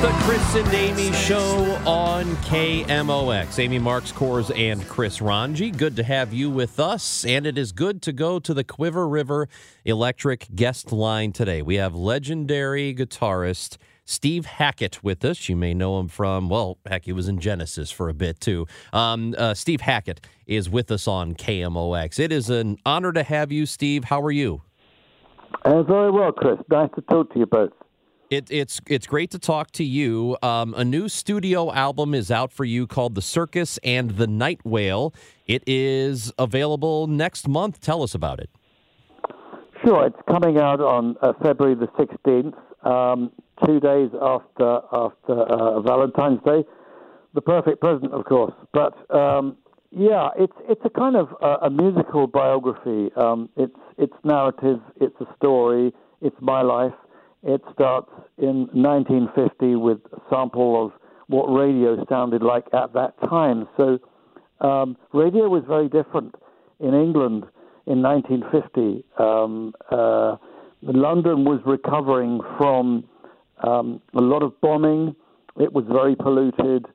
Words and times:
The 0.00 0.10
Chris 0.20 0.54
and 0.54 0.74
Amy 0.74 1.12
show 1.12 1.56
on 1.84 2.24
KMOX. 2.36 3.58
Amy 3.58 3.80
Marxkors, 3.80 4.56
and 4.56 4.86
Chris 4.86 5.20
Ranji. 5.20 5.72
Good 5.72 5.96
to 5.96 6.04
have 6.04 6.32
you 6.32 6.50
with 6.50 6.78
us, 6.78 7.24
and 7.24 7.44
it 7.44 7.58
is 7.58 7.72
good 7.72 8.00
to 8.02 8.12
go 8.12 8.38
to 8.38 8.54
the 8.54 8.62
Cuivre 8.62 9.10
River 9.10 9.48
Electric 9.84 10.54
guest 10.54 10.92
line 10.92 11.32
today. 11.32 11.62
We 11.62 11.74
have 11.74 11.96
legendary 11.96 12.94
guitarist 12.94 13.76
Steve 14.04 14.46
Hackett 14.46 15.02
with 15.02 15.24
us. 15.24 15.48
You 15.48 15.56
may 15.56 15.74
know 15.74 15.98
him 15.98 16.06
from, 16.06 16.48
well, 16.48 16.78
heck, 16.86 17.06
he 17.06 17.12
was 17.12 17.26
in 17.26 17.40
Genesis 17.40 17.90
for 17.90 18.08
a 18.08 18.14
bit 18.14 18.38
too. 18.38 18.68
Um, 18.92 19.34
uh, 19.36 19.54
Steve 19.54 19.80
Hackett 19.80 20.20
is 20.46 20.70
with 20.70 20.92
us 20.92 21.08
on 21.08 21.34
KMOX. 21.34 22.20
It 22.20 22.30
is 22.30 22.50
an 22.50 22.78
honor 22.86 23.10
to 23.10 23.24
have 23.24 23.50
you, 23.50 23.66
Steve. 23.66 24.04
How 24.04 24.22
are 24.22 24.30
you? 24.30 24.62
Uh, 25.64 25.82
very 25.82 26.12
well, 26.12 26.30
Chris. 26.30 26.60
Nice 26.70 26.90
to 26.94 27.00
talk 27.00 27.32
to 27.32 27.40
you 27.40 27.46
both. 27.46 27.72
It, 28.30 28.50
it's 28.50 28.78
it's 28.86 29.06
great 29.06 29.30
to 29.30 29.38
talk 29.38 29.70
to 29.72 29.84
you. 29.84 30.36
Um, 30.42 30.74
a 30.76 30.84
new 30.84 31.08
studio 31.08 31.72
album 31.72 32.12
is 32.12 32.30
out 32.30 32.52
for 32.52 32.64
you 32.66 32.86
called 32.86 33.14
"The 33.14 33.22
Circus 33.22 33.78
and 33.82 34.10
the 34.12 34.26
Night 34.26 34.60
Whale." 34.64 35.14
It 35.46 35.62
is 35.66 36.30
available 36.38 37.06
next 37.06 37.48
month. 37.48 37.80
Tell 37.80 38.02
us 38.02 38.14
about 38.14 38.38
it. 38.38 38.50
Sure, 39.82 40.04
it's 40.06 40.20
coming 40.28 40.58
out 40.58 40.80
on 40.82 41.16
uh, 41.22 41.32
February 41.42 41.74
the 41.74 41.88
sixteenth, 41.98 42.54
um, 42.82 43.32
two 43.64 43.80
days 43.80 44.10
after 44.20 44.80
after 44.92 45.32
uh, 45.32 45.80
Valentine's 45.80 46.40
Day. 46.44 46.64
The 47.32 47.40
perfect 47.40 47.80
present, 47.80 48.12
of 48.12 48.26
course. 48.26 48.52
But 48.74 48.92
um, 49.10 49.56
yeah, 49.90 50.28
it's 50.36 50.56
it's 50.68 50.82
a 50.84 50.90
kind 50.90 51.16
of 51.16 51.28
uh, 51.40 51.58
a 51.62 51.70
musical 51.70 52.26
biography. 52.26 53.10
Um, 53.16 53.48
it's 53.56 53.80
it's 53.96 54.12
narrative. 54.22 54.80
It's 55.00 55.18
a 55.18 55.34
story. 55.36 55.94
It's 56.20 56.36
my 56.42 56.60
life. 56.60 56.92
It 57.42 57.62
starts 57.72 58.10
in 58.38 58.68
1950 58.72 59.76
with 59.76 59.98
a 60.12 60.20
sample 60.30 60.84
of 60.84 60.92
what 61.28 61.46
radio 61.46 62.04
sounded 62.08 62.42
like 62.42 62.64
at 62.72 62.92
that 62.94 63.14
time. 63.28 63.68
So 63.76 63.98
um, 64.60 64.96
radio 65.12 65.48
was 65.48 65.62
very 65.68 65.88
different 65.88 66.34
in 66.80 66.94
England 66.94 67.44
in 67.86 68.02
1950. 68.02 69.04
Um, 69.18 69.74
uh, 69.90 70.36
London 70.82 71.44
was 71.44 71.60
recovering 71.64 72.40
from 72.56 73.04
um, 73.62 74.00
a 74.14 74.20
lot 74.20 74.42
of 74.42 74.58
bombing. 74.60 75.14
It 75.58 75.72
was 75.72 75.84
very 75.90 76.14
polluted. 76.14 76.86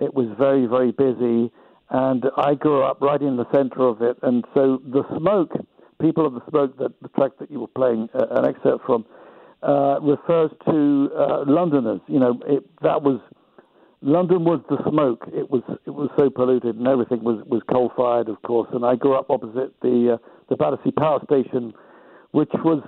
It 0.00 0.14
was 0.14 0.26
very, 0.38 0.66
very 0.66 0.92
busy. 0.92 1.52
And 1.90 2.24
I 2.36 2.54
grew 2.54 2.82
up 2.82 3.00
right 3.00 3.20
in 3.20 3.36
the 3.36 3.50
center 3.52 3.86
of 3.86 4.00
it. 4.02 4.16
And 4.22 4.44
so 4.54 4.80
the 4.84 5.02
smoke, 5.18 5.52
People 6.00 6.26
of 6.26 6.34
the 6.34 6.42
Smoke, 6.48 6.78
that 6.78 6.92
the 7.02 7.08
track 7.08 7.32
that 7.40 7.50
you 7.50 7.60
were 7.60 7.66
playing 7.66 8.08
uh, 8.14 8.26
an 8.30 8.46
excerpt 8.46 8.86
from, 8.86 9.04
uh, 9.62 10.00
refers 10.00 10.50
to 10.66 11.10
uh, 11.16 11.44
Londoners. 11.46 12.00
You 12.06 12.20
know, 12.20 12.40
it, 12.46 12.64
that 12.82 13.02
was 13.02 13.20
London 14.02 14.44
was 14.44 14.60
the 14.70 14.78
smoke. 14.88 15.24
It 15.32 15.50
was 15.50 15.62
it 15.86 15.90
was 15.90 16.10
so 16.18 16.30
polluted, 16.30 16.76
and 16.76 16.86
everything 16.86 17.22
was 17.22 17.44
was 17.46 17.62
coal 17.70 17.92
fired, 17.96 18.28
of 18.28 18.40
course. 18.42 18.68
And 18.72 18.84
I 18.84 18.96
grew 18.96 19.14
up 19.14 19.30
opposite 19.30 19.74
the 19.82 20.14
uh, 20.14 20.28
the 20.48 20.56
Battersea 20.56 20.92
Power 20.92 21.20
Station, 21.24 21.74
which 22.30 22.50
was 22.64 22.82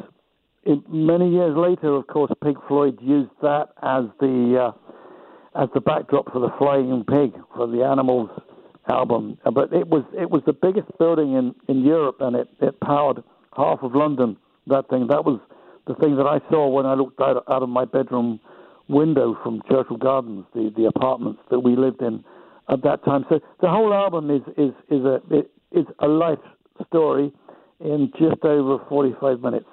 in, 0.64 0.82
many 0.88 1.30
years 1.30 1.56
later, 1.56 1.94
of 1.94 2.06
course, 2.06 2.32
Pink 2.42 2.56
Floyd 2.66 2.98
used 3.02 3.30
that 3.42 3.68
as 3.82 4.04
the 4.20 4.72
uh, 4.72 5.62
as 5.62 5.68
the 5.74 5.80
backdrop 5.80 6.32
for 6.32 6.40
the 6.40 6.50
Flying 6.58 7.04
Pig 7.04 7.38
for 7.54 7.66
the 7.66 7.84
Animals 7.84 8.30
album. 8.88 9.36
But 9.44 9.72
it 9.72 9.88
was 9.88 10.04
it 10.18 10.30
was 10.30 10.42
the 10.46 10.54
biggest 10.54 10.86
building 10.98 11.34
in 11.34 11.54
in 11.68 11.84
Europe, 11.84 12.16
and 12.20 12.36
it 12.36 12.48
it 12.60 12.80
powered 12.80 13.22
half 13.54 13.80
of 13.82 13.94
London. 13.94 14.36
That 14.68 14.88
thing 14.88 15.08
that 15.08 15.24
was 15.24 15.40
the 15.86 15.94
thing 15.96 16.16
that 16.16 16.26
I 16.26 16.38
saw 16.50 16.68
when 16.68 16.86
I 16.86 16.94
looked 16.94 17.20
out, 17.20 17.44
out 17.48 17.62
of 17.62 17.68
my 17.68 17.84
bedroom 17.84 18.40
window 18.88 19.36
from 19.42 19.62
Churchill 19.68 19.96
Gardens, 19.96 20.44
the, 20.54 20.72
the 20.76 20.84
apartments 20.86 21.40
that 21.50 21.60
we 21.60 21.76
lived 21.76 22.02
in 22.02 22.24
at 22.68 22.82
that 22.82 23.04
time. 23.04 23.24
So 23.28 23.40
the 23.60 23.68
whole 23.68 23.92
album 23.92 24.30
is 24.30 24.42
is 24.56 24.72
is 24.90 25.04
a 25.04 25.20
is 25.72 25.86
a 26.00 26.08
life 26.08 26.38
story 26.86 27.32
in 27.80 28.12
just 28.18 28.44
over 28.44 28.84
45 28.88 29.40
minutes. 29.40 29.66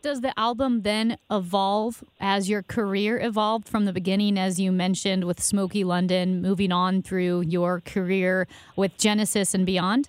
Does 0.00 0.20
the 0.20 0.38
album 0.38 0.82
then 0.82 1.18
evolve 1.28 2.04
as 2.20 2.48
your 2.48 2.62
career 2.62 3.18
evolved 3.18 3.68
from 3.68 3.84
the 3.84 3.92
beginning, 3.92 4.38
as 4.38 4.60
you 4.60 4.70
mentioned, 4.70 5.24
with 5.24 5.42
Smoky 5.42 5.82
London, 5.82 6.40
moving 6.40 6.70
on 6.70 7.02
through 7.02 7.40
your 7.40 7.80
career 7.80 8.46
with 8.76 8.96
Genesis 8.96 9.54
and 9.54 9.66
beyond? 9.66 10.08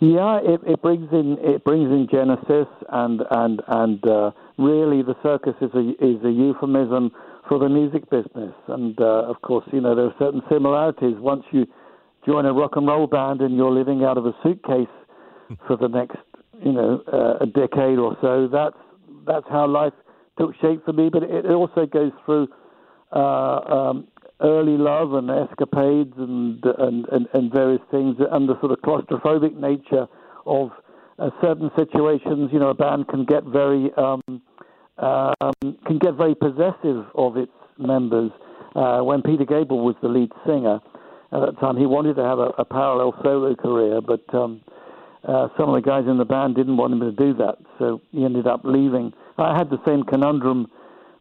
Yeah, 0.00 0.40
it, 0.42 0.60
it 0.66 0.82
brings 0.82 1.08
in 1.12 1.38
it 1.40 1.64
brings 1.64 1.90
in 1.90 2.08
Genesis, 2.10 2.66
and 2.90 3.22
and 3.30 3.62
and 3.68 4.06
uh, 4.06 4.30
really 4.58 5.02
the 5.02 5.14
circus 5.22 5.54
is 5.60 5.70
a 5.74 5.90
is 6.04 6.22
a 6.24 6.30
euphemism 6.30 7.12
for 7.48 7.58
the 7.58 7.68
music 7.68 8.08
business, 8.10 8.54
and 8.68 8.98
uh, 9.00 9.30
of 9.30 9.40
course 9.42 9.64
you 9.72 9.80
know 9.80 9.94
there 9.94 10.06
are 10.06 10.14
certain 10.18 10.42
similarities. 10.50 11.14
Once 11.18 11.44
you 11.52 11.66
join 12.26 12.44
a 12.44 12.52
rock 12.52 12.72
and 12.76 12.86
roll 12.86 13.06
band 13.06 13.40
and 13.40 13.56
you're 13.56 13.70
living 13.70 14.02
out 14.04 14.18
of 14.18 14.26
a 14.26 14.34
suitcase 14.42 14.88
for 15.66 15.76
the 15.76 15.88
next 15.88 16.18
you 16.64 16.72
know 16.72 17.02
uh, 17.12 17.44
a 17.44 17.46
decade 17.46 17.98
or 17.98 18.16
so, 18.20 18.48
that's 18.50 18.76
that's 19.26 19.46
how 19.48 19.66
life 19.66 19.92
took 20.38 20.54
shape 20.60 20.84
for 20.84 20.92
me. 20.92 21.08
But 21.08 21.22
it, 21.22 21.44
it 21.44 21.50
also 21.50 21.86
goes 21.86 22.12
through 22.24 22.48
uh, 23.12 23.20
um, 23.20 24.08
early 24.40 24.76
love 24.76 25.14
and 25.14 25.30
escapades 25.30 26.12
and, 26.18 26.62
and, 26.78 27.06
and, 27.12 27.28
and, 27.32 27.52
various 27.52 27.80
things 27.90 28.16
and 28.32 28.48
the 28.48 28.58
sort 28.60 28.72
of 28.72 28.78
claustrophobic 28.80 29.54
nature 29.56 30.06
of 30.44 30.70
uh, 31.18 31.30
certain 31.40 31.70
situations. 31.76 32.50
You 32.52 32.58
know, 32.58 32.70
a 32.70 32.74
band 32.74 33.08
can 33.08 33.24
get 33.24 33.44
very 33.44 33.90
um, 33.96 34.20
um, 34.98 35.78
can 35.86 35.98
get 35.98 36.14
very 36.14 36.34
possessive 36.34 37.06
of 37.14 37.36
its 37.36 37.52
members. 37.78 38.30
Uh, 38.74 39.00
when 39.00 39.22
Peter 39.22 39.44
Gabriel 39.44 39.84
was 39.84 39.94
the 40.02 40.08
lead 40.08 40.30
singer 40.46 40.80
at 41.32 41.40
that 41.40 41.60
time, 41.60 41.76
he 41.76 41.86
wanted 41.86 42.16
to 42.16 42.24
have 42.24 42.38
a, 42.38 42.50
a 42.58 42.64
parallel 42.64 43.14
solo 43.22 43.54
career, 43.54 44.00
but 44.00 44.22
um, 44.34 44.60
uh, 45.26 45.48
some 45.56 45.68
of 45.68 45.74
the 45.74 45.88
guys 45.88 46.04
in 46.08 46.18
the 46.18 46.24
band 46.24 46.54
didn't 46.56 46.76
want 46.76 46.92
him 46.92 47.00
to 47.00 47.12
do 47.12 47.34
that, 47.34 47.56
so 47.78 48.00
he 48.10 48.24
ended 48.24 48.46
up 48.46 48.60
leaving. 48.64 49.12
I 49.38 49.56
had 49.56 49.70
the 49.70 49.78
same 49.86 50.04
conundrum 50.04 50.70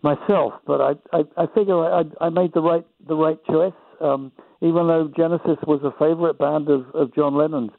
myself, 0.04 0.54
but 0.68 0.82
I 0.82 0.92
I, 1.12 1.24
I 1.38 1.46
figure 1.56 1.84
I, 1.84 2.04
I 2.22 2.30
made 2.30 2.54
the 2.54 2.62
right 2.62 2.86
the 3.08 3.16
right 3.16 3.44
choice. 3.46 3.74
Um, 4.02 4.32
even 4.62 4.88
though 4.88 5.12
Genesis 5.16 5.58
was 5.66 5.82
a 5.84 5.92
favorite 6.00 6.38
band 6.38 6.70
of, 6.70 6.86
of 6.94 7.14
John 7.16 7.36
Lennon's, 7.36 7.72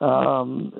um, 0.00 0.72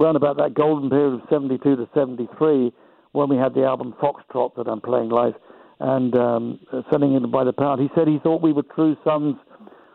around 0.00 0.16
about 0.16 0.36
that 0.38 0.54
golden 0.54 0.90
period 0.90 1.14
of 1.14 1.20
'72 1.28 1.76
to 1.76 1.88
'73, 1.94 2.72
when 3.12 3.28
we 3.28 3.36
had 3.36 3.54
the 3.54 3.64
album 3.64 3.94
Foxtrot 4.00 4.54
that 4.56 4.68
I'm 4.68 4.80
playing 4.80 5.10
live, 5.10 5.34
and 5.80 6.16
um, 6.16 6.60
selling 6.90 7.14
it 7.14 7.30
by 7.30 7.44
the 7.44 7.52
pound. 7.52 7.80
He 7.80 7.88
said 7.94 8.08
he 8.08 8.18
thought 8.22 8.42
we 8.42 8.52
were 8.52 8.64
true 8.74 8.96
sons 9.04 9.36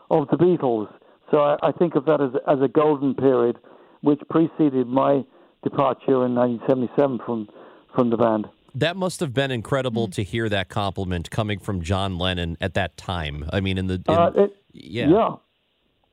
of 0.10 0.28
the 0.30 0.38
Beatles. 0.38 0.94
So 1.32 1.40
I, 1.40 1.58
I 1.62 1.72
think 1.72 1.96
of 1.96 2.06
that 2.06 2.22
as 2.22 2.32
as 2.48 2.62
a 2.62 2.68
golden 2.68 3.16
period, 3.16 3.58
which 4.02 4.20
preceded 4.30 4.88
my 4.88 5.24
departure 5.64 6.26
in 6.26 6.36
1977 6.36 7.20
from 7.26 7.48
from 7.96 8.10
the 8.10 8.18
band. 8.18 8.48
That 8.76 8.96
must 8.96 9.20
have 9.20 9.34
been 9.34 9.52
incredible 9.52 10.08
mm. 10.08 10.14
to 10.14 10.24
hear 10.24 10.48
that 10.50 10.70
compliment 10.70 11.30
coming 11.30 11.60
from 11.60 11.82
John 11.82 12.18
Lennon 12.18 12.58
at 12.62 12.74
that 12.76 12.98
time. 12.98 13.50
I 13.52 13.60
mean, 13.60 13.78
in 13.78 13.88
the 13.88 14.02
in, 14.08 14.16
uh, 14.16 14.32
it, 14.36 14.56
yeah, 14.72 15.08
yeah, 15.10 15.36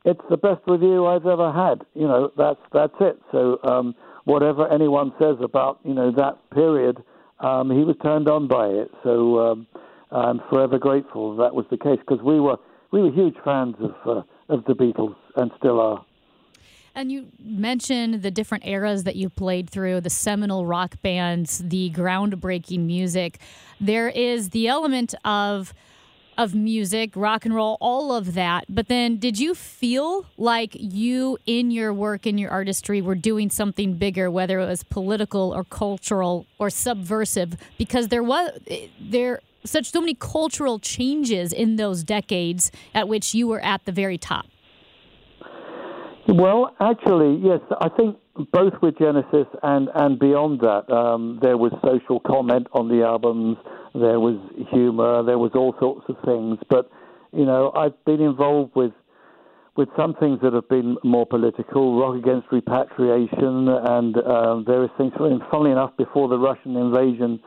it's 0.05 0.21
the 0.31 0.37
best 0.37 0.62
review 0.67 1.06
I've 1.06 1.27
ever 1.27 1.53
had. 1.53 1.83
You 1.94 2.09
know, 2.09 2.33
that's 2.37 2.61
that's 2.73 2.94
it. 3.00 3.21
So 3.31 3.59
um, 3.62 3.94
whatever 4.25 4.71
anyone 4.73 5.12
says 5.19 5.37
about 5.43 5.81
you 5.85 5.94
know 5.94 6.11
that 6.12 6.38
period, 6.50 7.03
um, 7.41 7.71
he 7.71 7.85
was 7.85 7.97
turned 8.03 8.29
on 8.29 8.49
by 8.49 8.67
it. 8.69 8.91
So 9.03 9.38
um, 9.38 9.67
I'm 10.11 10.41
forever 10.50 10.79
grateful 10.79 11.37
that 11.37 11.55
was 11.55 11.67
the 11.71 11.79
case 11.79 11.99
because 11.99 12.23
we 12.25 12.41
were 12.41 12.56
we 12.91 13.03
were 13.03 13.12
huge 13.12 13.37
fans 13.44 13.77
of 13.81 13.94
uh, 14.05 14.23
of 14.49 14.65
the 14.65 14.75
Beatles 14.75 15.17
and 15.37 15.50
still 15.59 15.81
are. 15.81 16.05
And 16.99 17.12
you 17.12 17.29
mentioned 17.39 18.23
the 18.23 18.31
different 18.33 18.67
eras 18.67 19.05
that 19.05 19.15
you 19.15 19.31
played 19.31 19.71
through, 19.71 20.00
the 20.00 20.11
seminal 20.11 20.67
rock 20.67 21.00
bands, 21.00 21.59
the 21.59 21.91
groundbreaking 21.91 22.81
music. 22.81 23.39
There 23.81 24.09
is 24.09 24.50
the 24.50 24.67
element 24.67 25.15
of 25.25 25.73
of 26.37 26.56
music, 26.56 27.12
rock 27.15 27.45
and 27.45 27.55
roll, 27.55 27.79
all 27.81 28.12
of 28.12 28.35
that. 28.35 28.65
But 28.69 28.89
then 28.89 29.19
did 29.19 29.39
you 29.39 29.55
feel 29.55 30.27
like 30.37 30.73
you 30.75 31.39
in 31.47 31.71
your 31.71 31.95
work 31.95 32.27
in 32.27 32.37
your 32.37 32.50
artistry 32.50 33.00
were 33.00 33.15
doing 33.15 33.49
something 33.49 33.95
bigger 33.95 34.29
whether 34.29 34.59
it 34.59 34.67
was 34.67 34.83
political 34.83 35.55
or 35.55 35.62
cultural 35.62 36.47
or 36.59 36.69
subversive 36.69 37.56
because 37.79 38.09
there 38.09 38.25
was 38.25 38.50
there 39.00 39.41
such 39.65 39.93
so 39.93 40.00
many 40.00 40.15
cultural 40.15 40.81
changes 40.81 41.53
in 41.53 41.77
those 41.77 42.03
decades 42.03 42.73
at 42.93 43.06
which 43.06 43.35
you 43.35 43.47
were 43.47 43.61
at 43.61 43.85
the 43.85 43.93
very 43.93 44.19
top? 44.19 44.47
Well, 46.29 46.77
actually, 46.79 47.41
yes. 47.43 47.61
I 47.81 47.89
think 47.89 48.17
both 48.53 48.75
with 48.83 48.99
Genesis 48.99 49.47
and, 49.63 49.89
and 49.95 50.19
beyond 50.19 50.61
that, 50.61 50.93
um, 50.93 51.39
there 51.41 51.57
was 51.57 51.73
social 51.83 52.21
comment 52.21 52.67
on 52.73 52.89
the 52.89 53.03
albums, 53.03 53.57
there 53.95 54.21
was 54.21 54.37
humor, 54.71 55.23
there 55.23 55.39
was 55.39 55.53
all 55.55 55.75
sorts 55.81 56.05
of 56.11 56.17
things. 56.27 56.59
But, 56.69 56.91
you 57.33 57.47
know, 57.47 57.73
I've 57.75 58.05
been 58.05 58.21
involved 58.21 58.77
with 58.77 58.93
with 59.77 59.89
some 59.97 60.13
things 60.15 60.41
that 60.43 60.53
have 60.53 60.69
been 60.69 60.97
more 61.05 61.25
political, 61.25 62.01
rock 62.01 62.17
against 62.17 62.49
repatriation 62.51 63.69
and 63.69 64.17
uh, 64.19 64.59
various 64.63 64.91
things. 64.99 65.13
And 65.21 65.41
funnily 65.53 65.71
enough, 65.71 65.97
before 65.97 66.27
the 66.27 66.37
Russian 66.37 66.75
invasion 66.75 67.39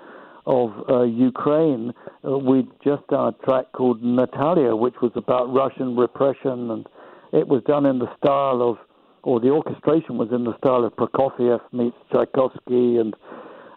of 0.45 0.71
uh, 0.89 1.01
Ukraine, 1.03 1.91
uh, 2.25 2.37
we 2.37 2.65
just 2.85 3.05
done 3.09 3.33
a 3.33 3.45
track 3.45 3.73
called 3.73 4.01
Natalia, 4.01 4.73
which 4.73 4.95
was 5.01 5.11
about 5.17 5.53
Russian 5.53 5.97
repression, 5.97 6.71
and 6.71 6.87
it 7.31 7.47
was 7.47 7.61
done 7.63 7.85
in 7.85 7.99
the 7.99 8.09
style 8.17 8.61
of, 8.61 8.77
or 9.23 9.39
the 9.39 9.49
orchestration 9.49 10.17
was 10.17 10.29
in 10.31 10.43
the 10.43 10.57
style 10.57 10.83
of 10.83 10.95
Prokofiev 10.95 11.59
meets 11.71 11.97
Tchaikovsky 12.11 12.97
and 12.97 13.15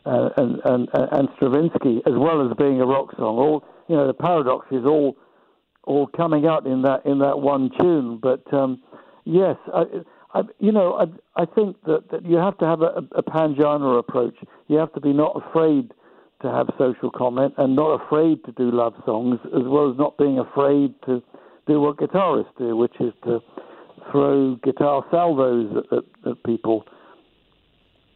uh, 0.07 0.29
and, 0.37 0.61
and 0.65 0.89
and 0.93 1.29
Stravinsky, 1.37 2.03
as 2.07 2.13
well 2.15 2.47
as 2.47 2.55
being 2.59 2.81
a 2.81 2.87
rock 2.87 3.15
song. 3.17 3.39
All 3.39 3.65
you 3.89 3.97
know, 3.97 4.07
the 4.07 4.15
paradox 4.15 4.67
is 4.71 4.85
all 4.85 5.17
all 5.85 6.07
coming 6.09 6.47
out 6.47 6.67
in 6.67 6.83
that 6.83 7.05
in 7.07 7.19
that 7.21 7.41
one 7.41 7.71
tune. 7.81 8.19
But 8.23 8.43
um, 8.53 8.83
yes, 9.25 9.57
I, 9.73 9.85
I, 10.35 10.43
you 10.59 10.73
know, 10.73 10.95
I, 10.95 11.43
I 11.43 11.47
think 11.47 11.77
that, 11.85 12.11
that 12.11 12.25
you 12.27 12.37
have 12.37 12.59
to 12.59 12.67
have 12.67 12.83
a, 12.83 13.03
a 13.13 13.23
pan 13.23 13.57
genre 13.61 13.97
approach. 13.97 14.37
You 14.69 14.77
have 14.79 14.93
to 14.95 15.01
be 15.01 15.13
not 15.13 15.43
afraid 15.47 15.93
to 16.43 16.51
have 16.51 16.69
social 16.79 17.11
comment 17.11 17.55
and 17.57 17.75
not 17.75 18.03
afraid 18.03 18.45
to 18.45 18.53
do 18.53 18.71
love 18.71 18.95
songs, 19.07 19.39
as 19.47 19.63
well 19.65 19.91
as 19.91 19.97
not 19.97 20.19
being 20.19 20.39
afraid 20.39 20.95
to 21.07 21.23
do 21.67 21.81
what 21.81 21.97
guitarists 21.97 22.57
do, 22.59 22.77
which 22.77 22.95
is 23.01 23.13
to 23.25 23.41
throw 24.11 24.57
guitar 24.57 25.05
salvos 25.11 25.85
at, 25.93 25.99
at, 25.99 26.31
at 26.31 26.43
people. 26.45 26.85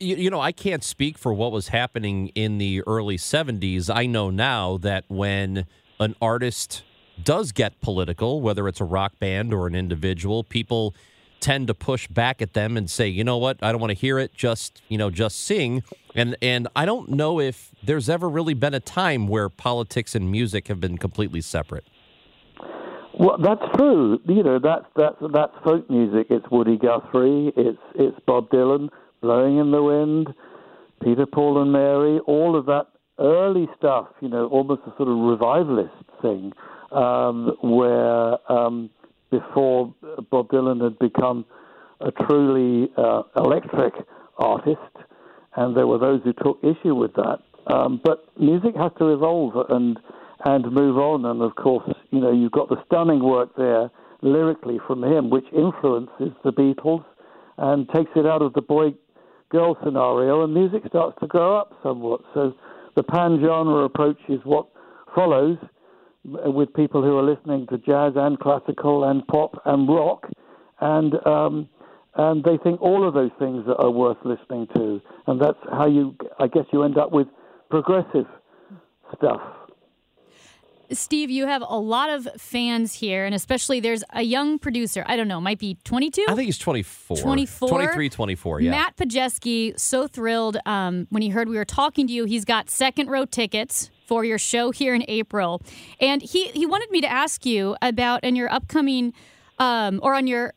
You, 0.00 0.16
you, 0.16 0.30
know, 0.30 0.40
I 0.40 0.52
can't 0.52 0.84
speak 0.84 1.18
for 1.18 1.32
what 1.32 1.50
was 1.50 1.68
happening 1.68 2.28
in 2.28 2.58
the 2.58 2.82
early 2.86 3.16
70s. 3.16 3.92
I 3.92 4.06
know 4.06 4.30
now 4.30 4.78
that 4.78 5.04
when 5.08 5.66
an 5.98 6.14
artist 6.22 6.84
does 7.22 7.52
get 7.52 7.80
political, 7.80 8.40
whether 8.40 8.68
it's 8.68 8.80
a 8.80 8.84
rock 8.84 9.18
band 9.18 9.52
or 9.52 9.66
an 9.66 9.74
individual, 9.74 10.44
people 10.44 10.94
tend 11.40 11.66
to 11.68 11.74
push 11.74 12.06
back 12.08 12.42
at 12.42 12.52
them 12.52 12.76
and 12.76 12.90
say, 12.90 13.08
"You 13.08 13.24
know 13.24 13.38
what? 13.38 13.58
I 13.62 13.70
don't 13.72 13.80
want 13.80 13.90
to 13.90 13.96
hear 13.96 14.18
it. 14.18 14.34
Just, 14.34 14.82
you 14.88 14.98
know, 14.98 15.10
just 15.10 15.44
sing." 15.44 15.82
And 16.14 16.36
and 16.42 16.68
I 16.74 16.84
don't 16.84 17.10
know 17.10 17.40
if 17.40 17.70
there's 17.82 18.08
ever 18.08 18.28
really 18.28 18.54
been 18.54 18.74
a 18.74 18.80
time 18.80 19.28
where 19.28 19.48
politics 19.48 20.14
and 20.14 20.30
music 20.30 20.68
have 20.68 20.80
been 20.80 20.98
completely 20.98 21.40
separate. 21.40 21.84
Well, 23.18 23.36
that's 23.42 23.62
true. 23.76 24.20
You 24.28 24.42
know, 24.44 24.58
that's 24.62 24.84
that's 24.94 25.16
that's 25.32 25.52
folk 25.64 25.90
music. 25.90 26.28
It's 26.30 26.46
Woody 26.52 26.76
Guthrie. 26.78 27.52
It's 27.56 27.78
it's 27.96 28.16
Bob 28.26 28.48
Dylan, 28.50 28.90
Blowing 29.20 29.58
in 29.58 29.72
the 29.72 29.82
Wind, 29.82 30.28
Peter, 31.02 31.26
Paul, 31.26 31.60
and 31.60 31.72
Mary. 31.72 32.20
All 32.26 32.56
of 32.56 32.66
that 32.66 32.86
early 33.18 33.66
stuff. 33.76 34.06
You 34.20 34.28
know, 34.28 34.46
almost 34.46 34.82
a 34.86 34.94
sort 34.96 35.08
of 35.08 35.18
revivalist 35.18 35.94
thing 36.22 36.52
um, 36.92 37.56
where 37.62 38.52
um, 38.52 38.88
before 39.32 39.92
Bob 40.30 40.48
Dylan 40.50 40.80
had 40.82 40.98
become 41.00 41.44
a 42.00 42.12
truly 42.12 42.88
uh, 42.96 43.22
electric 43.36 43.94
artist, 44.36 44.78
and 45.56 45.76
there 45.76 45.88
were 45.88 45.98
those 45.98 46.20
who 46.22 46.32
took 46.34 46.58
issue 46.62 46.94
with 46.94 47.14
that. 47.14 47.38
Um, 47.66 48.00
but 48.02 48.26
music 48.40 48.76
has 48.76 48.92
to 48.98 49.12
evolve 49.12 49.66
and 49.70 49.98
and 50.44 50.70
move 50.72 50.96
on, 50.98 51.24
and 51.24 51.42
of 51.42 51.54
course, 51.56 51.90
you 52.10 52.20
know, 52.20 52.32
you've 52.32 52.52
got 52.52 52.68
the 52.68 52.82
stunning 52.86 53.22
work 53.22 53.56
there 53.56 53.90
lyrically 54.22 54.78
from 54.86 55.02
him, 55.02 55.30
which 55.30 55.46
influences 55.52 56.32
the 56.44 56.52
Beatles 56.52 57.04
and 57.56 57.88
takes 57.90 58.10
it 58.14 58.26
out 58.26 58.42
of 58.42 58.52
the 58.54 58.62
boy 58.62 58.94
girl 59.50 59.76
scenario, 59.84 60.44
and 60.44 60.54
music 60.54 60.82
starts 60.88 61.16
to 61.20 61.26
grow 61.26 61.56
up 61.56 61.72
somewhat. 61.82 62.20
So 62.34 62.54
the 62.96 63.02
pan 63.02 63.40
genre 63.42 63.84
approach 63.84 64.18
is 64.28 64.40
what 64.44 64.66
follows 65.14 65.58
with 66.24 66.72
people 66.74 67.02
who 67.02 67.16
are 67.16 67.22
listening 67.22 67.66
to 67.68 67.78
jazz 67.78 68.12
and 68.16 68.38
classical 68.38 69.04
and 69.04 69.26
pop 69.26 69.60
and 69.64 69.88
rock, 69.88 70.28
and 70.80 71.14
um, 71.26 71.68
and 72.16 72.42
they 72.44 72.58
think 72.58 72.80
all 72.82 73.06
of 73.06 73.14
those 73.14 73.30
things 73.38 73.64
are 73.78 73.90
worth 73.90 74.18
listening 74.24 74.66
to, 74.74 75.00
and 75.26 75.40
that's 75.40 75.58
how 75.70 75.86
you, 75.86 76.16
I 76.38 76.48
guess, 76.48 76.64
you 76.72 76.82
end 76.82 76.98
up 76.98 77.12
with 77.12 77.28
progressive 77.70 78.26
stuff. 79.16 79.40
Steve, 80.92 81.30
you 81.30 81.46
have 81.46 81.62
a 81.66 81.78
lot 81.78 82.10
of 82.10 82.28
fans 82.38 82.94
here, 82.94 83.24
and 83.24 83.34
especially 83.34 83.80
there's 83.80 84.02
a 84.10 84.22
young 84.22 84.58
producer. 84.58 85.04
I 85.06 85.16
don't 85.16 85.28
know, 85.28 85.40
might 85.40 85.58
be 85.58 85.76
22? 85.84 86.24
I 86.28 86.34
think 86.34 86.46
he's 86.46 86.58
24. 86.58 87.16
24? 87.16 87.68
23, 87.68 88.08
24, 88.08 88.60
yeah. 88.60 88.70
Matt 88.70 88.96
Pajeski, 88.96 89.78
so 89.78 90.06
thrilled 90.06 90.56
um, 90.66 91.06
when 91.10 91.22
he 91.22 91.28
heard 91.28 91.48
we 91.48 91.56
were 91.56 91.64
talking 91.64 92.06
to 92.06 92.12
you. 92.12 92.24
He's 92.24 92.44
got 92.44 92.70
second 92.70 93.08
row 93.08 93.24
tickets 93.24 93.90
for 94.06 94.24
your 94.24 94.38
show 94.38 94.70
here 94.70 94.94
in 94.94 95.04
April. 95.08 95.62
And 96.00 96.22
he, 96.22 96.48
he 96.48 96.64
wanted 96.64 96.90
me 96.90 97.00
to 97.02 97.10
ask 97.10 97.44
you 97.44 97.76
about 97.82 98.24
in 98.24 98.36
your 98.36 98.50
upcoming 98.50 99.12
um, 99.58 100.00
or 100.02 100.14
on 100.14 100.26
your 100.26 100.54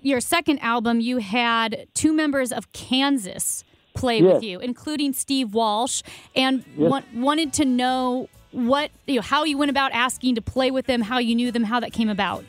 your 0.00 0.20
second 0.20 0.60
album, 0.60 1.00
you 1.00 1.18
had 1.18 1.88
two 1.92 2.12
members 2.12 2.52
of 2.52 2.70
Kansas 2.72 3.64
play 3.94 4.20
yes. 4.20 4.34
with 4.34 4.44
you, 4.44 4.60
including 4.60 5.12
Steve 5.12 5.54
Walsh, 5.54 6.02
and 6.36 6.64
yes. 6.76 6.90
wa- 6.90 7.02
wanted 7.14 7.52
to 7.54 7.64
know 7.64 8.28
what 8.52 8.90
you 9.06 9.16
know, 9.16 9.22
how 9.22 9.44
you 9.44 9.58
went 9.58 9.70
about 9.70 9.92
asking 9.92 10.34
to 10.36 10.42
play 10.42 10.70
with 10.70 10.86
them, 10.86 11.02
how 11.02 11.18
you 11.18 11.34
knew 11.34 11.52
them, 11.52 11.64
how 11.64 11.80
that 11.80 11.92
came 11.92 12.08
about. 12.08 12.44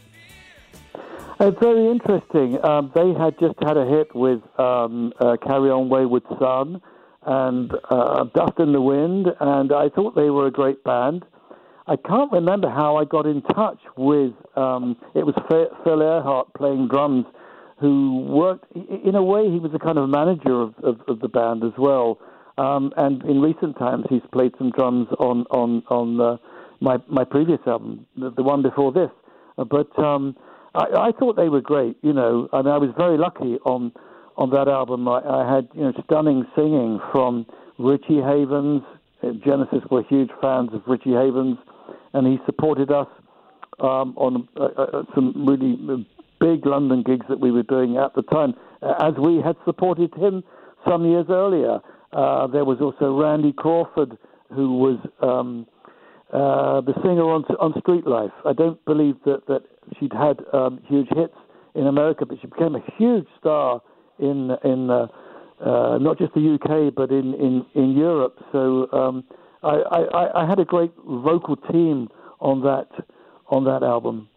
Uh, 1.40 1.52
very 1.52 1.90
interesting. 1.90 2.64
Um, 2.66 2.92
they 2.94 3.14
had 3.14 3.40
just 3.40 3.56
had 3.62 3.78
a 3.78 3.86
hit 3.86 4.14
with 4.14 4.42
um, 4.60 5.14
uh, 5.20 5.38
"Carry 5.42 5.70
On 5.70 5.88
Wayward 5.90 6.24
Son," 6.38 6.82
and 7.26 7.72
uh, 7.90 8.26
Dust 8.36 8.60
in 8.60 8.74
the 8.74 8.82
Wind, 8.82 9.28
and 9.40 9.72
I 9.72 9.90
thought 9.90 10.16
they 10.16 10.30
were 10.30 10.48
a 10.48 10.52
great 10.52 10.84
band. 10.84 11.24
I 11.88 11.96
can't 11.96 12.32
remember 12.32 12.70
how 12.70 12.98
I 12.98 13.06
got 13.06 13.26
in 13.26 13.42
touch 13.42 13.80
with. 13.98 14.34
Um, 14.56 14.96
it 15.16 15.26
was 15.26 15.34
Phil 15.50 16.00
Ehart 16.00 16.54
playing 16.56 16.88
drums, 16.88 17.26
who 17.80 18.26
worked 18.28 18.72
in 18.76 19.16
a 19.16 19.24
way. 19.24 19.50
He 19.50 19.60
was 19.60 19.72
a 19.74 19.80
kind 19.80 19.98
of 19.98 20.08
manager 20.10 20.62
of, 20.62 20.76
of, 20.84 21.00
of 21.08 21.20
the 21.20 21.30
band 21.30 21.64
as 21.64 21.74
well. 21.78 22.20
Um, 22.60 22.92
and 22.98 23.24
in 23.24 23.42
recent 23.42 23.78
times, 23.78 24.06
he's 24.10 24.22
played 24.34 24.54
some 24.58 24.72
drums 24.72 25.08
on 25.20 25.46
on 25.50 25.84
on 25.90 26.20
uh, 26.20 26.38
my 26.82 26.98
my 27.08 27.24
previous 27.24 27.60
album, 27.66 28.06
the, 28.18 28.32
the 28.32 28.44
one 28.44 28.62
before 28.62 28.92
this. 28.92 29.12
Uh, 29.58 29.64
but 29.64 29.98
um, 29.98 30.36
I, 30.76 31.08
I 31.08 31.12
thought 31.18 31.36
they 31.36 31.50
were 31.50 31.62
great. 31.62 31.98
You 32.02 32.14
know, 32.14 32.50
and 32.54 32.68
I 32.68 32.78
was 32.78 32.90
very 32.98 33.18
lucky 33.18 33.58
on 33.66 33.94
on 34.40 34.50
that 34.52 34.70
album, 34.70 35.08
I, 35.08 35.20
I 35.20 35.56
had 35.56 35.68
you 35.76 35.82
know 35.84 35.94
stunning 36.06 36.48
singing 36.56 37.00
from 37.12 37.46
Richie 37.78 38.22
Havens. 38.24 38.82
Uh, 39.22 39.32
Genesis 39.46 39.84
were 39.92 40.02
huge 40.04 40.32
fans 40.42 40.70
of 40.74 40.82
Richie 40.88 41.12
Havens, 41.12 41.58
and 42.14 42.26
he 42.26 42.40
supported 42.46 42.90
us 42.90 43.08
um, 43.82 44.16
on 44.16 44.48
uh, 44.56 44.64
uh, 44.82 45.04
some 45.14 45.46
really 45.46 45.76
big 46.40 46.66
London 46.66 47.04
gigs 47.04 47.26
that 47.28 47.42
we 47.42 47.52
were 47.52 47.64
doing 47.64 47.98
at 47.98 48.16
the 48.16 48.22
time, 48.24 48.54
as 49.02 49.14
we 49.22 49.42
had 49.44 49.58
supported 49.66 50.14
him 50.16 50.42
some 50.88 51.06
years 51.06 51.26
earlier. 51.30 51.80
Uh, 52.12 52.48
there 52.48 52.66
was 52.66 52.80
also 52.82 53.20
Randy 53.20 53.54
Crawford, 53.54 54.18
who 54.54 54.78
was 54.78 54.98
um, 55.22 55.68
uh, 56.34 56.82
the 56.82 56.94
singer 57.04 57.30
on 57.30 57.44
on 57.60 57.74
Street 57.82 58.08
Life. 58.08 58.32
I 58.46 58.54
don't 58.54 58.84
believe 58.86 59.16
that 59.26 59.46
that 59.48 59.62
she'd 60.00 60.14
had 60.14 60.40
um, 60.54 60.80
huge 60.88 61.08
hits 61.16 61.36
in 61.76 61.88
America, 61.88 62.26
but 62.26 62.38
she 62.42 62.48
became 62.48 62.76
a 62.76 62.84
huge 62.98 63.28
star 63.40 63.82
in 64.18 64.52
in 64.64 64.90
uh, 64.90 65.08
uh, 65.64 65.98
not 66.00 66.18
just 66.18 66.34
the 66.34 66.56
UK 66.56 66.94
but 66.96 67.12
in 67.12 67.34
in, 67.36 67.66
in 67.76 67.98
Europe. 67.98 68.38
So 68.52 68.92
um, 68.92 69.24
I, 69.64 69.76
I, 69.92 70.44
I 70.44 70.50
had 70.50 70.60
a 70.60 70.66
great 70.66 70.92
vocal 71.06 71.56
team 71.56 72.10
on 72.40 72.62
that 72.62 72.88
on 73.50 73.66
that 73.66 73.84
album. 73.84 74.30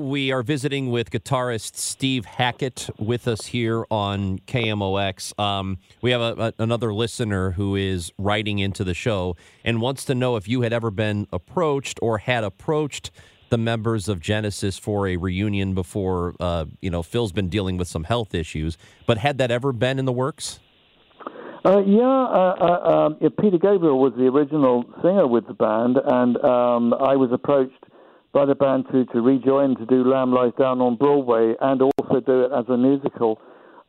We 0.00 0.32
are 0.32 0.42
visiting 0.42 0.90
with 0.90 1.10
guitarist 1.10 1.76
Steve 1.76 2.24
Hackett 2.24 2.88
with 2.98 3.28
us 3.28 3.44
here 3.44 3.84
on 3.90 4.38
KMOX. 4.46 5.38
Um, 5.38 5.76
we 6.00 6.10
have 6.12 6.22
a, 6.22 6.42
a, 6.42 6.62
another 6.62 6.94
listener 6.94 7.50
who 7.50 7.76
is 7.76 8.10
writing 8.16 8.60
into 8.60 8.82
the 8.82 8.94
show 8.94 9.36
and 9.62 9.78
wants 9.78 10.06
to 10.06 10.14
know 10.14 10.36
if 10.36 10.48
you 10.48 10.62
had 10.62 10.72
ever 10.72 10.90
been 10.90 11.26
approached 11.34 11.98
or 12.00 12.16
had 12.16 12.44
approached 12.44 13.10
the 13.50 13.58
members 13.58 14.08
of 14.08 14.20
Genesis 14.20 14.78
for 14.78 15.06
a 15.06 15.18
reunion 15.18 15.74
before, 15.74 16.34
uh, 16.40 16.64
you 16.80 16.88
know, 16.88 17.02
Phil's 17.02 17.32
been 17.32 17.50
dealing 17.50 17.76
with 17.76 17.86
some 17.86 18.04
health 18.04 18.34
issues. 18.34 18.78
But 19.06 19.18
had 19.18 19.36
that 19.36 19.50
ever 19.50 19.70
been 19.70 19.98
in 19.98 20.06
the 20.06 20.12
works? 20.12 20.60
Uh, 21.62 21.80
yeah, 21.80 22.00
uh, 22.00 22.56
uh 22.58 23.06
um, 23.06 23.30
Peter 23.38 23.58
Gabriel 23.58 24.00
was 24.00 24.14
the 24.16 24.28
original 24.28 24.82
singer 25.02 25.26
with 25.26 25.46
the 25.46 25.52
band, 25.52 25.98
and 26.02 26.42
um, 26.42 26.94
I 26.94 27.16
was 27.16 27.32
approached 27.32 27.79
by 28.32 28.44
the 28.44 28.54
band 28.54 28.86
to, 28.92 29.04
to 29.06 29.20
rejoin 29.20 29.76
to 29.76 29.86
do 29.86 30.04
Lamb 30.04 30.32
Lies 30.32 30.52
Down 30.58 30.80
on 30.80 30.96
Broadway 30.96 31.54
and 31.60 31.82
also 31.82 32.20
do 32.20 32.42
it 32.42 32.52
as 32.52 32.64
a 32.68 32.76
musical. 32.76 33.40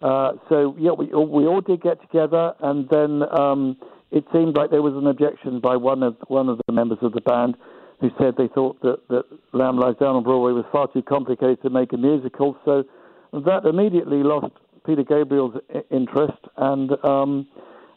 Uh, 0.01 0.33
so 0.49 0.75
yeah, 0.79 0.91
we 0.91 1.05
we 1.07 1.45
all 1.45 1.61
did 1.61 1.81
get 1.81 2.01
together, 2.01 2.53
and 2.61 2.89
then 2.89 3.21
um, 3.39 3.77
it 4.09 4.25
seemed 4.33 4.57
like 4.57 4.71
there 4.71 4.81
was 4.81 4.95
an 4.95 5.05
objection 5.05 5.59
by 5.59 5.75
one 5.75 6.01
of 6.01 6.15
one 6.27 6.49
of 6.49 6.59
the 6.65 6.73
members 6.73 6.97
of 7.03 7.13
the 7.13 7.21
band 7.21 7.55
who 7.99 8.09
said 8.19 8.33
they 8.35 8.47
thought 8.47 8.81
that, 8.81 8.97
that 9.09 9.23
Lamb 9.53 9.77
Lies 9.77 9.95
Down 9.99 10.15
on 10.15 10.23
Broadway 10.23 10.53
was 10.53 10.65
far 10.71 10.87
too 10.91 11.03
complicated 11.03 11.61
to 11.61 11.69
make 11.69 11.93
a 11.93 11.97
musical. 11.97 12.57
So 12.65 12.83
that 13.31 13.63
immediately 13.65 14.23
lost 14.23 14.53
Peter 14.87 15.03
Gabriel's 15.03 15.53
interest, 15.91 16.39
and 16.57 16.91
um, 17.05 17.47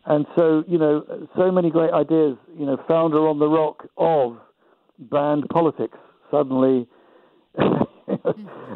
and 0.04 0.26
so 0.36 0.62
you 0.68 0.76
know, 0.76 1.26
so 1.38 1.50
many 1.50 1.70
great 1.70 1.92
ideas, 1.94 2.36
you 2.54 2.66
know, 2.66 2.76
founder 2.86 3.26
on 3.26 3.38
the 3.38 3.48
rock 3.48 3.88
of 3.96 4.36
band 4.98 5.48
politics 5.48 5.96
suddenly. 6.34 6.86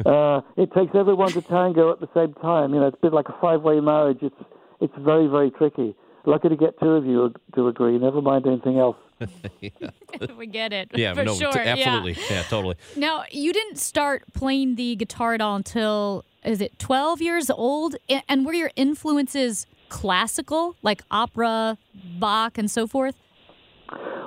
uh, 0.05 0.41
it 0.55 0.71
takes 0.73 0.95
everyone 0.95 1.31
to 1.33 1.41
tango 1.41 1.91
at 1.91 1.99
the 1.99 2.07
same 2.13 2.33
time. 2.35 2.73
You 2.73 2.79
know, 2.79 2.87
it's 2.87 2.97
a 2.97 3.01
bit 3.01 3.13
like 3.13 3.27
a 3.27 3.37
five-way 3.41 3.79
marriage. 3.81 4.19
It's 4.21 4.35
it's 4.79 4.93
very 4.99 5.27
very 5.27 5.51
tricky. 5.51 5.95
Lucky 6.25 6.49
to 6.49 6.55
get 6.55 6.79
two 6.79 6.91
of 6.91 7.05
you 7.05 7.33
to 7.55 7.67
agree. 7.67 7.97
Never 7.97 8.21
mind 8.21 8.45
anything 8.47 8.77
else. 8.77 8.97
we 10.37 10.45
get 10.47 10.71
it. 10.71 10.89
Yeah, 10.93 11.13
for 11.13 11.23
no, 11.23 11.35
sure. 11.35 11.51
t- 11.51 11.59
absolutely. 11.59 12.13
Yeah. 12.13 12.37
yeah, 12.37 12.43
totally. 12.43 12.75
Now, 12.95 13.23
you 13.31 13.51
didn't 13.51 13.77
start 13.77 14.23
playing 14.33 14.75
the 14.75 14.95
guitar 14.95 15.33
at 15.33 15.41
all 15.41 15.55
until 15.55 16.25
is 16.43 16.61
it 16.61 16.77
12 16.79 17.21
years 17.21 17.49
old? 17.49 17.95
And 18.27 18.45
were 18.45 18.53
your 18.53 18.71
influences 18.75 19.65
classical, 19.89 20.75
like 20.81 21.01
opera, 21.09 21.77
Bach, 22.19 22.57
and 22.57 22.69
so 22.69 22.85
forth? 22.85 23.15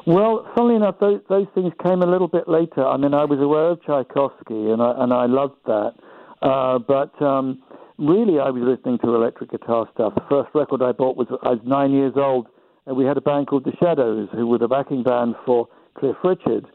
Well, 0.06 0.50
funnily 0.56 0.76
enough, 0.76 0.96
those, 1.00 1.20
those 1.28 1.46
things 1.54 1.72
came 1.82 2.02
a 2.02 2.06
little 2.06 2.28
bit 2.28 2.48
later. 2.48 2.84
I 2.84 2.96
mean, 2.96 3.14
I 3.14 3.24
was 3.24 3.38
aware 3.38 3.70
of 3.70 3.82
Tchaikovsky, 3.82 4.70
and 4.70 4.82
I, 4.82 4.94
and 4.98 5.12
I 5.12 5.26
loved 5.26 5.58
that. 5.66 5.92
Uh, 6.42 6.78
but 6.80 7.20
um, 7.22 7.62
really, 7.98 8.40
I 8.40 8.50
was 8.50 8.62
listening 8.62 8.98
to 8.98 9.14
electric 9.14 9.50
guitar 9.50 9.88
stuff. 9.94 10.14
The 10.16 10.24
first 10.28 10.50
record 10.54 10.82
I 10.82 10.92
bought 10.92 11.16
was 11.16 11.28
I 11.42 11.50
was 11.50 11.60
nine 11.64 11.92
years 11.92 12.14
old, 12.16 12.48
and 12.86 12.96
we 12.96 13.04
had 13.04 13.16
a 13.16 13.20
band 13.20 13.46
called 13.46 13.64
The 13.64 13.76
Shadows, 13.78 14.28
who 14.32 14.46
were 14.48 14.58
the 14.58 14.66
backing 14.66 15.04
band 15.04 15.36
for 15.46 15.68
Cliff 15.94 16.16
Richard, 16.24 16.66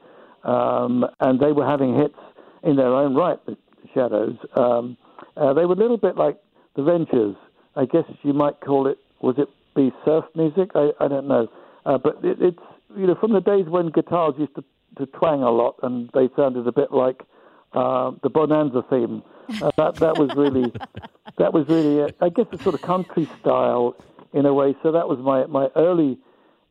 um, 0.44 1.06
and 1.20 1.39
they 1.39 1.51
were 1.51 1.65
having 1.65 1.96
hits 1.98 2.17
in 2.63 2.77
their 2.77 2.94
own 2.94 3.13
right. 3.13 3.44
The 3.46 3.58
Shadows. 3.94 4.38
Um, 4.56 4.96
uh, 5.36 5.53
they 5.53 5.65
were 5.65 5.74
a 5.74 5.77
little 5.77 5.98
bit 5.98 6.15
like 6.15 6.38
the 6.75 6.84
Ventures. 6.84 7.36
I 7.75 7.86
guess 7.86 8.06
you 8.24 8.34
might 8.34 8.62
call 8.62 8.88
it. 8.88 8.98
Was 9.22 9.36
it 9.38 9.50
be 9.75 9.91
surf 10.06 10.25
music? 10.34 10.72
I, 10.75 10.91
I 11.00 11.08
don't 11.08 11.27
know. 11.27 11.48
Uh, 11.86 11.98
but 11.98 12.24
it, 12.24 12.38
it's 12.41 12.60
you 12.96 13.08
know 13.08 13.15
from 13.15 13.34
the 13.34 13.41
days 13.41 13.65
when 13.67 13.89
guitars 13.89 14.36
used 14.38 14.56
to, 14.56 14.63
to 14.98 15.06
twang 15.08 15.44
a 15.44 15.51
lot 15.51 15.75
and 15.84 16.10
they 16.13 16.29
sounded 16.36 16.67
a 16.67 16.72
bit 16.72 16.91
like 16.91 17.24
uh, 17.74 18.12
the 18.24 18.29
Bonanza 18.29 18.84
theme. 18.89 19.24
Uh, 19.62 19.72
that 19.77 19.96
that 19.96 20.17
was 20.17 20.29
really 20.36 20.72
that 21.38 21.53
was 21.53 21.67
really 21.67 22.00
it. 22.00 22.17
I 22.22 22.29
guess 22.29 22.46
a 22.51 22.58
sort 22.62 22.75
of 22.75 22.82
country 22.82 23.29
style 23.39 23.96
in 24.34 24.46
a 24.46 24.53
way. 24.53 24.75
So 24.84 24.91
that 24.91 25.08
was 25.08 25.20
my 25.20 25.46
my 25.46 25.70
early 25.75 26.17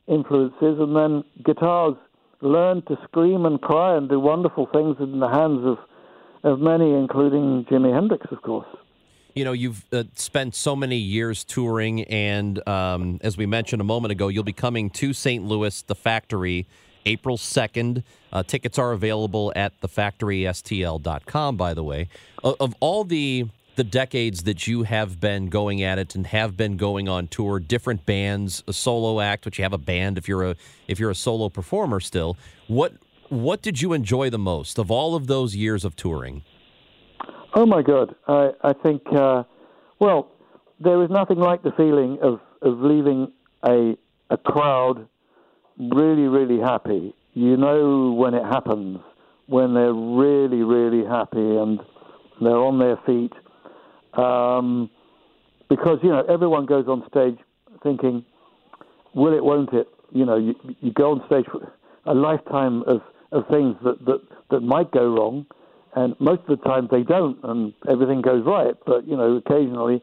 influences, 0.07 0.79
and 0.79 0.95
then 0.95 1.25
guitars 1.45 1.97
learned 2.41 2.87
to 2.87 2.99
scream 3.05 3.47
and 3.47 3.61
cry 3.61 3.97
and 3.97 4.09
do 4.09 4.21
wonderful 4.21 4.67
things 4.73 4.97
in 5.01 5.21
the 5.21 5.29
hands 5.29 5.65
of 5.65 5.79
of 6.45 6.61
many, 6.61 6.93
including 6.93 7.65
Jimi 7.71 7.93
Hendrix, 7.93 8.27
of 8.31 8.43
course. 8.43 8.69
You 9.37 9.45
know, 9.45 9.53
you've 9.53 9.85
uh, 9.93 10.05
spent 10.15 10.55
so 10.55 10.75
many 10.75 10.97
years 10.97 11.45
touring, 11.45 12.05
and 12.05 12.67
um, 12.67 13.21
as 13.21 13.37
we 13.37 13.45
mentioned 13.45 13.83
a 13.83 13.85
moment 13.85 14.11
ago, 14.11 14.29
you'll 14.29 14.45
be 14.45 14.55
coming 14.55 14.89
to 14.93 15.13
St. 15.13 15.45
Louis, 15.45 15.83
the 15.83 15.95
factory, 15.95 16.67
April 17.05 17.37
2nd. 17.37 18.03
Uh, 18.33 18.43
tickets 18.43 18.79
are 18.79 18.93
available 18.93 19.53
at 19.55 19.79
thefactorystl.com, 19.83 21.57
by 21.59 21.75
the 21.75 21.85
way. 21.85 22.09
Of, 22.43 22.57
of 22.61 22.75
all 22.81 23.05
the 23.05 23.45
the 23.75 23.85
decades 23.85 24.45
that 24.45 24.67
you 24.67 24.85
have 24.85 25.21
been 25.21 25.51
going 25.51 25.83
at 25.83 25.99
it 25.99 26.15
and 26.15 26.27
have 26.29 26.57
been 26.57 26.79
going 26.79 27.07
on 27.07 27.29
tour, 27.29 27.61
different 27.61 28.07
bands, 28.07 28.65
a 28.67 28.73
solo 28.73 29.21
act, 29.21 29.45
which 29.45 29.59
you 29.59 29.65
have 29.65 29.75
a 29.75 29.79
band 29.79 30.17
if 30.17 30.29
you're 30.31 30.53
a 30.53 30.57
if 30.89 30.99
you're 30.99 31.11
a 31.11 31.15
solo 31.15 31.51
performer 31.51 32.01
still. 32.01 32.39
What 32.69 32.95
what 33.29 33.61
did 33.61 33.83
you 33.83 33.93
enjoy 33.93 34.31
the 34.31 34.39
most 34.39 34.79
of 34.79 34.91
all 34.91 35.15
of 35.15 35.27
those 35.27 35.55
years 35.55 35.85
of 35.85 35.95
touring? 35.95 36.43
Oh 37.59 37.65
my 37.65 37.81
God! 37.81 38.15
I 38.29 38.51
I 38.63 38.75
think 38.75 39.01
uh, 39.11 39.45
well, 39.99 40.29
there 40.79 41.03
is 41.03 41.09
nothing 41.09 41.39
like 41.39 41.63
the 41.63 41.73
feeling 41.73 42.19
of 42.23 42.39
of 42.61 42.81
leaving 42.81 43.33
a 43.67 43.97
a 44.29 44.37
crowd 44.37 45.09
really 45.79 46.29
really 46.29 46.61
happy. 46.61 47.15
You 47.33 47.57
know 47.57 48.13
when 48.13 48.35
it 48.35 48.45
happens 48.45 48.99
when 49.47 49.73
they're 49.73 49.95
really 49.95 50.63
really 50.65 51.03
happy 51.07 51.39
and 51.39 51.81
they're 52.43 52.59
on 52.59 52.79
their 52.79 52.99
feet. 53.07 53.33
Um, 54.23 54.91
because 55.71 55.99
you 56.03 56.11
know 56.11 56.25
everyone 56.29 56.67
goes 56.67 56.87
on 56.89 57.05
stage 57.09 57.39
thinking, 57.83 58.23
"Will 59.15 59.33
it? 59.33 59.43
Won't 59.43 59.73
it?" 59.73 59.89
You 60.13 60.27
know, 60.27 60.37
you, 60.37 60.55
you 60.81 60.93
go 60.93 61.13
on 61.13 61.23
stage 61.27 61.47
for 61.51 61.73
a 62.05 62.15
lifetime 62.15 62.83
of, 62.83 63.01
of 63.33 63.49
things 63.49 63.77
that, 63.83 64.05
that 64.05 64.21
that 64.51 64.61
might 64.61 64.91
go 64.91 65.09
wrong, 65.09 65.47
and 65.97 66.15
most 66.21 66.43
of 66.47 66.59
the 66.59 66.65
time 66.65 66.89
they 66.91 67.03
don't, 67.03 67.39
and 67.43 67.73
everything 67.89 68.21
goes 68.21 68.45
right. 68.47 68.75
But 68.87 69.09
you 69.09 69.17
know, 69.17 69.37
occasionally 69.37 70.03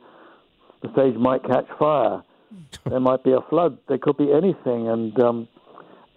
the 0.82 0.92
stage 0.92 1.16
might 1.16 1.44
catch 1.44 1.68
fire. 1.80 2.24
there 2.90 3.00
might 3.00 3.24
be 3.24 3.32
a 3.32 3.42
flood. 3.50 3.78
There 3.88 3.98
could 4.00 4.18
be 4.18 4.32
anything, 4.32 4.90
and 4.90 5.18
um, 5.20 5.48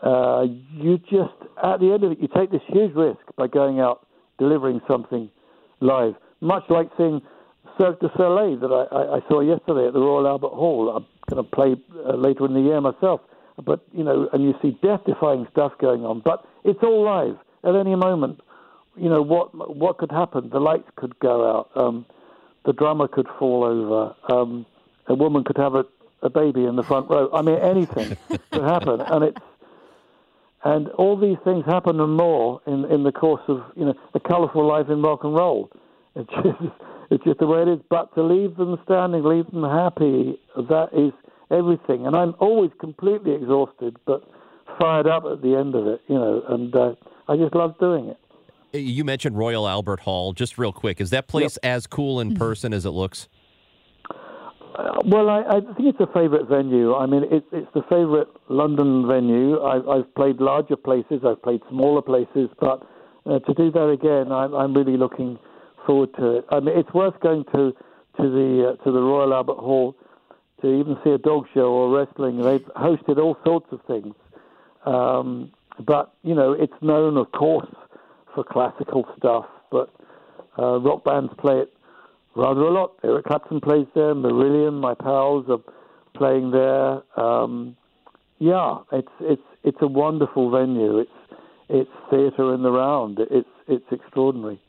uh, 0.03 0.47
you 0.73 0.99
just 0.99 1.35
at 1.63 1.81
the 1.81 1.93
end 1.93 2.05
of 2.05 2.13
it, 2.13 2.21
you 2.21 2.29
take 2.35 2.51
this 2.51 2.63
huge 2.69 2.95
risk 2.95 3.21
by 3.37 3.47
going 3.47 3.79
out 3.79 4.07
delivering 4.39 4.81
something 4.89 5.31
live, 5.81 6.15
much 6.41 6.65
like 6.69 6.89
seeing 6.97 7.21
Cirque 7.79 8.01
du 8.01 8.09
Soleil 8.17 8.59
that 8.59 8.73
I, 8.73 8.95
I, 8.95 9.17
I 9.17 9.21
saw 9.29 9.41
yesterday 9.41 9.87
at 9.87 9.93
the 9.93 10.01
Royal 10.01 10.27
Albert 10.27 10.53
Hall. 10.53 10.91
I'm 10.97 11.07
going 11.29 11.45
to 11.45 11.51
play 11.51 11.77
uh, 12.07 12.17
later 12.17 12.47
in 12.47 12.55
the 12.55 12.61
year 12.61 12.81
myself, 12.81 13.21
but 13.63 13.81
you 13.93 14.05
know, 14.05 14.29
and 14.33 14.43
you 14.43 14.55
see 14.63 14.79
death-defying 14.83 15.47
stuff 15.53 15.73
going 15.81 16.05
on, 16.05 16.23
but 16.25 16.45
it's 16.65 16.81
all 16.83 17.05
live 17.05 17.37
at 17.65 17.75
any 17.75 17.95
moment. 17.95 18.41
You 18.97 19.09
know 19.09 19.23
what 19.23 19.77
what 19.77 19.99
could 19.99 20.11
happen? 20.11 20.51
The 20.51 20.61
lights 20.61 20.89
could 20.97 21.19
go 21.19 21.51
out. 21.51 21.71
Um, 21.75 22.07
the 22.65 22.73
drummer 22.73 23.09
could 23.09 23.27
fall 23.39 23.65
over. 23.65 24.15
Um, 24.33 24.67
a 25.07 25.15
woman 25.15 25.45
could 25.45 25.57
have 25.57 25.75
a, 25.75 25.85
a 26.23 26.31
baby 26.31 26.65
in 26.65 26.77
the 26.77 26.83
front 26.83 27.09
row. 27.09 27.31
I 27.33 27.43
mean, 27.43 27.59
anything 27.59 28.17
could 28.51 28.63
happen, 28.63 29.01
and 29.01 29.25
it's 29.25 29.41
and 30.65 30.89
all 30.89 31.17
these 31.17 31.37
things 31.45 31.65
happen 31.65 32.01
and 32.01 32.17
more 32.17 32.61
in 32.67 32.85
in 32.87 33.05
the 33.05 33.13
course 33.13 33.43
of 33.49 33.63
you 33.77 33.85
know 33.85 33.95
a 34.15 34.21
colourful 34.21 34.67
life 34.67 34.89
in 34.89 35.03
rock 35.03 35.25
and 35.25 35.35
roll. 35.35 35.71
It's 36.15 36.31
just 36.31 36.73
it's 37.11 37.25
just 37.25 37.39
the 37.39 37.47
way 37.47 37.63
it 37.63 37.69
is. 37.69 37.81
But 37.89 38.15
to 38.15 38.23
leave 38.23 38.57
them 38.57 38.79
standing, 38.85 39.23
leave 39.23 39.51
them 39.51 39.63
happy, 39.63 40.39
that 40.57 40.89
is 40.93 41.13
everything. 41.51 42.07
And 42.07 42.17
I'm 42.17 42.35
always 42.39 42.71
completely 42.81 43.33
exhausted, 43.33 43.97
but 44.07 44.25
fired 44.79 45.07
up 45.07 45.25
at 45.25 45.43
the 45.43 45.55
end 45.55 45.75
of 45.75 45.87
it, 45.87 46.01
you 46.09 46.17
know. 46.17 46.43
And 46.49 46.75
uh, 46.75 46.95
I 47.29 47.37
just 47.37 47.55
love 47.55 47.79
doing 47.79 48.09
it. 48.09 48.19
You 48.79 49.05
mentioned 49.05 49.37
Royal 49.37 49.69
Albert 49.69 50.01
Hall. 50.01 50.33
Just 50.33 50.59
real 50.59 50.73
quick, 50.73 51.01
is 51.01 51.11
that 51.11 51.29
place 51.29 51.59
yep. 51.63 51.75
as 51.77 51.87
cool 51.87 52.21
in 52.21 52.35
person 52.35 52.73
as 52.73 52.85
it 52.85 52.91
looks? 52.91 53.29
Uh, 54.77 55.01
well, 55.07 55.31
I, 55.31 55.41
I, 55.41 55.61
think 55.61 55.89
it's 55.89 56.01
a 56.01 56.07
favourite 56.13 56.49
venue. 56.49 56.95
I 56.95 57.07
mean, 57.07 57.25
it, 57.25 57.45
it's 57.51 57.73
the 57.73 57.83
favourite 57.89 58.27
London 58.49 59.07
venue. 59.09 59.63
I've, 59.63 59.89
I've, 59.89 60.15
played 60.15 60.37
larger 60.39 60.77
places, 60.77 61.23
I've 61.25 61.41
played 61.43 61.63
smaller 61.71 62.03
places, 62.03 62.51
but 62.61 62.87
uh, 63.25 63.39
to 63.39 63.55
do 63.55 63.71
that 63.71 63.89
again, 63.89 64.31
I'm, 64.31 64.55
I'm, 64.55 64.75
really 64.75 64.99
looking 64.99 65.39
forward 65.87 66.11
to 66.17 66.39
it. 66.39 66.45
I 66.51 66.61
mean, 66.61 66.79
it's 66.79 66.93
worth 66.93 67.19
going 67.21 67.45
to 67.55 67.73
to 68.19 68.23
the 68.23 68.77
uh, 68.79 68.85
to 68.85 68.93
the 68.93 69.01
Royal 69.01 69.33
Albert 69.33 69.59
Hall 69.59 69.97
to 70.61 70.69
even 70.79 70.97
see 71.03 71.11
a 71.11 71.19
dog 71.19 71.47
show 71.55 71.73
or 71.73 71.97
wrestling. 71.97 72.43
They've 72.43 72.65
hosted 72.77 73.19
all 73.19 73.37
sorts 73.45 73.67
of 73.73 73.81
things, 73.87 74.15
um, 74.85 75.53
but 75.81 76.13
you 76.23 76.35
know, 76.35 76.53
it's 76.53 76.73
known, 76.83 77.17
of 77.17 77.33
course, 77.33 77.69
for 78.37 78.45
classical 78.45 79.05
stuff. 79.19 79.47
But 79.73 79.93
uh, 80.57 80.79
rock 80.79 81.03
bands 81.05 81.33
play 81.41 81.59
it 81.59 81.73
rather 82.37 82.61
a 82.61 82.71
lot. 82.71 82.93
Eric 83.03 83.25
Clapton 83.25 83.61
plays 83.61 83.87
there. 83.95 84.15
Marillion, 84.15 84.79
my 84.81 84.95
pals, 84.95 85.47
are 85.49 85.59
playing 86.15 86.53
there. 86.53 87.03
Um, 87.19 87.77
yeah, 88.39 88.79
it's 88.93 89.09
it's 89.21 89.43
it's 89.65 89.79
a 89.81 89.89
wonderful 89.89 90.51
venue. 90.51 90.99
It's 90.99 91.11
it's 91.69 91.91
theatre 92.11 92.55
in 92.55 92.63
the 92.63 92.71
round. 92.71 93.19
It's 93.31 93.49
it's 93.67 93.87
extraordinary. 93.91 94.61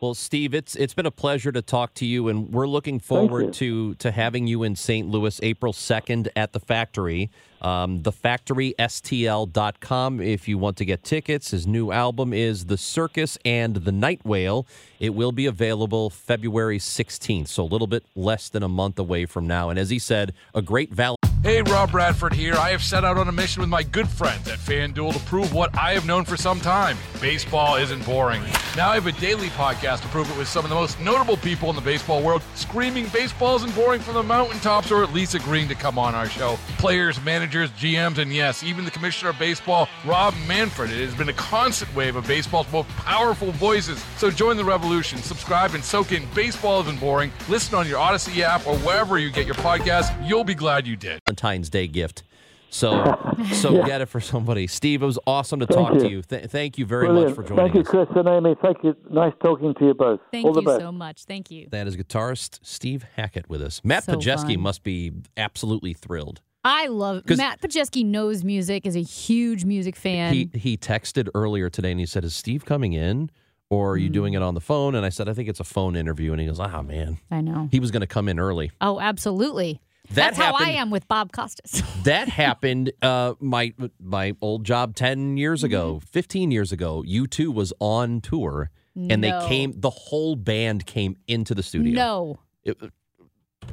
Well, 0.00 0.14
Steve, 0.14 0.52
it's 0.52 0.74
it's 0.74 0.92
been 0.92 1.06
a 1.06 1.12
pleasure 1.12 1.52
to 1.52 1.62
talk 1.62 1.94
to 1.94 2.04
you, 2.04 2.28
and 2.28 2.52
we're 2.52 2.66
looking 2.66 2.98
forward 2.98 3.52
to 3.54 3.94
to 3.94 4.10
having 4.10 4.46
you 4.46 4.62
in 4.64 4.76
St. 4.76 5.08
Louis 5.08 5.40
April 5.42 5.72
second 5.72 6.28
at 6.36 6.52
the 6.52 6.60
factory. 6.60 7.30
Um, 7.64 8.02
thefactorystl.com 8.02 10.20
if 10.20 10.46
you 10.46 10.58
want 10.58 10.76
to 10.76 10.84
get 10.84 11.02
tickets. 11.02 11.52
His 11.52 11.66
new 11.66 11.90
album 11.90 12.34
is 12.34 12.66
The 12.66 12.76
Circus 12.76 13.38
and 13.42 13.76
the 13.76 13.92
Night 13.92 14.20
Whale. 14.22 14.66
It 15.00 15.14
will 15.14 15.32
be 15.32 15.46
available 15.46 16.10
February 16.10 16.78
16th, 16.78 17.48
so 17.48 17.62
a 17.62 17.64
little 17.64 17.86
bit 17.86 18.04
less 18.14 18.50
than 18.50 18.62
a 18.62 18.68
month 18.68 18.98
away 18.98 19.24
from 19.24 19.46
now. 19.46 19.70
And 19.70 19.78
as 19.78 19.88
he 19.88 19.98
said, 19.98 20.34
a 20.54 20.60
great 20.60 20.92
value. 20.92 21.16
Hey, 21.42 21.60
Rob 21.60 21.90
Bradford 21.90 22.32
here. 22.32 22.54
I 22.54 22.70
have 22.70 22.82
set 22.82 23.04
out 23.04 23.18
on 23.18 23.28
a 23.28 23.32
mission 23.32 23.60
with 23.60 23.68
my 23.68 23.82
good 23.82 24.08
friends 24.08 24.48
at 24.48 24.58
FanDuel 24.58 25.12
to 25.12 25.18
prove 25.20 25.52
what 25.52 25.76
I 25.76 25.92
have 25.92 26.06
known 26.06 26.24
for 26.24 26.36
some 26.36 26.60
time 26.60 26.96
baseball 27.20 27.76
isn't 27.76 28.04
boring. 28.04 28.42
Now 28.76 28.90
I 28.90 28.94
have 28.94 29.06
a 29.06 29.12
daily 29.12 29.48
podcast 29.48 30.02
to 30.02 30.08
prove 30.08 30.30
it 30.30 30.36
with 30.36 30.48
some 30.48 30.64
of 30.64 30.68
the 30.68 30.74
most 30.74 31.00
notable 31.00 31.36
people 31.38 31.70
in 31.70 31.76
the 31.76 31.82
baseball 31.82 32.22
world 32.22 32.42
screaming 32.54 33.06
baseball 33.12 33.56
isn't 33.56 33.74
boring 33.74 34.00
from 34.00 34.14
the 34.14 34.22
mountaintops 34.22 34.90
or 34.90 35.02
at 35.02 35.12
least 35.12 35.34
agreeing 35.34 35.68
to 35.68 35.74
come 35.74 35.98
on 35.98 36.14
our 36.14 36.28
show. 36.28 36.58
Players, 36.78 37.22
managers, 37.22 37.53
managers, 37.54 37.70
GMs, 37.80 38.18
and 38.18 38.32
yes, 38.32 38.62
even 38.62 38.84
the 38.84 38.90
commissioner 38.90 39.30
of 39.30 39.38
baseball, 39.38 39.88
Rob 40.04 40.34
Manfred. 40.48 40.90
It 40.90 41.04
has 41.04 41.14
been 41.14 41.28
a 41.28 41.32
constant 41.34 41.94
wave 41.94 42.16
of 42.16 42.26
baseball's 42.26 42.70
most 42.72 42.88
powerful 42.90 43.52
voices. 43.52 44.02
So 44.16 44.30
join 44.30 44.56
the 44.56 44.64
revolution. 44.64 45.18
Subscribe 45.18 45.74
and 45.74 45.82
soak 45.84 46.12
in 46.12 46.22
Baseball 46.34 46.80
Isn't 46.82 46.98
Boring. 47.00 47.30
Listen 47.48 47.76
on 47.76 47.86
your 47.88 47.98
Audacy 47.98 48.40
app 48.40 48.66
or 48.66 48.76
wherever 48.78 49.18
you 49.18 49.30
get 49.30 49.46
your 49.46 49.54
podcast. 49.56 50.28
You'll 50.28 50.44
be 50.44 50.54
glad 50.54 50.86
you 50.86 50.96
did. 50.96 51.20
Valentine's 51.26 51.70
Day 51.70 51.86
gift. 51.86 52.24
So, 52.70 53.04
so 53.52 53.76
Yeah. 53.76 53.86
get 53.86 54.00
it 54.00 54.06
for 54.06 54.20
somebody. 54.20 54.66
Steve, 54.66 55.02
it 55.02 55.06
was 55.06 55.18
awesome 55.28 55.60
to 55.60 55.66
Thank 55.66 55.88
talk 55.90 55.98
to 55.98 56.08
you. 56.08 56.16
you. 56.16 56.22
Th- 56.22 56.46
thank 56.50 56.76
you 56.76 56.84
very 56.86 57.06
Brilliant. 57.06 57.28
much 57.30 57.36
for 57.36 57.42
joining 57.44 57.64
Thank 57.66 57.74
you, 57.76 57.80
us. 57.82 57.86
Chris 57.86 58.08
and 58.16 58.28
Amy. 58.28 58.56
Thank 58.60 58.78
you. 58.82 58.96
Nice 59.10 59.32
talking 59.40 59.74
to 59.74 59.84
you 59.86 59.94
both. 59.94 60.18
Thank 60.32 60.44
All 60.46 60.52
the 60.52 60.60
you 60.62 60.66
best. 60.66 60.80
so 60.80 60.90
much. 60.90 61.22
Thank 61.24 61.52
you. 61.52 61.68
That 61.70 61.86
is 61.86 61.96
guitarist 61.96 62.58
Steve 62.62 63.04
Hackett 63.16 63.48
with 63.48 63.62
us. 63.62 63.80
Matt 63.84 64.04
So 64.04 64.14
Pajeski 64.14 64.58
must 64.58 64.82
be 64.82 65.12
absolutely 65.36 65.92
thrilled. 65.94 66.40
I 66.64 66.86
love 66.86 67.22
Matt 67.28 67.60
Pajeski 67.60 68.04
knows 68.04 68.42
music, 68.44 68.86
is 68.86 68.96
a 68.96 69.02
huge 69.02 69.64
music 69.64 69.96
fan. 69.96 70.32
He 70.32 70.50
he 70.54 70.76
texted 70.76 71.28
earlier 71.34 71.68
today 71.68 71.90
and 71.90 72.00
he 72.00 72.06
said, 72.06 72.24
"Is 72.24 72.34
Steve 72.34 72.64
coming 72.64 72.92
in, 72.94 73.30
or 73.70 73.92
are 73.92 73.96
you 73.96 74.08
Mm. 74.08 74.12
doing 74.14 74.34
it 74.34 74.42
on 74.42 74.54
the 74.54 74.60
phone?" 74.60 74.94
And 74.94 75.04
I 75.04 75.10
said, 75.10 75.28
"I 75.28 75.34
think 75.34 75.48
it's 75.48 75.60
a 75.60 75.64
phone 75.64 75.94
interview." 75.96 76.32
And 76.32 76.40
he 76.40 76.46
goes, 76.46 76.58
"Ah, 76.60 76.80
man, 76.82 77.18
I 77.30 77.40
know. 77.42 77.68
he 77.70 77.80
was 77.80 77.90
going 77.90 78.00
to 78.00 78.06
come 78.06 78.28
in 78.28 78.38
early." 78.38 78.70
Oh, 78.80 78.98
absolutely. 79.00 79.80
That 80.08 80.34
That's 80.34 80.38
how 80.38 80.52
I 80.54 80.70
am 80.70 80.90
with 80.90 81.08
Bob 81.08 81.32
Costas. 81.32 81.82
That 82.04 82.28
happened. 82.28 82.92
Uh, 83.02 83.34
my 83.40 83.72
my 83.98 84.34
old 84.42 84.64
job 84.64 84.94
ten 84.94 85.36
years 85.36 85.64
ago, 85.64 85.96
Mm-hmm. 85.96 86.06
fifteen 86.06 86.50
years 86.50 86.72
ago. 86.72 87.02
U 87.06 87.26
two 87.26 87.50
was 87.52 87.72
on 87.80 88.20
tour, 88.20 88.70
and 88.94 89.20
No. 89.22 89.40
they 89.40 89.48
came. 89.48 89.72
The 89.78 89.90
whole 89.90 90.36
band 90.36 90.84
came 90.86 91.16
into 91.26 91.54
the 91.54 91.62
studio. 91.62 91.94
no. 91.94 92.38
it, 92.64 92.78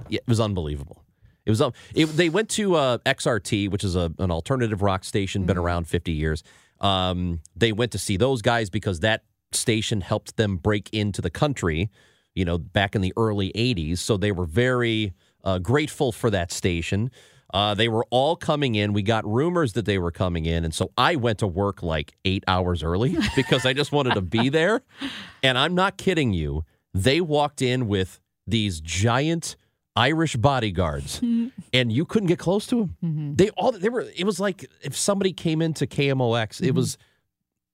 it 0.10 0.22
was 0.28 0.40
unbelievable. 0.40 1.01
It 1.46 1.50
was 1.50 1.62
um, 1.62 1.74
it, 1.96 2.06
they 2.06 2.30
went 2.30 2.50
to 2.50 2.76
uh, 2.76 2.98
XRT, 3.00 3.70
which 3.70 3.84
is 3.84 3.96
a, 3.96 4.14
an 4.20 4.32
alternative 4.32 4.82
rock 4.82 5.04
station, 5.04 5.46
been 5.46 5.58
around 5.58 5.88
50 5.88 6.12
years. 6.12 6.44
Um, 6.80 7.42
they 7.56 7.72
went 7.72 7.92
to 7.92 7.98
see 7.98 8.18
those 8.18 8.42
guys 8.42 8.70
because 8.70 9.00
that 9.02 9.24
station 9.52 10.02
helped 10.02 10.38
them 10.38 10.58
break 10.58 10.90
into 10.94 11.22
the 11.22 11.30
country, 11.30 11.90
you 12.36 12.46
know, 12.46 12.58
back 12.58 12.96
in 12.96 13.02
the 13.02 13.14
early 13.18 13.52
80s. 13.54 14.00
So 14.00 14.18
they 14.18 14.32
were 14.32 14.46
very 14.46 15.14
uh, 15.44 15.60
grateful 15.60 16.12
for 16.12 16.30
that 16.30 16.52
station. 16.52 17.12
Uh, 17.54 17.74
they 17.74 17.90
were 17.90 18.06
all 18.12 18.36
coming 18.36 18.76
in. 18.76 18.94
We 18.94 19.02
got 19.02 19.26
rumors 19.26 19.74
that 19.74 19.86
they 19.86 19.98
were 19.98 20.12
coming 20.12 20.46
in. 20.46 20.64
And 20.64 20.74
so 20.74 20.92
I 20.98 21.18
went 21.18 21.40
to 21.40 21.48
work 21.48 21.84
like 21.84 22.14
eight 22.24 22.44
hours 22.48 22.82
early 22.82 23.18
because 23.36 23.66
I 23.66 23.74
just 23.74 23.92
wanted 23.92 24.14
to 24.14 24.22
be 24.22 24.50
there. 24.50 24.82
And 25.44 25.58
I'm 25.58 25.76
not 25.76 25.98
kidding 25.98 26.34
you. 26.34 26.64
They 26.94 27.20
walked 27.20 27.62
in 27.62 27.88
with 27.88 28.22
these 28.48 28.80
giant 28.80 29.56
Irish 29.96 30.36
bodyguards, 30.36 31.20
and 31.74 31.92
you 31.92 32.06
couldn't 32.06 32.28
get 32.28 32.40
close 32.40 32.66
to 32.68 32.76
them. 32.76 32.98
Mm-hmm. 33.04 33.36
They 33.36 33.50
all 33.52 33.72
they 33.72 33.90
were. 33.90 34.06
It 34.16 34.26
was 34.26 34.40
like 34.40 34.66
if 34.82 34.96
somebody 34.96 35.34
came 35.34 35.62
into 35.62 35.86
KMOX. 35.88 36.62
It 36.62 36.68
mm-hmm. 36.68 36.78
was, 36.78 36.98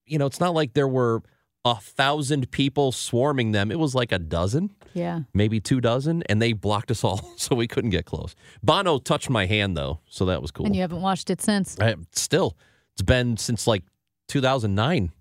you 0.05 0.17
know, 0.17 0.25
it's 0.25 0.39
not 0.39 0.53
like 0.53 0.73
there 0.73 0.87
were 0.87 1.21
a 1.65 1.75
thousand 1.75 2.49
people 2.51 2.91
swarming 2.91 3.51
them. 3.51 3.71
It 3.71 3.79
was 3.79 3.93
like 3.93 4.11
a 4.11 4.19
dozen, 4.19 4.73
Yeah. 4.93 5.21
maybe 5.33 5.59
two 5.59 5.81
dozen, 5.81 6.23
and 6.23 6.41
they 6.41 6.53
blocked 6.53 6.91
us 6.91 7.03
all, 7.03 7.33
so 7.35 7.55
we 7.55 7.67
couldn't 7.67 7.89
get 7.89 8.05
close. 8.05 8.35
Bono 8.63 8.99
touched 8.99 9.29
my 9.29 9.45
hand 9.45 9.75
though, 9.75 9.99
so 10.07 10.25
that 10.25 10.41
was 10.41 10.51
cool. 10.51 10.65
And 10.65 10.75
you 10.75 10.81
haven't 10.81 11.01
watched 11.01 11.29
it 11.29 11.41
since. 11.41 11.77
I, 11.79 11.95
still, 12.13 12.57
it's 12.93 13.01
been 13.01 13.37
since 13.37 13.67
like 13.67 13.83
2009. 14.29 15.11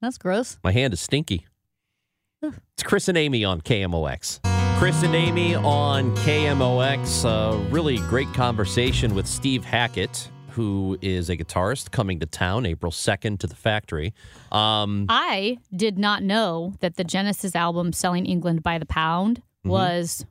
That's 0.00 0.18
gross. 0.18 0.58
My 0.62 0.72
hand 0.72 0.92
is 0.92 1.00
stinky. 1.00 1.46
It's 2.42 2.82
Chris 2.82 3.08
and 3.08 3.16
Amy 3.16 3.42
on 3.42 3.62
KMOX. 3.62 4.53
Chris 4.84 5.02
and 5.02 5.14
Amy 5.14 5.54
on 5.54 6.14
KMOX. 6.16 7.24
A 7.24 7.56
really 7.70 7.96
great 8.00 8.30
conversation 8.34 9.14
with 9.14 9.26
Steve 9.26 9.64
Hackett, 9.64 10.28
who 10.50 10.98
is 11.00 11.30
a 11.30 11.38
guitarist 11.38 11.90
coming 11.90 12.20
to 12.20 12.26
town 12.26 12.66
April 12.66 12.92
2nd 12.92 13.38
to 13.38 13.46
the 13.46 13.54
factory. 13.56 14.12
Um, 14.52 15.06
I 15.08 15.56
did 15.74 15.96
not 15.98 16.22
know 16.22 16.74
that 16.80 16.96
the 16.96 17.04
Genesis 17.04 17.56
album 17.56 17.94
Selling 17.94 18.26
England 18.26 18.62
by 18.62 18.76
the 18.76 18.84
Pound 18.84 19.38
Mm-hmm. 19.60 19.70
was 19.70 20.26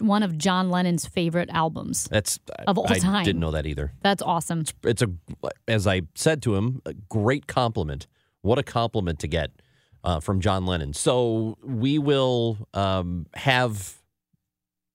one 0.00 0.22
of 0.22 0.38
John 0.38 0.70
Lennon's 0.70 1.04
favorite 1.04 1.50
albums. 1.52 2.04
that's 2.04 2.40
Of 2.66 2.78
all 2.78 2.90
I 2.90 2.98
time. 2.98 3.14
I 3.16 3.24
didn't 3.24 3.42
know 3.42 3.50
that 3.50 3.66
either. 3.66 3.92
That's 4.00 4.22
awesome. 4.22 4.64
It's 4.84 5.02
a, 5.02 5.10
as 5.68 5.86
I 5.86 6.00
said 6.14 6.40
to 6.44 6.54
him, 6.54 6.80
a 6.86 6.94
great 6.94 7.46
compliment. 7.46 8.06
What 8.40 8.58
a 8.58 8.62
compliment 8.62 9.18
to 9.18 9.28
get 9.28 9.50
uh, 10.02 10.20
from 10.20 10.40
John 10.40 10.64
Lennon. 10.64 10.94
So 10.94 11.58
we 11.62 11.98
will 11.98 12.56
um, 12.72 13.26
have 13.34 13.97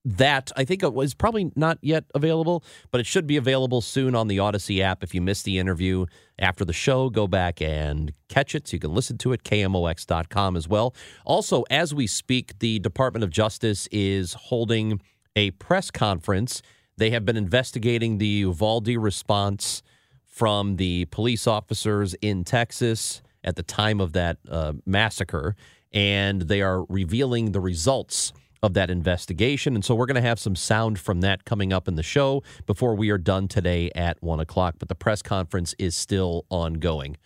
that. 0.06 0.52
I 0.58 0.66
think 0.66 0.84
it 0.84 0.94
was 0.94 1.14
probably 1.14 1.52
not 1.56 1.78
yet 1.82 2.06
available, 2.14 2.64
but 2.92 3.00
it 3.00 3.06
should 3.06 3.26
be 3.26 3.38
available 3.38 3.82
soon 3.82 4.16
on 4.16 4.28
the 4.28 4.38
Audacy 4.38 4.82
app. 4.82 5.04
If 5.04 5.16
you 5.16 5.22
missed 5.22 5.46
the 5.46 5.60
interview 5.60 6.06
after 6.38 6.66
the 6.66 6.74
show, 6.74 7.10
go 7.10 7.28
back 7.28 7.62
and 7.62 8.14
catch 8.28 8.56
it 8.56 8.68
so 8.68 8.76
you 8.76 8.80
can 8.80 8.94
listen 8.94 9.18
to 9.20 9.32
it, 9.32 9.44
kmox.com 9.44 10.56
as 10.56 10.68
well. 10.68 10.94
Also, 11.26 11.64
as 11.70 11.94
we 11.94 12.08
speak, 12.08 12.60
the 12.60 12.80
Department 12.80 13.24
of 13.24 13.30
Justice 13.30 13.88
is 13.92 14.34
holding 14.34 15.00
a 15.36 15.52
press 15.52 15.90
conference. 15.90 16.62
They 16.98 17.12
have 17.12 17.26
been 17.26 17.38
investigating 17.38 18.18
the 18.18 18.28
Uvalde 18.28 18.90
response 18.90 19.82
from 20.26 20.78
the 20.78 21.06
police 21.06 21.48
officers 21.48 22.14
in 22.16 22.44
Texas 22.44 23.22
at 23.44 23.56
the 23.56 23.64
time 23.64 24.00
of 24.02 24.14
that 24.14 24.38
uh, 24.50 24.74
massacre, 24.86 25.56
and 25.92 26.44
they 26.44 26.62
are 26.62 26.84
revealing 26.86 27.52
the 27.52 27.60
results 27.60 28.34
of 28.64 28.74
that 28.74 28.90
investigation. 28.90 29.76
And 29.76 29.84
so 29.84 29.94
we're 29.94 30.06
going 30.06 30.16
to 30.16 30.22
have 30.22 30.40
some 30.40 30.56
sound 30.56 30.98
from 30.98 31.20
that 31.22 31.44
coming 31.44 31.74
up 31.74 31.88
in 31.88 31.96
the 31.96 32.04
show 32.04 32.42
before 32.66 32.96
we 32.96 33.10
are 33.10 33.18
done 33.18 33.50
today 33.50 33.92
at 33.94 34.24
one 34.24 34.40
o'clock. 34.40 34.76
But 34.80 34.88
the 34.88 34.96
press 34.96 35.22
conference 35.22 35.76
is 35.78 35.96
still 35.96 36.46
ongoing. 36.50 37.18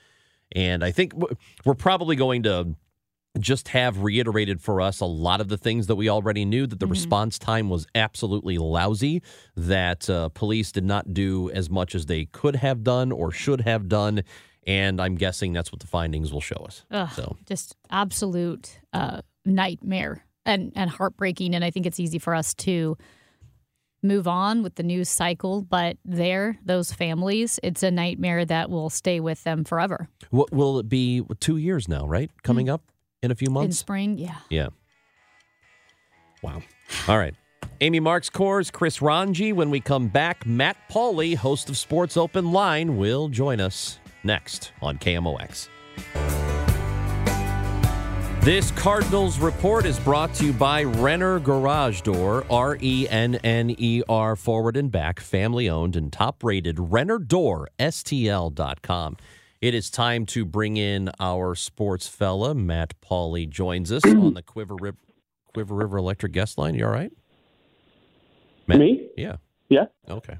And 0.54 0.84
I 0.84 0.92
think 0.92 1.14
we're 1.64 1.76
probably 1.76 2.16
going 2.16 2.44
to 2.44 2.76
just 3.38 3.68
have 3.68 4.02
reiterated 4.02 4.60
for 4.62 4.82
us 4.82 5.00
a 5.00 5.06
lot 5.06 5.40
of 5.40 5.48
the 5.48 5.58
things 5.58 5.86
that 5.86 5.96
we 5.96 6.10
already 6.10 6.44
knew 6.44 6.66
that 6.66 6.80
the 6.80 6.88
response 6.88 7.38
time 7.38 7.70
was 7.70 7.86
absolutely 7.94 8.58
lousy, 8.58 9.22
that 9.56 10.10
uh, 10.10 10.30
police 10.30 10.72
did 10.72 10.86
not 10.86 11.14
do 11.14 11.52
as 11.52 11.70
much 11.70 11.94
as 11.94 12.08
they 12.08 12.26
could 12.26 12.56
have 12.56 12.84
done 12.84 13.12
or 13.12 13.32
should 13.32 13.62
have 13.62 13.88
done. 13.88 14.24
And 14.66 15.00
I'm 15.00 15.16
guessing 15.16 15.54
that's 15.54 15.72
what 15.72 15.82
the 15.82 15.88
findings 15.88 16.34
will 16.34 16.42
show 16.42 16.66
us. 16.66 16.84
Ugh, 16.90 17.10
So, 17.14 17.38
just 17.46 17.76
absolute 17.92 18.80
uh, 18.92 19.22
nightmare 19.46 20.24
and, 20.48 20.72
and 20.76 20.90
heartbreaking. 20.90 21.54
And 21.54 21.64
I 21.64 21.70
think 21.70 21.86
it's 21.86 22.00
easy 22.00 22.18
for 22.18 22.34
us 22.34 22.54
to 22.56 22.98
move 24.02 24.28
on 24.28 24.64
with 24.64 24.76
the 24.76 24.84
news 24.84 25.10
cycle, 25.10 25.62
but 25.62 25.98
there, 26.06 26.58
those 26.64 26.92
families, 26.92 27.60
it's 27.64 27.84
a 27.84 27.92
nightmare 27.92 28.46
that 28.46 28.70
will 28.70 28.90
stay 28.90 29.20
with 29.20 29.44
them 29.44 29.64
forever. 29.64 30.08
what 30.30 30.52
will 30.52 30.80
it 30.80 30.90
be? 30.90 31.24
Two 31.40 31.58
years 31.58 31.88
now, 31.88 32.08
right? 32.08 32.32
Coming 32.44 32.68
mm. 32.68 32.74
up 32.74 32.84
in 33.22 33.32
a 33.32 33.36
few 33.36 33.50
months? 33.50 33.68
In 33.68 33.72
spring, 33.74 34.18
yeah. 34.18 34.38
Yeah. 34.50 34.68
Wow. 36.42 36.62
All 37.08 37.18
right. 37.18 37.36
Amy 37.82 38.00
Marxkors, 38.00 38.72
Chris 38.72 39.02
Ranji. 39.02 39.54
When 39.54 39.70
we 39.70 39.80
come 39.80 40.08
back, 40.08 40.46
Matt 40.46 40.78
Pauley, 40.90 41.36
host 41.36 41.70
of 41.70 41.78
Sports 41.78 42.18
Open 42.18 42.52
Line, 42.52 42.98
will 42.98 43.28
join 43.28 43.60
us 43.60 44.00
next 44.24 44.72
on 44.82 44.98
KMOX. 44.98 45.68
This 48.48 48.72
Cardinals 48.72 49.40
report 49.40 49.86
is 49.86 50.00
brought 50.00 50.34
to 50.36 50.46
you 50.46 50.54
by 50.54 50.84
Renner 50.84 51.38
Garage 51.38 52.00
Door, 52.00 52.46
R 52.50 52.78
E 52.80 53.06
N 53.10 53.36
N 53.44 53.76
E 53.78 54.04
R, 54.08 54.38
forward 54.38 54.78
and 54.78 54.90
back, 54.90 55.20
family 55.20 55.70
owned 55.70 55.98
and 55.98 56.14
top 56.14 56.42
rated. 56.46 56.80
Renner 56.80 57.20
Door, 57.20 57.68
STL.com. 57.78 59.18
It 59.60 59.74
is 59.74 59.90
time 59.90 60.26
to 60.28 60.46
bring 60.46 60.78
in 60.78 61.12
our 61.20 61.56
sports 61.56 62.08
fella. 62.08 62.56
Matt 62.56 62.94
Pauley 63.02 63.50
joins 63.50 63.92
us 63.92 64.06
on 64.06 64.34
the 64.34 64.44
Cuivre 64.44 64.78
River, 64.80 64.98
Cuivre 65.54 65.78
River 65.78 65.98
Electric 65.98 66.32
guest 66.32 66.58
line. 66.58 66.74
You 66.76 66.86
all 66.86 66.92
right? 66.92 67.12
Matt? 68.66 68.80
Me? 68.80 69.10
Yeah. 69.18 69.36
Yeah. 69.68 69.88
Okay. 70.10 70.38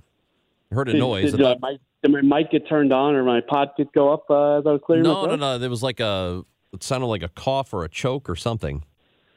I 0.72 0.76
heard 0.76 0.88
a 0.88 0.94
Did, 0.94 1.00
noise. 1.00 1.32
Did, 1.32 1.42
uh, 1.42 1.58
my, 1.60 1.76
did 2.02 2.14
my 2.14 2.22
mic 2.22 2.52
get 2.52 2.70
turned 2.70 2.94
on 2.94 3.16
or 3.16 3.26
my 3.26 3.42
pod 3.42 3.72
get 3.78 3.92
go 3.92 4.14
up 4.14 4.30
uh, 4.30 4.60
as 4.60 4.64
was 4.64 4.80
clearing 4.86 5.04
no, 5.04 5.26
no, 5.26 5.36
no. 5.36 5.58
There 5.58 5.70
was 5.70 5.84
like 5.84 6.00
a, 6.00 6.46
it 6.74 6.84
sounded 6.84 7.08
like 7.08 7.24
a 7.24 7.30
cough 7.30 7.74
or 7.74 7.84
a 7.84 7.90
choke 7.90 8.30
or 8.30 8.36
something. 8.36 8.84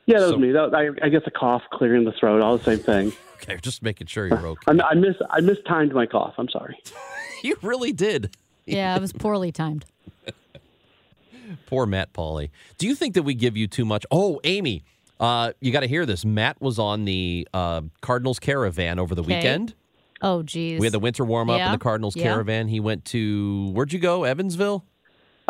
Yeah, 0.07 0.21
that 0.21 0.31
was 0.31 0.39
me. 0.39 0.53
That, 0.53 0.75
I, 0.75 1.07
I 1.07 1.09
guess 1.09 1.23
a 1.27 1.31
cough, 1.31 1.63
clearing 1.73 2.05
the 2.05 2.13
throat, 2.13 2.41
all 2.43 2.59
the 2.59 2.65
same 2.65 2.79
thing. 2.79 3.13
Okay, 3.43 3.57
just 3.63 3.83
making 3.83 4.07
sure 4.07 4.27
you're 4.27 4.47
okay. 4.49 4.79
I, 4.83 4.89
I 4.91 4.95
miss 4.95 5.17
I 5.31 5.41
mistimed 5.41 5.95
my 5.95 6.05
cough. 6.05 6.35
I'm 6.37 6.51
sorry. 6.51 6.77
you 7.43 7.57
really 7.63 7.91
did. 7.91 8.37
Yeah, 8.67 8.95
it 8.95 9.01
was 9.01 9.15
poorly 9.15 9.51
timed. 9.51 9.87
Poor 11.67 11.87
Matt 11.87 12.13
Pauley. 12.13 12.51
Do 12.77 12.87
you 12.87 12.95
think 12.95 13.15
that 13.15 13.23
we 13.23 13.33
give 13.33 13.57
you 13.57 13.67
too 13.67 13.87
much? 13.87 14.05
Oh, 14.11 14.41
Amy, 14.45 14.85
uh, 15.19 15.53
you 15.61 15.73
got 15.73 15.81
to 15.81 15.87
hear 15.87 16.05
this. 16.05 16.23
Matt 16.23 16.61
was 16.61 16.79
on 16.79 17.07
the 17.07 17.49
uh, 17.55 17.81
Cardinals 18.03 18.39
caravan 18.39 18.99
over 18.99 19.15
the 19.15 19.23
Okay. 19.23 19.37
weekend. 19.37 19.73
Oh, 20.21 20.43
geez. 20.43 20.79
We 20.79 20.85
had 20.85 20.93
the 20.93 20.99
winter 20.99 21.25
warm 21.25 21.49
up 21.49 21.61
in 21.61 21.73
the 21.73 21.79
Cardinals 21.79 22.15
yeah. 22.15 22.25
caravan. 22.25 22.69
He 22.69 22.79
went 22.79 23.07
to 23.07 23.71
where'd 23.73 23.91
you 23.91 23.99
go? 23.99 24.25
Evansville. 24.25 24.85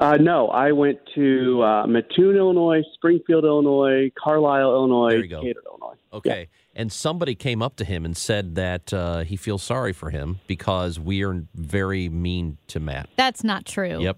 Uh, 0.01 0.17
no, 0.17 0.49
I 0.49 0.73
went 0.73 0.99
to 1.15 1.63
uh, 1.63 1.87
Mattoon, 1.87 2.35
Illinois, 2.35 2.83
Springfield, 2.95 3.45
Illinois, 3.45 4.11
Carlyle, 4.19 4.73
Illinois, 4.73 5.11
There 5.11 5.19
you 5.23 5.29
go. 5.29 5.43
Decatur, 5.43 5.61
Illinois. 5.67 5.97
Okay. 6.13 6.49
and 6.75 6.91
somebody 6.91 7.35
came 7.35 7.61
up 7.61 7.77
to 7.77 7.85
him 7.85 8.07
and 8.07 8.17
said 8.17 8.55
that 8.55 8.93
uh, 8.95 9.25
he 9.25 9.37
feels 9.37 9.63
sorry 9.63 9.93
for 9.93 10.09
him 10.09 10.41
because 10.47 10.99
we 10.99 11.23
are 11.23 11.45
very 11.55 12.09
mean 12.09 12.57
to 12.69 12.81
Matt. 12.81 13.11
That's 13.17 13.45
not 13.45 13.67
true. 13.67 14.01
Yep, 14.01 14.17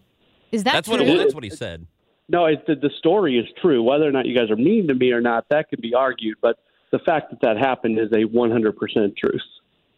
Is 0.52 0.62
that 0.64 0.72
that's 0.74 0.88
true? 0.88 0.98
what 0.98 1.06
it, 1.08 1.18
that's 1.18 1.34
what 1.34 1.42
he 1.44 1.50
said. 1.50 1.86
No, 2.28 2.46
it, 2.46 2.64
the, 2.66 2.76
the 2.76 2.90
story 2.98 3.36
is 3.36 3.46
true. 3.60 3.82
Whether 3.82 4.08
or 4.08 4.12
not 4.12 4.26
you 4.26 4.36
guys 4.38 4.50
are 4.50 4.56
mean 4.56 4.86
to 4.86 4.94
me 4.94 5.10
or 5.10 5.20
not, 5.20 5.46
that 5.50 5.68
could 5.68 5.82
be 5.82 5.94
argued. 5.94 6.36
But 6.40 6.60
the 6.92 7.00
fact 7.00 7.30
that 7.30 7.40
that 7.42 7.58
happened 7.58 7.98
is 7.98 8.12
a 8.12 8.24
100% 8.24 9.16
truth. 9.16 9.40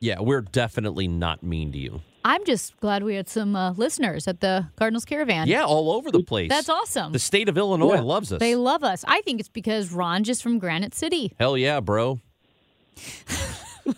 Yeah, 0.00 0.20
we're 0.20 0.40
definitely 0.40 1.08
not 1.08 1.42
mean 1.42 1.72
to 1.72 1.78
you. 1.78 2.00
I'm 2.26 2.44
just 2.46 2.78
glad 2.80 3.02
we 3.02 3.16
had 3.16 3.28
some 3.28 3.54
uh, 3.54 3.72
listeners 3.72 4.26
at 4.26 4.40
the 4.40 4.68
Cardinals 4.76 5.04
Caravan. 5.04 5.46
Yeah, 5.46 5.64
all 5.64 5.92
over 5.92 6.10
the 6.10 6.22
place. 6.22 6.48
That's 6.48 6.70
awesome. 6.70 7.12
The 7.12 7.18
state 7.18 7.48
of 7.50 7.58
Illinois 7.58 7.94
Yeah. 7.96 8.00
loves 8.00 8.32
us. 8.32 8.40
They 8.40 8.56
love 8.56 8.82
us. 8.82 9.04
I 9.06 9.20
think 9.22 9.40
it's 9.40 9.48
because 9.50 9.92
Ron 9.92 10.24
just 10.24 10.42
from 10.42 10.58
Granite 10.58 10.94
City. 10.94 11.32
Hell 11.38 11.58
yeah, 11.58 11.80
bro. 11.80 12.20
all 13.86 13.94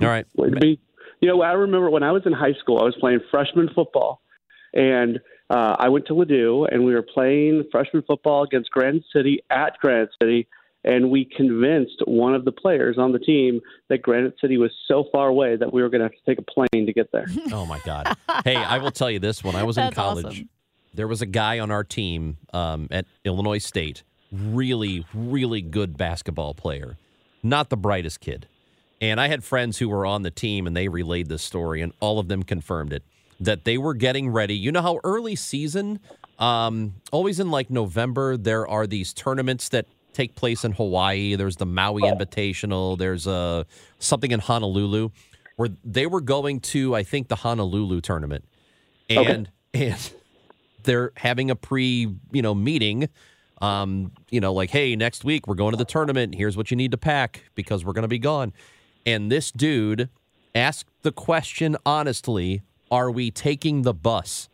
right. 0.00 0.26
Would 0.36 0.60
be, 0.60 0.80
you 1.20 1.28
know, 1.28 1.42
I 1.42 1.52
remember 1.52 1.90
when 1.90 2.02
I 2.02 2.12
was 2.12 2.22
in 2.26 2.32
high 2.32 2.54
school, 2.54 2.78
I 2.80 2.84
was 2.84 2.96
playing 2.98 3.20
freshman 3.30 3.68
football, 3.74 4.22
and 4.72 5.20
uh, 5.50 5.76
I 5.78 5.88
went 5.90 6.06
to 6.06 6.14
Ladue, 6.14 6.66
and 6.72 6.84
we 6.84 6.94
were 6.94 7.02
playing 7.02 7.64
freshman 7.70 8.02
football 8.06 8.42
against 8.44 8.70
Granite 8.70 9.04
City 9.14 9.40
at 9.50 9.76
Granite 9.80 10.10
City, 10.22 10.48
and 10.84 11.10
we 11.10 11.24
convinced 11.24 12.02
one 12.06 12.34
of 12.34 12.44
the 12.44 12.52
players 12.52 12.98
on 12.98 13.12
the 13.12 13.18
team 13.18 13.60
that 13.88 14.02
Granite 14.02 14.34
City 14.40 14.58
was 14.58 14.70
so 14.88 15.04
far 15.12 15.28
away 15.28 15.56
that 15.56 15.72
we 15.72 15.82
were 15.82 15.88
going 15.88 16.00
to 16.00 16.06
have 16.06 16.12
to 16.12 16.24
take 16.26 16.38
a 16.38 16.42
plane 16.42 16.86
to 16.86 16.92
get 16.92 17.12
there. 17.12 17.26
Oh 17.52 17.66
my 17.66 17.80
God. 17.84 18.16
hey, 18.44 18.56
I 18.56 18.78
will 18.78 18.90
tell 18.90 19.10
you 19.10 19.18
this: 19.18 19.44
when 19.44 19.54
I 19.54 19.62
was 19.62 19.76
in 19.76 19.90
college, 19.92 20.24
awesome. 20.24 20.48
there 20.94 21.06
was 21.06 21.20
a 21.20 21.26
guy 21.26 21.58
on 21.58 21.70
our 21.70 21.84
team 21.84 22.38
um, 22.52 22.88
at 22.90 23.04
Illinois 23.24 23.58
State, 23.58 24.04
really, 24.32 25.04
really 25.12 25.60
good 25.60 25.96
basketball 25.96 26.54
player, 26.54 26.96
not 27.42 27.68
the 27.68 27.76
brightest 27.76 28.20
kid. 28.20 28.48
And 29.00 29.20
I 29.20 29.28
had 29.28 29.44
friends 29.44 29.78
who 29.78 29.88
were 29.88 30.06
on 30.06 30.22
the 30.22 30.30
team, 30.30 30.66
and 30.66 30.76
they 30.76 30.88
relayed 30.88 31.28
this 31.28 31.42
story, 31.42 31.82
and 31.82 31.92
all 32.00 32.18
of 32.18 32.28
them 32.28 32.42
confirmed 32.42 32.92
it 32.92 33.02
that 33.40 33.64
they 33.64 33.76
were 33.76 33.94
getting 33.94 34.28
ready. 34.28 34.54
You 34.54 34.72
know 34.72 34.82
how 34.82 35.00
early 35.04 35.34
season, 35.34 35.98
um, 36.38 36.94
always 37.10 37.40
in 37.40 37.50
like 37.50 37.70
November, 37.70 38.36
there 38.36 38.66
are 38.66 38.86
these 38.86 39.12
tournaments 39.12 39.68
that 39.70 39.86
take 40.12 40.34
place 40.34 40.64
in 40.64 40.72
Hawaii. 40.72 41.34
There's 41.36 41.56
the 41.56 41.66
Maui 41.66 42.02
Invitational. 42.02 42.98
There's 42.98 43.26
uh, 43.26 43.64
something 43.98 44.30
in 44.30 44.40
Honolulu 44.40 45.10
where 45.56 45.70
they 45.84 46.06
were 46.06 46.20
going 46.20 46.60
to, 46.60 46.94
I 46.94 47.02
think, 47.02 47.28
the 47.28 47.36
Honolulu 47.36 48.00
tournament, 48.00 48.44
and 49.08 49.50
and 49.74 50.12
they're 50.84 51.12
having 51.16 51.50
a 51.50 51.56
pre, 51.56 52.14
you 52.32 52.42
know, 52.42 52.54
meeting. 52.54 53.08
Um, 53.60 54.10
you 54.30 54.40
know, 54.40 54.52
like, 54.52 54.70
hey, 54.70 54.96
next 54.96 55.24
week 55.24 55.46
we're 55.46 55.54
going 55.54 55.70
to 55.70 55.76
the 55.76 55.84
tournament. 55.84 56.34
Here's 56.34 56.56
what 56.56 56.70
you 56.72 56.76
need 56.76 56.90
to 56.90 56.98
pack 56.98 57.44
because 57.54 57.84
we're 57.84 57.92
going 57.92 58.02
to 58.02 58.08
be 58.08 58.18
gone. 58.18 58.52
And 59.06 59.30
this 59.30 59.52
dude 59.52 60.08
asked 60.54 60.88
the 61.02 61.12
question 61.12 61.76
honestly: 61.86 62.62
Are 62.90 63.10
we 63.10 63.30
taking 63.30 63.82
the 63.82 63.94
bus 63.94 64.48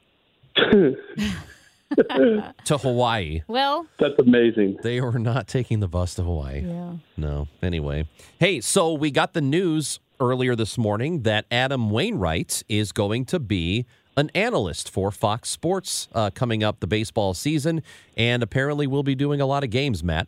to 2.64 2.79
Hawaii? 2.79 3.42
Well, 3.48 3.87
That's 3.98 4.18
amazing. 4.18 4.79
They 4.83 5.01
were 5.01 5.18
not 5.18 5.48
taking 5.48 5.81
the 5.81 5.88
bus 5.88 6.14
to 6.16 6.22
Hawaii. 6.22 6.62
yeah. 6.66 6.92
No. 7.16 7.48
Anyway, 7.62 8.07
hey, 8.38 8.61
so 8.61 8.92
we 8.92 9.11
got 9.11 9.33
the 9.33 9.40
news 9.40 10.01
earlier 10.20 10.55
this 10.57 10.77
morning 10.77 11.22
that 11.22 11.46
Adam 11.51 11.90
Wainwright 11.90 12.62
is 12.68 12.92
going 12.92 13.24
to 13.27 13.38
be 13.38 13.87
an 14.16 14.31
analyst 14.35 14.90
for 14.90 15.11
Fox 15.11 15.48
Sports 15.48 16.09
uh, 16.12 16.31
coming 16.31 16.64
up 16.64 16.81
the 16.81 16.87
baseball 16.88 17.35
season, 17.35 17.83
and 18.16 18.42
apparently 18.42 18.87
we'll 18.87 19.05
be 19.05 19.14
doing 19.14 19.40
a 19.40 19.46
lot 19.46 19.62
of 19.62 19.70
games. 19.70 20.03
Matt. 20.03 20.27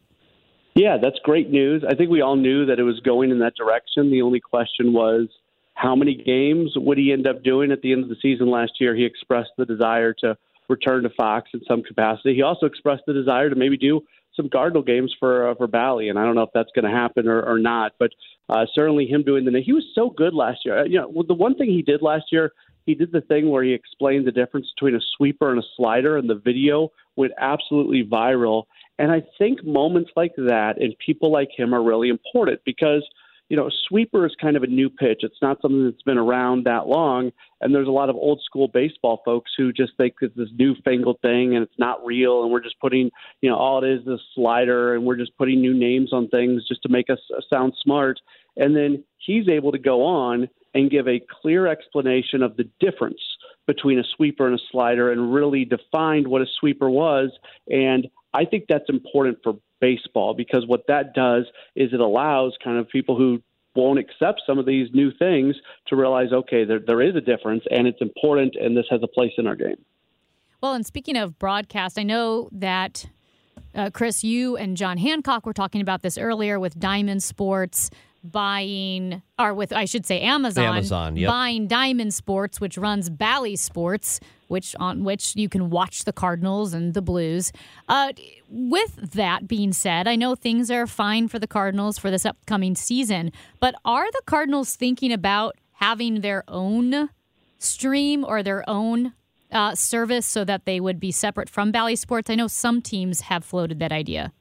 Yeah, 0.76 0.96
that's 1.02 1.18
great 1.24 1.50
news. 1.50 1.82
I 1.86 1.96
think 1.96 2.10
we 2.10 2.20
all 2.20 2.36
knew 2.36 2.66
that 2.66 2.78
it 2.78 2.84
was 2.84 3.00
going 3.00 3.32
in 3.32 3.40
that 3.40 3.54
direction. 3.56 4.10
The 4.10 4.22
only 4.22 4.38
question 4.38 4.92
was 4.92 5.28
how 5.74 5.96
many 5.96 6.14
games 6.14 6.72
would 6.76 6.96
he 6.96 7.12
end 7.12 7.26
up 7.26 7.42
doing 7.42 7.72
at 7.72 7.82
the 7.82 7.92
end 7.92 8.04
of 8.04 8.08
the 8.08 8.16
season 8.22 8.48
last 8.50 8.72
year? 8.78 8.94
He 8.94 9.04
expressed 9.04 9.50
the 9.58 9.64
desire 9.66 10.14
to 10.20 10.36
return 10.70 11.02
to 11.02 11.10
Fox 11.10 11.50
in 11.52 11.60
some 11.68 11.82
capacity. 11.82 12.34
He 12.34 12.42
also 12.42 12.66
expressed 12.66 13.02
the 13.06 13.12
desire 13.12 13.50
to 13.50 13.56
maybe 13.56 13.76
do 13.76 14.02
some 14.36 14.48
Cardinal 14.48 14.82
games 14.82 15.14
for 15.18 15.50
uh, 15.50 15.54
for 15.56 15.66
Bally, 15.66 16.08
and 16.08 16.18
I 16.18 16.24
don't 16.24 16.34
know 16.34 16.42
if 16.42 16.50
that's 16.54 16.70
going 16.74 16.84
to 16.84 16.90
happen 16.90 17.28
or, 17.28 17.42
or 17.42 17.58
not. 17.58 17.92
But 17.98 18.12
uh, 18.48 18.66
certainly 18.74 19.06
him 19.06 19.22
doing 19.22 19.44
the 19.44 19.60
he 19.60 19.72
was 19.72 19.84
so 19.94 20.10
good 20.10 20.34
last 20.34 20.60
year. 20.64 20.80
Uh, 20.80 20.84
you 20.84 20.98
know, 20.98 21.24
the 21.26 21.34
one 21.34 21.56
thing 21.56 21.68
he 21.68 21.82
did 21.82 22.00
last 22.00 22.26
year, 22.30 22.52
he 22.86 22.94
did 22.94 23.12
the 23.12 23.20
thing 23.20 23.50
where 23.50 23.62
he 23.62 23.72
explained 23.72 24.26
the 24.26 24.32
difference 24.32 24.68
between 24.74 24.94
a 24.94 25.00
sweeper 25.16 25.50
and 25.50 25.58
a 25.58 25.66
slider, 25.76 26.16
and 26.16 26.30
the 26.30 26.34
video 26.36 26.90
went 27.16 27.32
absolutely 27.38 28.04
viral. 28.04 28.64
And 28.98 29.10
I 29.10 29.22
think 29.38 29.64
moments 29.64 30.10
like 30.14 30.34
that 30.36 30.74
and 30.80 30.94
people 31.04 31.32
like 31.32 31.48
him 31.56 31.74
are 31.74 31.82
really 31.82 32.10
important 32.10 32.60
because 32.64 33.06
you 33.50 33.56
know, 33.56 33.68
sweeper 33.88 34.24
is 34.24 34.32
kind 34.40 34.56
of 34.56 34.62
a 34.62 34.68
new 34.68 34.88
pitch. 34.88 35.18
It's 35.22 35.42
not 35.42 35.60
something 35.60 35.84
that's 35.84 36.02
been 36.02 36.18
around 36.18 36.64
that 36.64 36.86
long. 36.86 37.32
And 37.60 37.74
there's 37.74 37.88
a 37.88 37.90
lot 37.90 38.08
of 38.08 38.14
old 38.14 38.40
school 38.44 38.68
baseball 38.68 39.22
folks 39.24 39.50
who 39.56 39.72
just 39.72 39.96
think 39.96 40.14
it's 40.20 40.36
this 40.36 40.48
newfangled 40.56 41.20
thing 41.20 41.56
and 41.56 41.64
it's 41.64 41.78
not 41.78 42.04
real. 42.06 42.44
And 42.44 42.52
we're 42.52 42.62
just 42.62 42.78
putting, 42.80 43.10
you 43.42 43.50
know, 43.50 43.56
all 43.56 43.82
it 43.82 43.88
is 43.88 44.02
is 44.02 44.06
a 44.06 44.18
slider 44.36 44.94
and 44.94 45.04
we're 45.04 45.16
just 45.16 45.36
putting 45.36 45.60
new 45.60 45.74
names 45.74 46.12
on 46.12 46.28
things 46.28 46.62
just 46.68 46.80
to 46.82 46.88
make 46.88 47.10
us 47.10 47.18
uh, 47.36 47.40
sound 47.52 47.74
smart. 47.82 48.20
And 48.56 48.76
then 48.76 49.02
he's 49.18 49.48
able 49.48 49.72
to 49.72 49.78
go 49.78 50.04
on 50.04 50.48
and 50.72 50.88
give 50.88 51.08
a 51.08 51.20
clear 51.42 51.66
explanation 51.66 52.44
of 52.44 52.56
the 52.56 52.68
difference 52.78 53.20
between 53.66 53.98
a 53.98 54.04
sweeper 54.16 54.46
and 54.46 54.54
a 54.54 54.62
slider 54.70 55.10
and 55.10 55.34
really 55.34 55.64
defined 55.64 56.28
what 56.28 56.40
a 56.40 56.46
sweeper 56.60 56.88
was. 56.88 57.30
And 57.68 58.06
I 58.32 58.44
think 58.44 58.66
that's 58.68 58.88
important 58.88 59.38
for 59.42 59.54
baseball 59.80 60.34
because 60.34 60.66
what 60.66 60.86
that 60.88 61.14
does 61.14 61.44
is 61.74 61.92
it 61.92 62.00
allows 62.00 62.56
kind 62.62 62.78
of 62.78 62.88
people 62.88 63.16
who 63.16 63.42
won't 63.74 63.98
accept 63.98 64.42
some 64.46 64.58
of 64.58 64.66
these 64.66 64.88
new 64.92 65.12
things 65.18 65.56
to 65.86 65.96
realize, 65.96 66.32
okay, 66.32 66.64
there, 66.64 66.80
there 66.80 67.00
is 67.00 67.14
a 67.14 67.20
difference 67.20 67.64
and 67.70 67.86
it's 67.86 68.00
important 68.00 68.56
and 68.56 68.76
this 68.76 68.86
has 68.90 69.00
a 69.02 69.06
place 69.06 69.32
in 69.38 69.46
our 69.46 69.56
game. 69.56 69.76
Well, 70.60 70.74
and 70.74 70.84
speaking 70.84 71.16
of 71.16 71.38
broadcast, 71.38 71.98
I 71.98 72.02
know 72.02 72.48
that 72.52 73.06
uh, 73.74 73.90
Chris, 73.92 74.24
you 74.24 74.56
and 74.56 74.76
John 74.76 74.98
Hancock 74.98 75.46
were 75.46 75.52
talking 75.52 75.80
about 75.80 76.02
this 76.02 76.18
earlier 76.18 76.58
with 76.58 76.78
Diamond 76.78 77.22
Sports 77.22 77.90
buying, 78.22 79.22
or 79.38 79.54
with 79.54 79.72
I 79.72 79.84
should 79.84 80.06
say 80.06 80.20
Amazon, 80.20 80.64
Amazon, 80.64 81.16
yep. 81.16 81.28
buying 81.28 81.66
Diamond 81.66 82.14
Sports, 82.14 82.60
which 82.60 82.76
runs 82.76 83.10
Bally 83.10 83.56
Sports, 83.56 84.20
which 84.48 84.74
on 84.78 85.04
which 85.04 85.36
you 85.36 85.48
can 85.48 85.70
watch 85.70 86.04
the 86.04 86.12
Cardinals 86.12 86.74
and 86.74 86.94
the 86.94 87.02
Blues. 87.02 87.52
Uh, 87.88 88.12
with 88.48 89.12
that 89.12 89.46
being 89.46 89.72
said, 89.72 90.08
I 90.08 90.16
know 90.16 90.34
things 90.34 90.70
are 90.70 90.86
fine 90.86 91.28
for 91.28 91.38
the 91.38 91.46
Cardinals 91.46 91.98
for 91.98 92.10
this 92.10 92.26
upcoming 92.26 92.74
season, 92.74 93.32
but 93.58 93.74
are 93.84 94.10
the 94.10 94.22
Cardinals 94.26 94.76
thinking 94.76 95.12
about 95.12 95.56
having 95.74 96.20
their 96.20 96.44
own 96.48 97.10
stream 97.58 98.24
or 98.24 98.42
their 98.42 98.68
own 98.68 99.14
uh, 99.52 99.74
service 99.74 100.26
so 100.26 100.44
that 100.44 100.64
they 100.64 100.80
would 100.80 101.00
be 101.00 101.12
separate 101.12 101.48
from 101.48 101.72
Bally 101.72 101.96
Sports? 101.96 102.28
I 102.28 102.34
know 102.34 102.48
some 102.48 102.82
teams 102.82 103.22
have 103.22 103.44
floated 103.44 103.78
that 103.78 103.92
idea. 103.92 104.32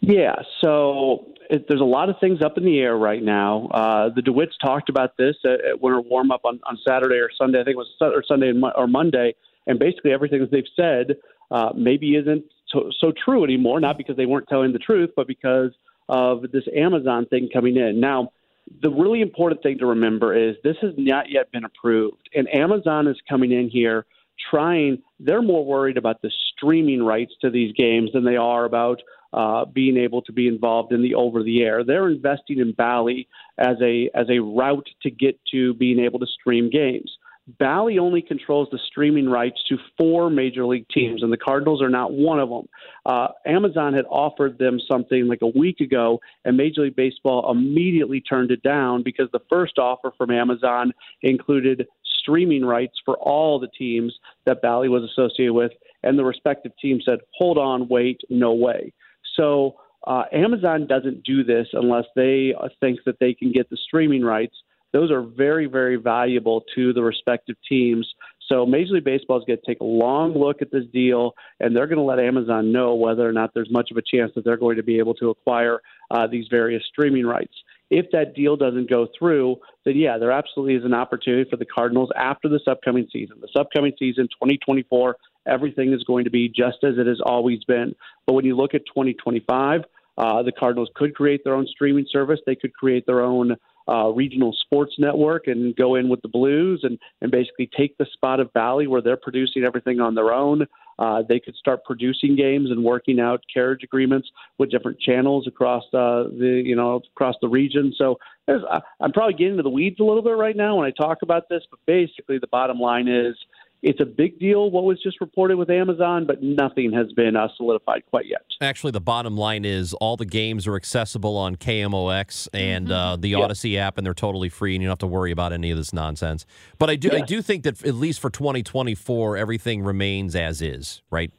Yeah, 0.00 0.34
so 0.60 1.31
it, 1.52 1.66
there's 1.68 1.82
a 1.82 1.84
lot 1.84 2.08
of 2.08 2.16
things 2.18 2.40
up 2.42 2.56
in 2.56 2.64
the 2.64 2.78
air 2.80 2.96
right 2.96 3.22
now. 3.22 3.68
Uh, 3.68 4.08
the 4.08 4.22
DeWitts 4.22 4.58
talked 4.60 4.88
about 4.88 5.18
this 5.18 5.36
at, 5.44 5.64
at 5.64 5.82
winter 5.82 6.00
warm 6.00 6.30
up 6.30 6.40
on, 6.44 6.58
on 6.64 6.78
Saturday 6.86 7.16
or 7.16 7.28
Sunday. 7.36 7.60
I 7.60 7.64
think 7.64 7.74
it 7.74 7.76
was 7.76 7.88
or 8.00 8.24
Sunday 8.26 8.52
or 8.74 8.86
Monday, 8.86 9.34
and 9.66 9.78
basically 9.78 10.12
everything 10.12 10.40
that 10.40 10.50
they've 10.50 10.64
said 10.74 11.16
uh, 11.50 11.70
maybe 11.76 12.16
isn't 12.16 12.44
so, 12.68 12.90
so 12.98 13.12
true 13.12 13.44
anymore. 13.44 13.80
Not 13.80 13.98
because 13.98 14.16
they 14.16 14.24
weren't 14.24 14.48
telling 14.48 14.72
the 14.72 14.78
truth, 14.78 15.10
but 15.14 15.26
because 15.26 15.72
of 16.08 16.50
this 16.52 16.64
Amazon 16.74 17.26
thing 17.26 17.50
coming 17.52 17.76
in. 17.76 18.00
Now, 18.00 18.32
the 18.80 18.90
really 18.90 19.20
important 19.20 19.62
thing 19.62 19.78
to 19.78 19.86
remember 19.86 20.34
is 20.34 20.56
this 20.64 20.76
has 20.80 20.92
not 20.96 21.26
yet 21.28 21.52
been 21.52 21.64
approved, 21.64 22.30
and 22.34 22.48
Amazon 22.48 23.08
is 23.08 23.16
coming 23.28 23.52
in 23.52 23.68
here 23.68 24.06
trying. 24.50 25.02
They're 25.20 25.42
more 25.42 25.64
worried 25.64 25.96
about 25.96 26.22
the 26.22 26.30
streaming 26.54 27.02
rights 27.02 27.32
to 27.40 27.50
these 27.50 27.72
games 27.74 28.10
than 28.12 28.24
they 28.24 28.36
are 28.36 28.64
about 28.64 29.00
uh, 29.32 29.64
being 29.64 29.96
able 29.96 30.22
to 30.22 30.32
be 30.32 30.46
involved 30.46 30.92
in 30.92 31.02
the 31.02 31.14
over 31.14 31.42
the 31.42 31.62
air. 31.62 31.84
They're 31.84 32.08
investing 32.08 32.58
in 32.58 32.72
Bally 32.72 33.28
as 33.58 33.76
a 33.82 34.10
as 34.14 34.26
a 34.28 34.40
route 34.40 34.88
to 35.02 35.10
get 35.10 35.38
to 35.52 35.74
being 35.74 35.98
able 36.00 36.18
to 36.18 36.26
stream 36.26 36.70
games. 36.70 37.10
Bally 37.58 37.98
only 37.98 38.22
controls 38.22 38.68
the 38.70 38.78
streaming 38.86 39.28
rights 39.28 39.60
to 39.68 39.76
four 39.98 40.30
major 40.30 40.64
league 40.64 40.86
teams, 40.94 41.24
and 41.24 41.32
the 41.32 41.36
Cardinals 41.36 41.82
are 41.82 41.88
not 41.88 42.12
one 42.12 42.38
of 42.38 42.48
them. 42.48 42.68
Uh, 43.04 43.28
Amazon 43.44 43.94
had 43.94 44.04
offered 44.08 44.58
them 44.58 44.78
something 44.88 45.26
like 45.26 45.42
a 45.42 45.58
week 45.58 45.80
ago, 45.80 46.20
and 46.44 46.56
Major 46.56 46.82
League 46.82 46.94
Baseball 46.94 47.50
immediately 47.50 48.20
turned 48.20 48.52
it 48.52 48.62
down 48.62 49.02
because 49.02 49.28
the 49.32 49.42
first 49.50 49.76
offer 49.78 50.12
from 50.16 50.30
Amazon 50.30 50.92
included 51.22 51.88
streaming 52.22 52.64
rights 52.64 52.94
for 53.04 53.16
all 53.16 53.58
the 53.58 53.68
teams 53.68 54.14
that 54.46 54.62
Bally 54.62 54.88
was 54.88 55.02
associated 55.02 55.52
with, 55.52 55.72
and 56.02 56.18
the 56.18 56.24
respective 56.24 56.72
teams 56.80 57.04
said, 57.04 57.18
"Hold 57.38 57.58
on, 57.58 57.88
wait, 57.88 58.20
no 58.30 58.52
way." 58.54 58.92
So 59.36 59.76
uh, 60.06 60.24
Amazon 60.32 60.86
doesn't 60.86 61.22
do 61.24 61.44
this 61.44 61.68
unless 61.72 62.04
they 62.16 62.54
uh, 62.58 62.68
think 62.80 63.00
that 63.06 63.18
they 63.20 63.34
can 63.34 63.52
get 63.52 63.70
the 63.70 63.76
streaming 63.76 64.22
rights. 64.22 64.54
Those 64.92 65.10
are 65.10 65.22
very, 65.22 65.66
very 65.66 65.96
valuable 65.96 66.64
to 66.74 66.92
the 66.92 67.02
respective 67.02 67.56
teams. 67.68 68.06
So 68.48 68.66
Major 68.66 68.94
League 68.94 69.04
Baseball 69.04 69.38
is 69.38 69.44
going 69.46 69.58
to 69.58 69.66
take 69.66 69.80
a 69.80 69.84
long 69.84 70.36
look 70.36 70.60
at 70.60 70.70
this 70.70 70.84
deal, 70.92 71.32
and 71.60 71.74
they're 71.74 71.86
going 71.86 71.98
to 71.98 72.02
let 72.02 72.18
Amazon 72.18 72.72
know 72.72 72.94
whether 72.94 73.26
or 73.26 73.32
not 73.32 73.54
there's 73.54 73.70
much 73.70 73.90
of 73.90 73.96
a 73.96 74.02
chance 74.02 74.32
that 74.34 74.44
they're 74.44 74.58
going 74.58 74.76
to 74.76 74.82
be 74.82 74.98
able 74.98 75.14
to 75.14 75.30
acquire 75.30 75.80
uh, 76.10 76.26
these 76.26 76.46
various 76.50 76.82
streaming 76.86 77.24
rights. 77.24 77.54
If 77.92 78.10
that 78.12 78.34
deal 78.34 78.56
doesn't 78.56 78.88
go 78.88 79.06
through, 79.18 79.56
then 79.84 79.98
yeah, 79.98 80.16
there 80.16 80.32
absolutely 80.32 80.76
is 80.76 80.84
an 80.86 80.94
opportunity 80.94 81.48
for 81.48 81.58
the 81.58 81.66
Cardinals 81.66 82.08
after 82.16 82.48
this 82.48 82.62
upcoming 82.66 83.06
season. 83.12 83.36
This 83.42 83.50
upcoming 83.54 83.92
season, 83.98 84.28
2024, 84.28 85.14
everything 85.46 85.92
is 85.92 86.02
going 86.04 86.24
to 86.24 86.30
be 86.30 86.48
just 86.48 86.78
as 86.84 86.94
it 86.96 87.06
has 87.06 87.20
always 87.22 87.62
been. 87.64 87.94
But 88.26 88.32
when 88.32 88.46
you 88.46 88.56
look 88.56 88.72
at 88.72 88.86
2025, 88.86 89.82
uh, 90.16 90.42
the 90.42 90.52
Cardinals 90.52 90.88
could 90.94 91.14
create 91.14 91.44
their 91.44 91.54
own 91.54 91.66
streaming 91.66 92.06
service. 92.10 92.40
They 92.46 92.54
could 92.54 92.72
create 92.72 93.04
their 93.04 93.20
own 93.20 93.56
uh, 93.86 94.08
regional 94.08 94.56
sports 94.58 94.94
network 94.98 95.46
and 95.46 95.76
go 95.76 95.96
in 95.96 96.08
with 96.08 96.22
the 96.22 96.28
Blues 96.28 96.80
and, 96.84 96.98
and 97.20 97.30
basically 97.30 97.68
take 97.76 97.98
the 97.98 98.06
spot 98.14 98.40
of 98.40 98.50
Bally 98.54 98.86
where 98.86 99.02
they're 99.02 99.18
producing 99.18 99.64
everything 99.64 100.00
on 100.00 100.14
their 100.14 100.32
own. 100.32 100.66
Uh, 100.98 101.22
they 101.28 101.40
could 101.40 101.56
start 101.56 101.84
producing 101.84 102.36
games 102.36 102.70
and 102.70 102.84
working 102.84 103.20
out 103.20 103.42
carriage 103.52 103.82
agreements 103.82 104.28
with 104.58 104.70
different 104.70 104.98
channels 105.00 105.46
across 105.46 105.84
uh, 105.94 106.24
the 106.38 106.62
you 106.64 106.76
know 106.76 107.00
across 107.14 107.34
the 107.40 107.48
region. 107.48 107.92
So 107.96 108.18
there's, 108.46 108.62
I'm 109.00 109.12
probably 109.12 109.34
getting 109.34 109.52
into 109.52 109.62
the 109.62 109.70
weeds 109.70 110.00
a 110.00 110.04
little 110.04 110.22
bit 110.22 110.36
right 110.36 110.56
now 110.56 110.76
when 110.76 110.86
I 110.86 110.90
talk 110.90 111.22
about 111.22 111.48
this, 111.48 111.62
but 111.70 111.78
basically 111.86 112.38
the 112.38 112.48
bottom 112.48 112.78
line 112.78 113.08
is 113.08 113.36
it's 113.82 114.00
a 114.00 114.04
big 114.04 114.38
deal 114.38 114.70
what 114.70 114.84
was 114.84 115.02
just 115.02 115.20
reported 115.20 115.56
with 115.56 115.68
Amazon, 115.68 116.24
but 116.24 116.40
nothing 116.40 116.92
has 116.92 117.12
been 117.12 117.34
uh, 117.34 117.48
solidified 117.56 118.04
quite 118.10 118.26
yet. 118.26 118.42
Actually, 118.60 118.92
the 118.92 119.00
bottom 119.00 119.36
line 119.36 119.64
is 119.64 119.92
all 119.94 120.16
the 120.16 120.24
games 120.24 120.68
are 120.68 120.76
accessible 120.76 121.36
on 121.36 121.56
KMOX 121.56 122.48
and 122.52 122.86
mm-hmm. 122.86 122.92
uh, 122.92 123.16
the 123.16 123.30
yeah. 123.30 123.38
Audacy 123.38 123.76
app, 123.76 123.98
and 123.98 124.06
they're 124.06 124.14
totally 124.14 124.48
free, 124.48 124.76
and 124.76 124.82
you 124.82 124.86
don't 124.86 124.92
have 124.92 124.98
to 125.00 125.06
worry 125.08 125.32
about 125.32 125.52
any 125.52 125.72
of 125.72 125.76
this 125.76 125.92
nonsense. 125.92 126.46
But 126.78 126.90
I 126.90 126.96
do, 126.96 127.08
yeah. 127.12 127.18
I 127.18 127.20
do 127.22 127.42
think 127.42 127.64
that 127.64 127.84
at 127.84 127.94
least 127.94 128.20
for 128.20 128.30
2024, 128.30 129.36
everything 129.36 129.82
remains 129.82 130.36
as 130.36 130.62
is, 130.62 131.02
right? 131.10 131.32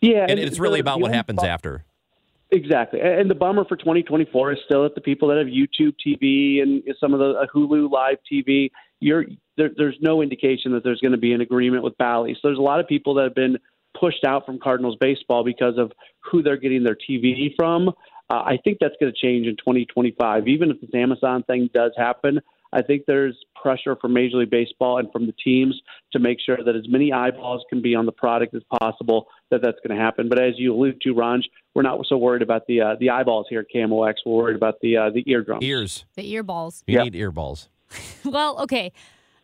Yeah, 0.00 0.22
and, 0.22 0.32
and 0.32 0.40
it's 0.40 0.60
really 0.60 0.78
about 0.78 1.00
what 1.00 1.12
happens 1.12 1.42
after. 1.42 1.84
Exactly, 2.50 3.00
and 3.00 3.30
the 3.30 3.34
bummer 3.34 3.64
for 3.66 3.76
2024 3.76 4.52
is 4.52 4.58
still 4.64 4.82
that 4.84 4.94
the 4.94 5.02
people 5.02 5.28
that 5.28 5.36
have 5.36 5.48
YouTube 5.48 5.94
TV 6.04 6.62
and 6.62 6.82
some 6.98 7.12
of 7.12 7.20
the 7.20 7.32
uh, 7.32 7.46
Hulu 7.54 7.90
Live 7.90 8.16
TV, 8.30 8.70
you're 9.00 9.26
there, 9.58 9.68
there's 9.76 9.98
no 10.00 10.22
indication 10.22 10.72
that 10.72 10.82
there's 10.82 11.00
going 11.00 11.12
to 11.12 11.18
be 11.18 11.34
an 11.34 11.42
agreement 11.42 11.84
with 11.84 11.98
Bally. 11.98 12.32
So 12.34 12.48
there's 12.48 12.58
a 12.58 12.62
lot 12.62 12.80
of 12.80 12.88
people 12.88 13.12
that 13.14 13.24
have 13.24 13.34
been 13.34 13.58
pushed 13.98 14.24
out 14.24 14.46
from 14.46 14.58
Cardinals 14.58 14.96
baseball 14.98 15.44
because 15.44 15.76
of 15.76 15.92
who 16.20 16.42
they're 16.42 16.56
getting 16.56 16.84
their 16.84 16.96
TV 16.96 17.54
from. 17.54 17.88
Uh, 18.30 18.42
I 18.44 18.58
think 18.64 18.78
that's 18.80 18.94
going 19.00 19.12
to 19.12 19.18
change 19.18 19.46
in 19.46 19.56
2025. 19.56 20.48
Even 20.48 20.70
if 20.70 20.80
this 20.80 20.90
Amazon 20.94 21.42
thing 21.42 21.68
does 21.74 21.92
happen, 21.98 22.40
I 22.72 22.82
think 22.82 23.04
there's 23.06 23.36
pressure 23.60 23.96
from 23.96 24.12
Major 24.12 24.38
League 24.38 24.50
Baseball 24.50 24.98
and 24.98 25.10
from 25.10 25.26
the 25.26 25.34
teams 25.42 25.80
to 26.12 26.18
make 26.18 26.38
sure 26.44 26.58
that 26.64 26.76
as 26.76 26.88
many 26.88 27.12
eyeballs 27.12 27.64
can 27.70 27.80
be 27.80 27.94
on 27.94 28.06
the 28.06 28.12
product 28.12 28.54
as 28.54 28.62
possible. 28.80 29.26
That 29.50 29.62
that's 29.62 29.78
going 29.86 29.96
to 29.96 30.02
happen. 30.02 30.28
But 30.28 30.40
as 30.40 30.54
you 30.58 30.74
allude 30.74 31.00
to, 31.02 31.12
Ron, 31.12 31.42
we're 31.74 31.82
not 31.82 32.04
so 32.06 32.18
worried 32.18 32.42
about 32.42 32.66
the 32.66 32.80
uh, 32.80 32.96
the 33.00 33.10
eyeballs 33.10 33.46
here 33.48 33.60
at 33.60 33.66
KMOX. 33.74 34.14
We're 34.26 34.34
worried 34.34 34.56
about 34.56 34.80
the 34.80 34.96
uh, 34.96 35.10
the 35.10 35.24
eardrums, 35.26 35.64
ears, 35.64 36.04
the 36.14 36.34
earballs. 36.34 36.82
You 36.86 36.98
yep. 36.98 37.04
need 37.04 37.14
earballs. 37.14 37.68
well, 38.24 38.60
okay 38.62 38.92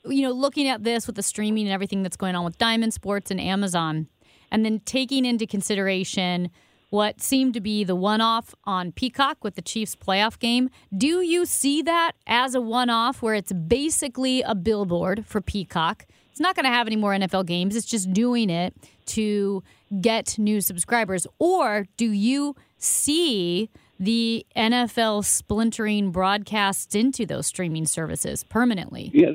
you 0.07 0.23
know, 0.23 0.33
looking 0.33 0.69
at 0.69 0.85
this 0.85 1.07
with 1.07 1.17
the 1.17 1.23
streaming 1.23 1.67
and 1.67 1.73
everything 1.73 2.03
that's 2.03 2.17
going 2.17 2.35
on 2.35 2.45
with 2.45 2.59
Diamond 2.59 2.93
Sports 2.93 3.31
and 3.31 3.41
Amazon, 3.41 4.09
and 4.51 4.65
then 4.65 4.81
taking 4.81 5.25
into 5.25 5.47
consideration 5.47 6.51
what 6.95 7.21
seemed 7.21 7.53
to 7.53 7.61
be 7.61 7.83
the 7.83 7.97
one 7.97 8.21
off 8.21 8.55
on 8.63 8.93
Peacock 8.93 9.43
with 9.43 9.57
the 9.57 9.63
Chiefs 9.63 9.97
playoff 9.97 10.39
game, 10.39 10.71
do 10.97 11.23
you 11.23 11.45
see 11.45 11.83
that 11.83 12.13
as 12.25 12.55
a 12.55 12.61
one 12.61 12.89
off 12.89 13.21
where 13.21 13.35
it's 13.35 13.53
basically 13.53 14.43
a 14.43 14.55
billboard 14.55 15.27
for 15.27 15.41
Peacock? 15.41 16.07
It's 16.31 16.39
not 16.39 16.55
going 16.55 16.67
to 16.67 16.71
have 16.71 16.87
any 16.87 16.95
more 16.95 17.11
NFL 17.11 17.47
games, 17.47 17.75
it's 17.75 17.85
just 17.85 18.13
doing 18.13 18.49
it 18.49 18.77
to 19.07 19.65
get 20.01 20.39
new 20.39 20.61
subscribers. 20.61 21.27
Or 21.41 21.89
do 21.97 22.13
you 22.13 22.55
see 22.79 23.71
the 23.99 24.47
NFL 24.57 25.25
splintering 25.25 26.13
broadcasts 26.13 26.95
into 26.95 27.27
those 27.27 27.49
streaming 27.49 27.87
services 27.87 28.45
permanently? 28.45 29.11
Yeah, 29.13 29.31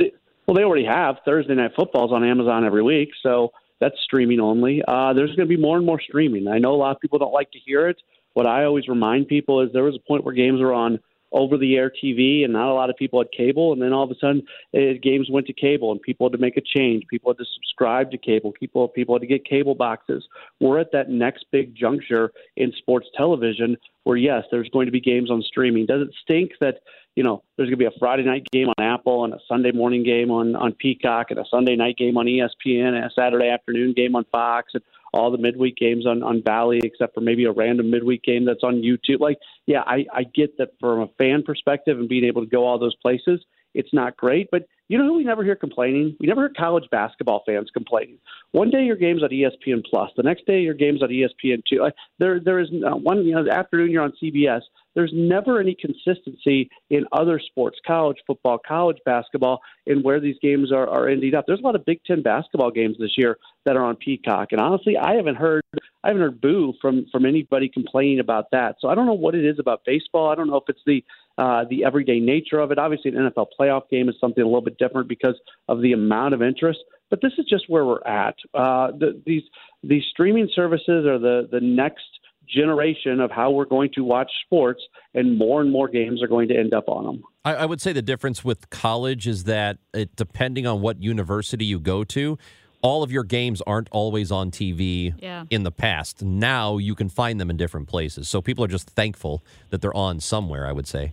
well, 0.48 0.56
they 0.56 0.64
already 0.64 0.86
have 0.86 1.18
Thursday 1.26 1.56
Night 1.56 1.72
Footballs 1.76 2.14
on 2.14 2.24
Amazon 2.24 2.64
every 2.66 2.84
week, 2.84 3.10
so 3.22 3.52
that's 3.80 3.96
streaming 4.04 4.40
only. 4.40 4.82
Uh, 4.88 5.14
there's 5.14 5.36
going 5.36 5.48
to 5.48 5.56
be 5.56 5.62
more 5.62 5.78
and 5.78 5.86
more 5.86 6.02
streaming. 6.02 6.48
I 6.48 6.60
know 6.60 6.74
a 6.74 6.78
lot 6.78 6.96
of 6.96 7.02
people 7.02 7.20
don't 7.20 7.34
like 7.34 7.52
to 7.52 7.60
hear 7.60 7.88
it. 7.88 8.02
What 8.34 8.46
I 8.46 8.66
always 8.66 8.88
remind 8.88 9.28
people 9.28 9.62
is 9.62 9.72
there 9.74 9.84
was 9.84 9.96
a 9.96 10.08
point 10.08 10.24
where 10.24 10.34
games 10.34 10.62
were 10.62 10.74
on 10.74 11.00
over 11.32 11.58
the 11.58 11.76
air 11.76 11.92
TV 11.92 12.44
and 12.44 12.54
not 12.54 12.72
a 12.72 12.74
lot 12.74 12.90
of 12.90 12.98
people 12.98 13.20
had 13.20 13.32
cable. 13.32 13.74
And 13.74 13.82
then 13.82 13.94
all 13.94 14.04
of 14.04 14.12
a 14.12 14.16
sudden, 14.16 14.44
it, 14.74 14.98
eh, 14.98 15.00
games 15.02 15.30
went 15.30 15.48
to 15.48 15.54
cable 15.54 15.92
and 15.92 16.02
people 16.02 16.28
had 16.28 16.34
to 16.34 16.38
make 16.40 16.58
a 16.58 16.62
change. 16.62 17.06
People 17.10 17.32
had 17.32 17.38
to 17.38 17.46
subscribe 17.54 18.12
to 18.12 18.18
cable. 18.18 18.52
People, 18.52 18.88
people 18.88 19.16
had 19.16 19.22
to 19.22 19.28
get 19.28 19.46
cable 19.46 19.76
boxes. 19.76 20.28
We're 20.60 20.80
at 20.80 20.92
that 20.94 21.10
next 21.10 21.46
big 21.52 21.76
juncture 21.76 22.32
in 22.58 22.72
sports 22.78 23.08
television 23.16 23.78
where, 24.04 24.18
yes, 24.18 24.46
there's 24.52 24.70
going 24.70 24.88
to 24.88 24.92
be 24.92 25.02
games 25.02 25.30
on 25.30 25.42
streaming. 25.42 25.86
Does 25.86 26.02
it 26.02 26.16
stink 26.24 26.52
that 26.62 26.80
you 27.16 27.24
know, 27.24 27.44
there's 27.58 27.68
going 27.68 27.78
to 27.80 27.90
be 27.90 27.94
a 27.94 28.00
Friday 28.00 28.24
night 28.24 28.48
game 28.50 28.70
on 28.70 28.76
Apple 28.82 29.26
and 29.26 29.34
a 29.34 29.40
Sunday 29.46 29.74
morning 29.74 30.04
game 30.04 30.32
on 30.32 30.56
on 30.56 30.72
Peacock 30.72 31.32
and 31.32 31.40
a 31.40 31.44
Sunday 31.52 31.76
night 31.76 31.98
game 31.98 32.18
on 32.18 32.28
ESPN 32.28 32.94
and 32.94 33.04
a 33.04 33.10
Saturday 33.14 33.50
afternoon 33.50 33.92
game 33.94 34.16
on 34.16 34.24
Fox 34.32 34.72
and 34.74 34.84
all 35.14 35.32
the 35.32 35.38
midweek 35.38 35.78
games 35.78 36.06
on 36.06 36.24
on 36.24 36.42
Bally, 36.42 36.80
except 36.84 37.14
for 37.14 37.22
maybe 37.22 37.46
a 37.46 37.52
random 37.52 37.90
midweek 37.90 38.24
game 38.24 38.46
that's 38.46 38.64
on 38.64 38.82
YouTube. 38.82 39.20
Like, 39.20 39.38
yeah, 39.66 39.84
I 39.86 40.06
I 40.14 40.24
get 40.24 40.58
that 40.58 40.70
from 40.80 41.02
a 41.02 41.08
fan 41.18 41.44
perspective 41.44 42.00
and 42.00 42.10
being 42.10 42.26
able 42.26 42.44
to 42.44 42.50
go 42.50 42.66
all 42.66 42.80
those 42.80 42.96
places, 42.96 43.42
it's 43.74 43.94
not 43.94 44.18
great, 44.18 44.50
but 44.52 44.68
you 44.88 44.98
know 44.98 45.06
who 45.06 45.14
we 45.14 45.24
never 45.24 45.44
hear 45.44 45.56
complaining? 45.56 46.16
We 46.20 46.28
never 46.28 46.42
hear 46.42 46.54
college 46.58 46.86
basketball 46.92 47.44
fans 47.46 47.70
complaining. 47.72 48.18
One 48.52 48.72
day 48.72 48.84
your 48.84 48.96
game's 48.96 49.22
on 49.22 49.30
ESPN 49.30 49.84
Plus, 49.88 50.10
the 50.18 50.24
next 50.24 50.48
day 50.48 50.62
your 50.62 50.74
game's 50.74 51.04
on 51.04 51.10
ESPN 51.10 51.62
two. 51.70 51.88
There, 52.18 52.40
there 52.40 52.60
is 52.60 52.70
one 52.72 53.24
you 53.24 53.36
know 53.36 53.44
the 53.44 53.54
afternoon 53.54 53.92
you're 53.92 54.04
on 54.04 54.14
CBS. 54.22 54.62
There's 54.96 55.12
never 55.14 55.60
any 55.60 55.76
consistency 55.80 56.70
in 56.90 57.06
other 57.12 57.40
sports, 57.40 57.78
college 57.86 58.18
football, 58.26 58.60
college 58.66 58.98
basketball, 59.06 59.60
in 59.86 60.02
where 60.02 60.20
these 60.20 60.36
games 60.42 60.72
are, 60.72 60.88
are 60.88 61.08
ending 61.08 61.36
up. 61.36 61.46
There's 61.48 61.60
a 61.60 61.64
lot 61.64 61.76
of 61.76 61.86
Big 61.86 62.04
Ten 62.06 62.22
basketball 62.22 62.72
games 62.72 62.98
this 63.00 63.14
year 63.18 63.38
that 63.66 63.76
are 63.76 63.84
on 63.84 63.96
Peacock, 63.96 64.50
and 64.52 64.62
honestly, 64.62 64.98
I 64.98 65.16
haven't 65.16 65.36
heard 65.36 65.62
I 66.04 66.08
haven't 66.08 66.22
heard 66.22 66.42
boo 66.42 66.74
from 66.82 67.06
from 67.12 67.26
anybody 67.26 67.70
complaining 67.70 68.20
about 68.20 68.52
that. 68.52 68.78
So 68.80 68.88
I 68.88 68.96
don't 68.96 69.06
know 69.06 69.14
what 69.14 69.36
it 69.36 69.46
is 69.46 69.60
about 69.60 69.82
baseball. 69.86 70.30
I 70.30 70.36
don't 70.36 70.48
know 70.48 70.58
if 70.58 70.64
it's 70.68 70.82
the 70.86 71.04
uh, 71.38 71.66
the 71.70 71.86
everyday 71.86 72.20
nature 72.20 72.60
of 72.60 72.72
it. 72.72 72.78
Obviously, 72.78 73.12
an 73.12 73.18
NFL 73.18 73.48
playoff 73.60 73.90
game 73.90 74.10
is 74.10 74.16
something 74.20 74.44
a 74.44 74.46
little 74.48 74.62
bit 74.62 74.78
different 74.78 75.08
because 75.08 75.36
of 75.68 75.82
the 75.82 75.94
amount 75.94 76.34
of 76.34 76.42
interest. 76.42 76.80
But 77.10 77.22
this 77.22 77.34
is 77.38 77.46
just 77.50 77.66
where 77.70 77.86
we're 77.86 78.04
at. 78.04 78.36
Uh, 78.54 78.92
the, 78.92 79.22
these 79.26 79.44
these 79.84 80.04
streaming 80.12 80.50
services 80.54 81.06
are 81.06 81.20
the 81.20 81.48
the 81.52 81.62
next 81.62 82.19
generation 82.54 83.20
of 83.20 83.32
how 83.32 83.52
we're 83.52 83.66
going 83.66 83.92
to 83.96 84.04
watch 84.04 84.32
sports, 84.46 84.82
and 85.14 85.38
more 85.38 85.62
and 85.62 85.72
more 85.72 85.88
games 85.88 86.22
are 86.22 86.28
going 86.28 86.48
to 86.50 86.58
end 86.58 86.74
up 86.74 86.88
on 86.88 87.06
them. 87.06 87.24
I, 87.46 87.56
I 87.56 87.66
would 87.66 87.82
say 87.82 87.94
the 87.94 88.02
difference 88.02 88.44
with 88.44 88.70
college 88.70 89.28
is 89.28 89.46
that 89.46 89.78
it, 89.94 90.16
depending 90.16 90.68
on 90.68 90.82
what 90.82 91.02
university 91.02 91.66
you 91.66 91.80
go 91.80 92.04
to, 92.06 92.38
all 92.82 93.04
of 93.04 93.12
your 93.12 93.24
games 93.24 93.62
aren't 93.68 93.90
always 93.92 94.32
on 94.32 94.52
TV 94.52 95.14
yeah. 95.22 95.44
in 95.50 95.64
the 95.64 95.72
past. 95.72 96.24
Now 96.24 96.78
you 96.78 96.96
can 96.96 97.10
find 97.10 97.40
them 97.40 97.50
in 97.50 97.58
different 97.58 97.88
places. 97.88 98.30
So 98.30 98.42
people 98.42 98.64
are 98.64 98.70
just 98.70 98.90
thankful 98.90 99.44
that 99.70 99.82
they're 99.82 99.96
on 99.96 100.20
somewhere, 100.20 100.66
I 100.66 100.72
would 100.72 100.88
say. 100.88 101.12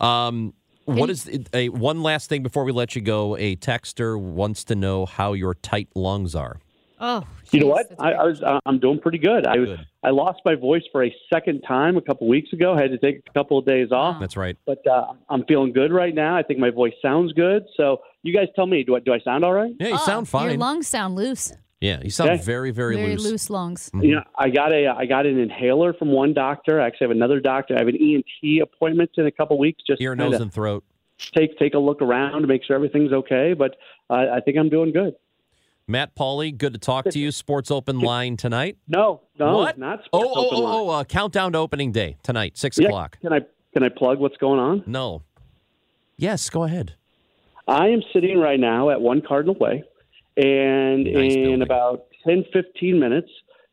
Um, 0.00 0.54
what 0.86 1.08
is 1.08 1.30
a 1.54 1.70
one 1.70 2.02
last 2.02 2.28
thing 2.28 2.42
before 2.42 2.64
we 2.64 2.72
let 2.72 2.94
you 2.94 3.00
go? 3.00 3.36
A 3.36 3.56
texter 3.56 4.20
wants 4.20 4.64
to 4.64 4.74
know 4.74 5.06
how 5.06 5.32
your 5.32 5.54
tight 5.54 5.88
lungs 5.94 6.34
are. 6.34 6.58
Oh, 7.00 7.24
geez, 7.44 7.54
you 7.54 7.60
know 7.60 7.66
what? 7.66 7.92
I, 7.98 8.12
I, 8.12 8.24
was 8.24 8.42
I'm 8.66 8.78
doing 8.78 9.00
pretty 9.00 9.18
good. 9.18 9.46
I 9.46 9.56
good. 9.56 9.86
I 10.02 10.10
lost 10.10 10.40
my 10.44 10.54
voice 10.54 10.82
for 10.92 11.04
a 11.04 11.14
second 11.32 11.62
time 11.62 11.96
a 11.96 12.00
couple 12.00 12.28
weeks 12.28 12.52
ago. 12.52 12.74
I 12.74 12.82
had 12.82 12.90
to 12.90 12.98
take 12.98 13.22
a 13.28 13.32
couple 13.32 13.58
of 13.58 13.66
days 13.66 13.90
off. 13.90 14.20
That's 14.20 14.36
right. 14.36 14.56
But 14.66 14.86
uh, 14.86 15.12
I'm 15.28 15.44
feeling 15.46 15.72
good 15.72 15.92
right 15.92 16.14
now. 16.14 16.36
I 16.36 16.42
think 16.42 16.60
my 16.60 16.70
voice 16.70 16.92
sounds 17.02 17.32
good. 17.32 17.64
So 17.76 18.00
you 18.22 18.34
guys 18.34 18.48
tell 18.54 18.66
me, 18.66 18.84
do 18.84 18.96
I 18.96 19.00
do 19.00 19.12
I 19.12 19.20
sound 19.20 19.44
all 19.44 19.52
right? 19.52 19.74
Yeah, 19.80 19.88
you 19.88 19.94
oh, 19.94 20.04
sound 20.04 20.28
fine. 20.28 20.50
Your 20.50 20.58
lungs 20.58 20.86
sound 20.86 21.16
loose. 21.16 21.52
Yeah, 21.80 22.00
you 22.02 22.10
sound 22.10 22.30
okay. 22.30 22.42
very, 22.42 22.70
very, 22.70 22.96
very 22.96 23.16
loose. 23.16 23.24
loose 23.24 23.50
lungs. 23.50 23.90
Mm-hmm. 23.90 24.02
You 24.04 24.14
know, 24.16 24.24
I 24.38 24.48
got 24.48 24.72
a 24.72 24.86
I 24.86 25.04
got 25.04 25.26
an 25.26 25.38
inhaler 25.38 25.92
from 25.92 26.12
one 26.12 26.32
doctor. 26.32 26.80
I 26.80 26.86
actually 26.86 27.08
have 27.08 27.16
another 27.16 27.40
doctor. 27.40 27.74
I 27.74 27.78
have 27.78 27.88
an 27.88 27.96
ENT 28.00 28.62
appointment 28.62 29.10
in 29.16 29.26
a 29.26 29.30
couple 29.30 29.58
weeks. 29.58 29.82
Just 29.86 30.00
ear, 30.00 30.14
nose, 30.14 30.40
and 30.40 30.52
throat. 30.52 30.84
Take 31.34 31.58
take 31.58 31.74
a 31.74 31.78
look 31.78 32.00
around 32.00 32.40
to 32.40 32.48
make 32.48 32.64
sure 32.64 32.74
everything's 32.74 33.12
okay. 33.12 33.52
But 33.52 33.76
uh, 34.08 34.26
I 34.32 34.40
think 34.40 34.56
I'm 34.56 34.70
doing 34.70 34.92
good. 34.92 35.14
Matt 35.86 36.14
Pauley, 36.14 36.56
good 36.56 36.72
to 36.72 36.78
talk 36.78 37.04
to 37.10 37.18
you. 37.18 37.30
Sports 37.30 37.70
Open 37.70 38.00
line 38.00 38.36
tonight. 38.36 38.78
No, 38.88 39.20
no, 39.38 39.58
what? 39.58 39.78
not 39.78 40.04
Sports 40.04 40.30
oh, 40.34 40.46
Open 40.46 40.58
oh, 40.58 40.66
oh, 40.66 40.88
oh, 40.88 40.90
uh, 40.90 41.04
countdown 41.04 41.52
to 41.52 41.58
opening 41.58 41.92
day 41.92 42.16
tonight, 42.22 42.56
six 42.56 42.78
yeah, 42.78 42.88
o'clock. 42.88 43.18
Can 43.20 43.32
I 43.32 43.40
can 43.72 43.82
I 43.82 43.88
plug 43.88 44.18
what's 44.18 44.36
going 44.38 44.60
on? 44.60 44.84
No. 44.86 45.22
Yes, 46.16 46.48
go 46.48 46.64
ahead. 46.64 46.94
I 47.66 47.88
am 47.88 48.02
sitting 48.12 48.38
right 48.38 48.60
now 48.60 48.90
at 48.90 49.00
One 49.00 49.20
Cardinal 49.20 49.56
Way, 49.56 49.82
and 50.36 51.04
nice 51.04 51.34
in 51.34 51.42
building. 51.42 51.62
about 51.62 52.06
10, 52.24 52.44
15 52.52 53.00
minutes, 53.00 53.28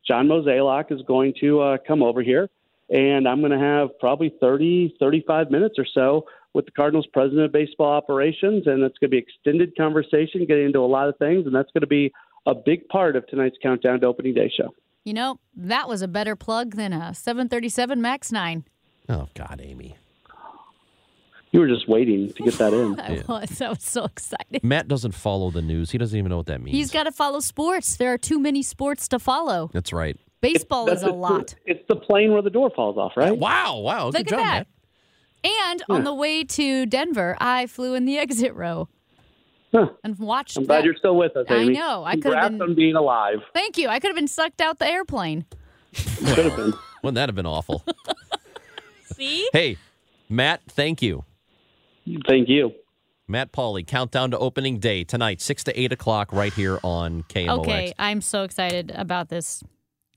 John 0.07 0.27
Mozeliak 0.27 0.91
is 0.91 1.01
going 1.07 1.33
to 1.39 1.61
uh, 1.61 1.77
come 1.87 2.01
over 2.01 2.23
here, 2.23 2.49
and 2.89 3.27
I'm 3.27 3.41
going 3.41 3.51
to 3.51 3.59
have 3.59 3.97
probably 3.99 4.33
30, 4.39 4.95
35 4.99 5.51
minutes 5.51 5.75
or 5.77 5.85
so 5.93 6.25
with 6.53 6.65
the 6.65 6.71
Cardinals 6.71 7.07
president 7.13 7.45
of 7.45 7.51
baseball 7.51 7.91
operations, 7.91 8.67
and 8.67 8.83
it's 8.83 8.97
going 8.97 9.09
to 9.09 9.15
be 9.15 9.17
extended 9.17 9.75
conversation, 9.77 10.45
getting 10.45 10.65
into 10.65 10.79
a 10.79 10.85
lot 10.87 11.07
of 11.07 11.17
things, 11.17 11.45
and 11.45 11.55
that's 11.55 11.71
going 11.71 11.81
to 11.81 11.87
be 11.87 12.11
a 12.45 12.53
big 12.55 12.87
part 12.89 13.15
of 13.15 13.25
tonight's 13.27 13.57
countdown 13.61 13.99
to 14.01 14.07
opening 14.07 14.33
day 14.33 14.51
show. 14.55 14.73
You 15.05 15.13
know, 15.13 15.39
that 15.55 15.87
was 15.87 16.01
a 16.01 16.07
better 16.07 16.35
plug 16.35 16.75
than 16.75 16.93
a 16.93 17.13
737 17.13 18.01
Max 18.01 18.31
9. 18.31 18.65
Oh 19.09 19.27
God, 19.33 19.61
Amy. 19.63 19.95
You 21.51 21.59
were 21.59 21.67
just 21.67 21.89
waiting 21.89 22.31
to 22.31 22.43
get 22.43 22.53
that 22.55 22.73
in. 22.73 22.97
I 22.99 23.23
was. 23.27 23.61
I 23.61 23.69
was 23.69 23.83
so 23.83 24.05
excited. 24.05 24.63
Matt 24.63 24.87
doesn't 24.87 25.11
follow 25.13 25.51
the 25.51 25.61
news. 25.61 25.91
He 25.91 25.97
doesn't 25.97 26.17
even 26.17 26.29
know 26.29 26.37
what 26.37 26.45
that 26.45 26.61
means. 26.61 26.77
He's 26.77 26.91
got 26.91 27.03
to 27.03 27.11
follow 27.11 27.41
sports. 27.41 27.97
There 27.97 28.13
are 28.13 28.17
too 28.17 28.39
many 28.39 28.63
sports 28.63 29.07
to 29.09 29.19
follow. 29.19 29.69
That's 29.73 29.91
right. 29.91 30.17
Baseball 30.39 30.87
is 30.87 31.01
That's 31.01 31.03
a 31.03 31.07
the- 31.07 31.13
lot. 31.13 31.55
It's 31.65 31.83
the 31.89 31.97
plane 31.97 32.31
where 32.31 32.41
the 32.41 32.49
door 32.49 32.71
falls 32.73 32.97
off, 32.97 33.13
right? 33.17 33.37
Wow, 33.37 33.79
wow. 33.79 34.05
Look 34.05 34.13
Good 34.15 34.27
at 34.27 34.29
job, 34.29 34.39
that. 34.39 34.53
Matt. 34.59 34.67
And 35.43 35.83
on 35.89 36.03
the 36.03 36.13
way 36.13 36.43
to 36.43 36.85
Denver, 36.85 37.35
I 37.39 37.65
flew 37.67 37.93
in 37.95 38.05
the 38.05 38.17
exit 38.25 38.53
row 38.53 38.87
Huh. 39.73 39.87
and 40.03 40.19
watched. 40.19 40.57
I'm 40.57 40.65
glad 40.65 40.79
that. 40.79 40.85
you're 40.85 40.95
still 40.95 41.15
with 41.15 41.35
us, 41.37 41.45
I 41.49 41.63
know. 41.65 42.03
I 42.03 42.11
could've 42.15 42.23
Congrats 42.23 42.49
been- 42.51 42.61
on 42.61 42.75
being 42.75 42.95
alive. 42.95 43.39
Thank 43.53 43.77
you. 43.77 43.87
I 43.87 43.99
could 43.99 44.09
have 44.09 44.15
been 44.17 44.27
sucked 44.27 44.59
out 44.61 44.79
the 44.79 44.87
airplane. 44.87 45.45
Could 45.93 46.37
have 46.45 46.55
been. 46.55 46.73
Wouldn't 47.03 47.15
that 47.15 47.29
have 47.29 47.35
been 47.35 47.45
awful? 47.45 47.83
See? 49.15 49.49
hey, 49.53 49.77
Matt, 50.29 50.61
thank 50.69 51.01
you. 51.01 51.25
Thank 52.27 52.47
you. 52.49 52.73
Matt 53.27 53.51
Pauley, 53.51 53.85
countdown 53.85 54.31
to 54.31 54.37
opening 54.37 54.79
day 54.79 55.03
tonight, 55.03 55.41
6 55.41 55.63
to 55.65 55.79
8 55.79 55.91
o'clock, 55.93 56.33
right 56.33 56.53
here 56.53 56.79
on 56.83 57.23
KMOX. 57.23 57.59
Okay, 57.59 57.93
I'm 57.97 58.21
so 58.21 58.43
excited 58.43 58.91
about 58.93 59.29
this. 59.29 59.63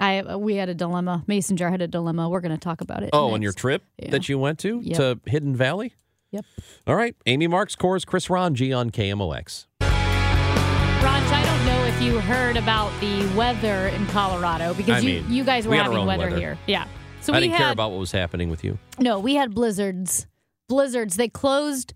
I 0.00 0.36
we 0.36 0.56
had 0.56 0.68
a 0.68 0.74
dilemma. 0.74 1.22
Mason 1.26 1.56
Jar 1.56 1.70
had 1.70 1.80
a 1.82 1.88
dilemma. 1.88 2.28
We're 2.28 2.40
going 2.40 2.52
to 2.52 2.58
talk 2.58 2.80
about 2.80 3.02
it. 3.02 3.10
Oh, 3.12 3.26
next. 3.26 3.34
on 3.34 3.42
your 3.42 3.52
trip 3.52 3.82
Yeah. 3.98 4.10
that 4.10 4.28
you 4.28 4.38
went 4.38 4.58
to 4.60 4.80
Yep. 4.82 4.96
to 4.96 5.20
Hidden 5.30 5.56
Valley? 5.56 5.94
Yep. 6.32 6.44
All 6.88 6.96
right. 6.96 7.14
Amy 7.26 7.46
Marxkors, 7.46 8.04
Chris 8.04 8.26
Ronji 8.26 8.76
on 8.76 8.90
KMOX. 8.90 9.66
Raj, 9.80 11.22
I 11.32 11.42
don't 11.44 11.66
know 11.66 11.84
if 11.84 12.02
you 12.02 12.18
heard 12.18 12.56
about 12.56 12.90
the 13.00 13.26
weather 13.36 13.88
in 13.88 14.06
Colorado 14.06 14.74
because 14.74 14.96
I 15.04 15.06
you, 15.06 15.22
mean, 15.22 15.32
you 15.32 15.44
guys 15.44 15.64
were 15.66 15.72
we 15.72 15.76
having 15.76 16.06
weather, 16.06 16.24
weather. 16.24 16.36
here. 16.38 16.58
Yeah. 16.66 16.86
So 17.20 17.32
I 17.32 17.36
we 17.36 17.42
didn't 17.44 17.52
had 17.54 17.62
care 17.64 17.72
about 17.72 17.90
what 17.92 18.00
was 18.00 18.12
happening 18.12 18.50
with 18.50 18.64
you. 18.64 18.78
no, 18.98 19.18
we 19.20 19.34
had 19.36 19.54
blizzards. 19.54 20.26
Blizzards. 20.68 21.16
They 21.16 21.28
closed 21.28 21.92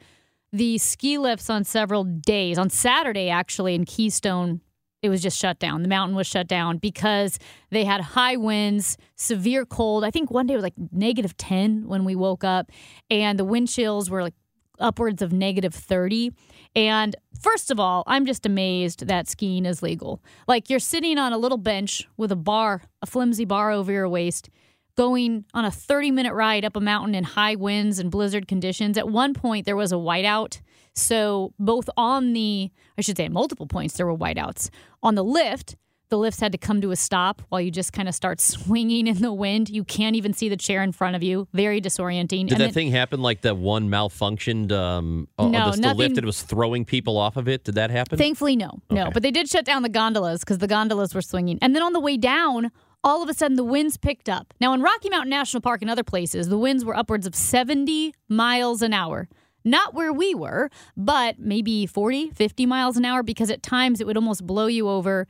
the 0.53 0.79
ski 0.79 1.19
lifts 1.19 1.51
on 1.51 1.65
several 1.65 2.05
days. 2.05 2.59
On 2.59 2.71
Saturday, 2.71 3.29
actually, 3.31 3.75
in 3.75 3.85
Keystone, 3.85 4.61
it 5.03 5.09
was 5.09 5.23
just 5.23 5.39
shut 5.39 5.59
down. 5.59 5.83
The 5.83 5.89
mountain 5.89 6.17
was 6.17 6.27
shut 6.27 6.49
down 6.49 6.79
because 6.79 7.39
they 7.71 7.85
had 7.85 8.01
high 8.01 8.37
winds, 8.37 8.97
severe 9.17 9.65
cold. 9.65 10.05
I 10.05 10.11
think 10.11 10.31
one 10.31 10.47
day 10.47 10.55
was 10.55 10.63
like 10.63 10.75
negative 10.93 11.37
10 11.37 11.87
when 11.87 12.05
we 12.05 12.17
woke 12.17 12.45
up, 12.45 12.71
and 13.11 13.39
the 13.39 13.45
wind 13.45 13.69
chills 13.69 14.11
were 14.11 14.23
like 14.23 14.35
upwards 14.81 15.23
of 15.23 15.33
negative 15.33 15.75
30. 15.75 16.33
And 16.75 17.17
first 17.41 17.71
of 17.71 17.81
all, 17.81 18.05
I'm 18.07 18.27
just 18.27 18.47
amazed 18.47 19.07
that 19.07 19.29
skiing 19.29 19.67
is 19.67 19.83
legal. 19.83 20.23
Like 20.47 20.71
you're 20.71 20.79
sitting 20.79 21.19
on 21.19 21.33
a 21.33 21.39
little 21.39 21.59
bench 21.59 22.09
with 22.17 22.33
a 22.33 22.37
bar, 22.37 22.83
a 23.03 23.07
flimsy 23.07 23.45
bar 23.45 23.71
over 23.71 23.93
your 23.93 24.09
waist, 24.09 24.49
going 24.97 25.45
on 25.55 25.65
a 25.65 25.71
30 25.71 26.11
minute 26.11 26.35
ride 26.35 26.65
up 26.65 26.77
a 26.77 26.81
mountain 26.81 27.15
in 27.15 27.25
high 27.25 27.55
winds 27.55 27.99
and 27.99 28.11
blizzard 28.11 28.49
conditions. 28.49 28.99
At 28.99 29.09
one 29.09 29.35
point, 29.35 29.65
there 29.67 29.77
was 29.77 29.93
a 29.93 29.97
whiteout. 29.97 30.61
So, 30.99 31.53
both 31.59 31.89
on 31.97 32.33
the, 32.33 32.71
I 32.97 33.01
should 33.01 33.17
say, 33.17 33.25
at 33.27 33.33
multiple 33.33 33.67
points, 33.67 33.97
there 33.97 34.07
were 34.07 34.17
whiteouts. 34.17 34.71
On 35.03 35.15
the 35.15 35.25
lift, 35.25 35.77
the 36.11 36.17
lifts 36.19 36.41
had 36.41 36.53
to 36.53 36.59
come 36.59 36.81
to 36.81 36.91
a 36.91 36.97
stop 36.97 37.43
while 37.51 37.61
you 37.61 37.71
just 37.71 37.93
kind 37.93 38.09
of 38.09 38.15
start 38.15 38.41
swinging 38.55 39.07
in 39.07 39.19
the 39.21 39.33
wind. 39.33 39.69
You 39.69 39.85
can't 39.85 40.17
even 40.17 40.33
see 40.33 40.49
the 40.49 40.57
chair 40.57 40.83
in 40.83 40.93
front 40.93 41.17
of 41.17 41.23
you. 41.23 41.47
Very 41.53 41.81
disorienting. 41.81 42.29
Did 42.29 42.41
And 42.41 42.49
that 42.53 42.59
then- 42.59 42.73
thing 42.73 42.91
happen 42.91 43.21
like 43.21 43.43
that 43.43 43.57
one 43.59 43.89
malfunctioned 43.91 44.73
um, 44.73 45.29
uh, 45.39 45.49
No, 45.49 45.67
the, 45.71 45.77
the 45.77 45.81
nothing- 45.83 45.99
lift 45.99 46.15
that 46.17 46.25
was 46.25 46.43
throwing 46.43 46.85
people 46.85 47.17
off 47.19 47.37
of 47.37 47.47
it? 47.49 47.65
Did 47.65 47.75
that 47.77 47.91
happen? 47.91 48.17
Thankfully, 48.19 48.57
no, 48.57 48.81
no. 48.91 49.11
But 49.11 49.23
they 49.23 49.31
did 49.31 49.49
shut 49.49 49.65
down 49.65 49.83
the 49.83 49.89
gondolas 49.91 50.41
because 50.41 50.59
the 50.59 50.67
gondolas 50.69 51.15
were 51.15 51.23
swinging. 51.23 51.59
And 51.63 51.75
then 51.77 51.83
on 51.83 51.93
the 51.93 52.01
way 52.01 52.17
down, 52.17 52.71
all 53.05 53.23
of 53.23 53.29
a 53.29 53.35
sudden 53.35 53.57
the 53.57 53.65
winds 53.65 53.97
picked 53.97 54.29
up. 54.29 54.53
Now, 54.61 54.73
in 54.73 54.81
Rocky 54.83 55.09
Mountain 55.11 55.31
National 55.31 55.61
Park 55.61 55.83
and 55.83 55.91
other 55.91 56.03
places, 56.03 56.49
the 56.49 56.59
winds 56.59 56.85
were 56.85 56.97
upwards 56.97 57.27
of 57.27 57.35
70 57.35 58.13
miles 58.29 58.83
an 58.83 58.93
hour. 58.93 59.29
Not 59.69 59.95
where 59.95 60.13
we 60.13 60.35
were, 60.35 60.71
but 60.97 61.39
maybe 61.39 61.87
40, 61.87 62.31
50 62.31 62.67
miles 62.67 62.97
an 62.97 63.05
hour 63.05 63.23
because 63.23 63.51
at 63.51 63.63
times 63.63 64.01
it 64.01 64.07
would 64.07 64.17
almost 64.17 64.47
blow 64.47 64.67
you 64.67 64.89
over. 64.89 65.27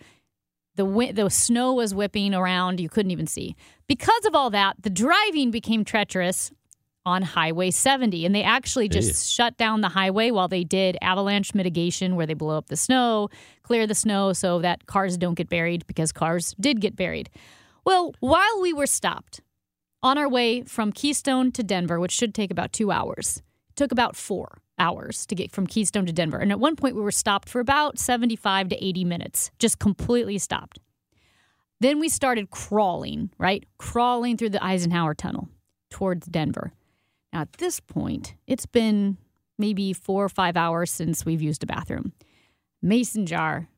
The 0.76 0.84
wind, 0.84 1.16
the 1.16 1.28
snow 1.28 1.74
was 1.74 1.92
whipping 1.92 2.34
around, 2.34 2.78
you 2.78 2.88
couldn't 2.88 3.10
even 3.10 3.26
see. 3.26 3.56
Because 3.88 4.24
of 4.26 4.34
all 4.36 4.50
that, 4.50 4.76
the 4.80 4.90
driving 4.90 5.50
became 5.50 5.84
treacherous 5.84 6.52
on 7.04 7.22
Highway 7.22 7.70
70. 7.70 8.24
And 8.26 8.34
they 8.34 8.44
actually 8.44 8.88
just 8.88 9.28
shut 9.28 9.56
down 9.56 9.80
the 9.80 9.88
highway 9.88 10.30
while 10.30 10.46
they 10.46 10.62
did 10.62 10.96
avalanche 11.02 11.54
mitigation, 11.54 12.14
where 12.14 12.26
they 12.26 12.34
blow 12.34 12.56
up 12.58 12.68
the 12.68 12.76
snow, 12.76 13.28
clear 13.62 13.86
the 13.86 13.94
snow 13.94 14.32
so 14.32 14.60
that 14.60 14.86
cars 14.86 15.16
don't 15.16 15.34
get 15.34 15.48
buried 15.48 15.86
because 15.86 16.12
cars 16.12 16.54
did 16.60 16.80
get 16.80 16.94
buried. 16.94 17.30
Well, 17.84 18.14
while 18.20 18.60
we 18.60 18.72
were 18.72 18.86
stopped 18.86 19.40
on 20.02 20.18
our 20.18 20.28
way 20.28 20.62
from 20.62 20.92
Keystone 20.92 21.50
to 21.52 21.62
Denver, 21.64 21.98
which 21.98 22.12
should 22.12 22.34
take 22.34 22.50
about 22.50 22.72
two 22.72 22.92
hours, 22.92 23.42
took 23.78 23.92
about 23.92 24.16
four 24.16 24.58
hours 24.78 25.24
to 25.26 25.34
get 25.34 25.52
from 25.52 25.66
Keystone 25.66 26.04
to 26.06 26.12
Denver. 26.12 26.38
And 26.38 26.50
at 26.50 26.60
one 26.60 26.76
point, 26.76 26.96
we 26.96 27.00
were 27.00 27.10
stopped 27.10 27.48
for 27.48 27.60
about 27.60 27.98
75 27.98 28.68
to 28.70 28.84
80 28.84 29.04
minutes, 29.04 29.50
just 29.58 29.78
completely 29.78 30.36
stopped. 30.38 30.80
Then 31.80 32.00
we 32.00 32.08
started 32.08 32.50
crawling, 32.50 33.30
right? 33.38 33.64
Crawling 33.78 34.36
through 34.36 34.50
the 34.50 34.62
Eisenhower 34.62 35.14
Tunnel 35.14 35.48
towards 35.90 36.26
Denver. 36.26 36.72
Now, 37.32 37.42
at 37.42 37.52
this 37.54 37.78
point, 37.78 38.34
it's 38.48 38.66
been 38.66 39.16
maybe 39.58 39.92
four 39.92 40.24
or 40.24 40.28
five 40.28 40.56
hours 40.56 40.90
since 40.90 41.24
we've 41.24 41.42
used 41.42 41.62
a 41.62 41.66
bathroom. 41.66 42.12
Mason 42.82 43.26
jar 43.26 43.68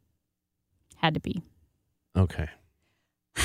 had 0.96 1.14
to 1.14 1.20
be. 1.20 1.42
okay. 2.16 2.48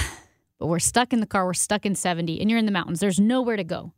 But 0.58 0.68
we're 0.68 0.80
stuck 0.80 1.12
in 1.12 1.20
the 1.20 1.26
car. 1.26 1.46
We're 1.46 1.54
stuck 1.54 1.86
in 1.86 1.96
70, 1.96 2.40
and 2.40 2.50
you're 2.50 2.58
in 2.58 2.66
the 2.66 2.72
mountains. 2.72 3.02
There's 3.02 3.20
nowhere 3.20 3.58
to 3.58 3.64
go. 3.66 3.92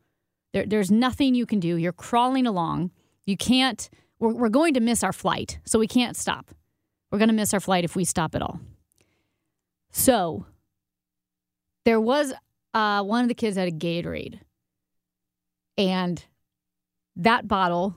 There, 0.58 0.66
there's 0.66 0.90
nothing 0.90 1.36
you 1.36 1.46
can 1.46 1.60
do. 1.60 1.76
You're 1.76 1.94
crawling 1.94 2.48
along. 2.48 2.90
You 3.26 3.38
can't, 3.38 3.88
we're, 4.18 4.34
we're 4.34 4.50
going 4.50 4.74
to 4.74 4.80
miss 4.80 5.04
our 5.04 5.14
flight, 5.14 5.60
so 5.66 5.78
we 5.78 5.86
can't 5.86 6.18
stop. 6.18 6.50
We're 7.12 7.20
going 7.20 7.30
to 7.30 7.36
miss 7.36 7.54
our 7.54 7.60
flight 7.60 7.84
if 7.84 7.96
we 7.96 8.04
stop 8.04 8.34
at 8.34 8.42
all. 8.42 8.60
So 9.92 10.48
there 11.86 12.02
was 12.02 12.34
uh, 12.74 13.04
one 13.04 13.22
of 13.22 13.28
the 13.28 13.36
kids 13.36 13.56
had 13.56 13.68
a 13.68 13.72
Gatorade, 13.72 14.40
and 15.78 16.26
that 17.16 17.48
bottle 17.48 17.96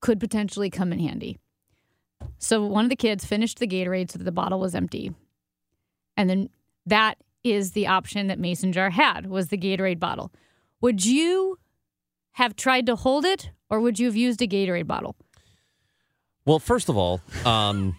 could 0.00 0.18
potentially 0.18 0.70
come 0.70 0.90
in 0.90 1.00
handy. 1.00 1.36
So 2.38 2.64
one 2.64 2.86
of 2.86 2.88
the 2.88 2.96
kids 2.96 3.26
finished 3.26 3.58
the 3.58 3.68
Gatorade 3.68 4.10
so 4.10 4.16
that 4.16 4.24
the 4.24 4.32
bottle 4.32 4.58
was 4.58 4.74
empty. 4.74 5.12
And 6.16 6.30
then 6.30 6.48
that 6.86 7.18
is 7.44 7.72
the 7.72 7.88
option 7.88 8.28
that 8.28 8.38
Mason 8.38 8.72
Jar 8.72 8.88
had 8.88 9.26
was 9.26 9.48
the 9.48 9.58
Gatorade 9.58 10.00
bottle. 10.00 10.32
Would 10.80 11.04
you 11.04 11.58
have 12.32 12.54
tried 12.56 12.86
to 12.86 12.96
hold 12.96 13.24
it 13.24 13.50
or 13.70 13.80
would 13.80 13.98
you 13.98 14.06
have 14.06 14.16
used 14.16 14.40
a 14.42 14.46
Gatorade 14.46 14.86
bottle? 14.86 15.16
Well, 16.46 16.58
first 16.58 16.88
of 16.88 16.96
all, 16.96 17.20
um, 17.44 17.96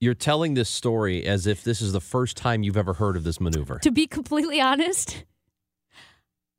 you're 0.00 0.14
telling 0.14 0.54
this 0.54 0.68
story 0.70 1.24
as 1.26 1.46
if 1.46 1.62
this 1.64 1.82
is 1.82 1.92
the 1.92 2.00
first 2.00 2.36
time 2.36 2.62
you've 2.62 2.76
ever 2.76 2.94
heard 2.94 3.16
of 3.16 3.24
this 3.24 3.40
maneuver. 3.40 3.78
To 3.80 3.90
be 3.90 4.06
completely 4.06 4.60
honest, 4.60 5.24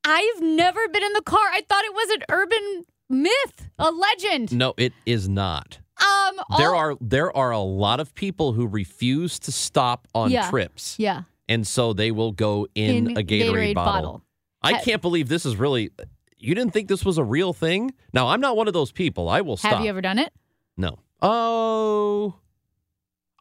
I've 0.04 0.42
never 0.42 0.88
been 0.88 1.04
in 1.04 1.14
the 1.14 1.22
car. 1.24 1.40
I 1.52 1.62
thought 1.68 1.84
it 1.86 1.94
was 1.94 2.10
an 2.12 2.24
urban 2.30 2.86
myth, 3.10 3.70
a 3.80 3.92
legend. 3.92 4.54
No, 4.54 4.74
it 4.78 4.94
is 5.06 5.28
not. 5.28 5.80
Um 6.00 6.40
There 6.58 6.70
all- 6.76 6.76
are 6.76 6.98
there 7.00 7.36
are 7.36 7.52
a 7.52 7.60
lot 7.60 8.00
of 8.00 8.14
people 8.16 8.54
who 8.54 8.68
refuse 8.68 9.38
to 9.40 9.52
stop 9.52 10.08
on 10.16 10.32
Yeah. 10.32 10.50
trips, 10.50 10.96
Yeah. 11.00 11.24
and 11.48 11.66
so 11.68 11.94
they 11.94 12.12
will 12.12 12.32
go 12.32 12.68
in, 12.76 13.18
a 13.18 13.24
Gatorade, 13.24 13.76
bottle. 13.76 14.24
I 14.62 14.74
can't 14.82 15.02
believe 15.02 15.28
this 15.28 15.46
is 15.46 15.56
really. 15.56 15.92
You 16.38 16.56
didn't 16.56 16.74
think 16.74 16.88
this 16.88 17.06
was 17.06 17.18
a 17.18 17.24
real 17.24 17.54
thing? 17.54 17.94
Now 18.14 18.28
I'm 18.30 18.42
not 18.42 18.56
one 18.58 18.68
of 18.68 18.74
those 18.74 18.92
people. 18.92 19.30
I 19.30 19.42
will 19.42 19.58
stop. 19.58 19.74
Have 19.74 19.84
you 19.84 19.90
ever 19.90 20.02
done 20.02 20.20
it? 20.20 20.34
No. 20.78 21.00
Oh. 21.22 22.36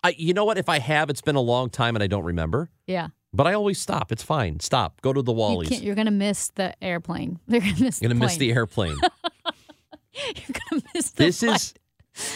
I. 0.04 0.14
You 0.16 0.34
know 0.34 0.44
what? 0.44 0.58
If 0.58 0.68
I 0.68 0.78
have, 0.78 1.10
it's 1.10 1.22
been 1.22 1.36
a 1.36 1.40
long 1.40 1.70
time 1.70 1.96
and 1.96 2.02
I 2.02 2.06
don't 2.06 2.24
remember. 2.24 2.68
Yeah. 2.86 3.08
But 3.32 3.46
I 3.46 3.52
always 3.54 3.80
stop. 3.80 4.10
It's 4.10 4.22
fine. 4.24 4.58
Stop. 4.60 5.00
Go 5.02 5.12
to 5.12 5.22
the 5.22 5.32
You 5.32 5.38
Wallies. 5.38 5.82
you're 5.82 5.94
going 5.94 6.06
to 6.06 6.10
miss 6.10 6.48
the 6.56 6.74
airplane. 6.82 7.38
They're 7.46 7.60
going 7.60 7.76
to 7.76 7.82
miss 7.84 8.02
You're 8.02 8.08
the 8.08 8.14
gonna 8.14 8.24
miss 8.26 8.36
the 8.38 8.52
airplane. 8.52 8.96
You're 10.34 10.56
going 10.70 10.82
to 10.82 10.88
miss 10.94 11.10
the 11.12 11.24
airplane. 11.24 11.30
this 11.30 11.40
flight. 11.40 11.54
is. 11.56 11.74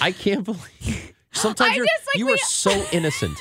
I 0.01 0.13
can't 0.13 0.45
believe. 0.45 1.13
Sometimes 1.33 1.75
you're 1.75 1.85
like, 1.85 2.15
you 2.17 2.27
we- 2.27 2.35
are 2.35 2.39
so 2.39 2.71
innocent. 2.93 3.37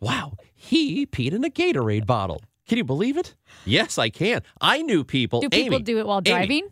wow. 0.00 0.32
He 0.54 1.04
peed 1.06 1.32
in 1.34 1.44
a 1.44 1.50
Gatorade 1.50 2.06
bottle. 2.06 2.40
Can 2.68 2.78
you 2.78 2.84
believe 2.84 3.16
it? 3.16 3.34
Yes, 3.64 3.98
I 3.98 4.08
can. 4.10 4.42
I 4.60 4.82
knew 4.82 5.04
people. 5.04 5.40
Do 5.40 5.48
people 5.50 5.76
Amy, 5.76 5.82
do 5.84 5.98
it 5.98 6.06
while 6.06 6.22
Amy. 6.24 6.30
driving? 6.30 6.68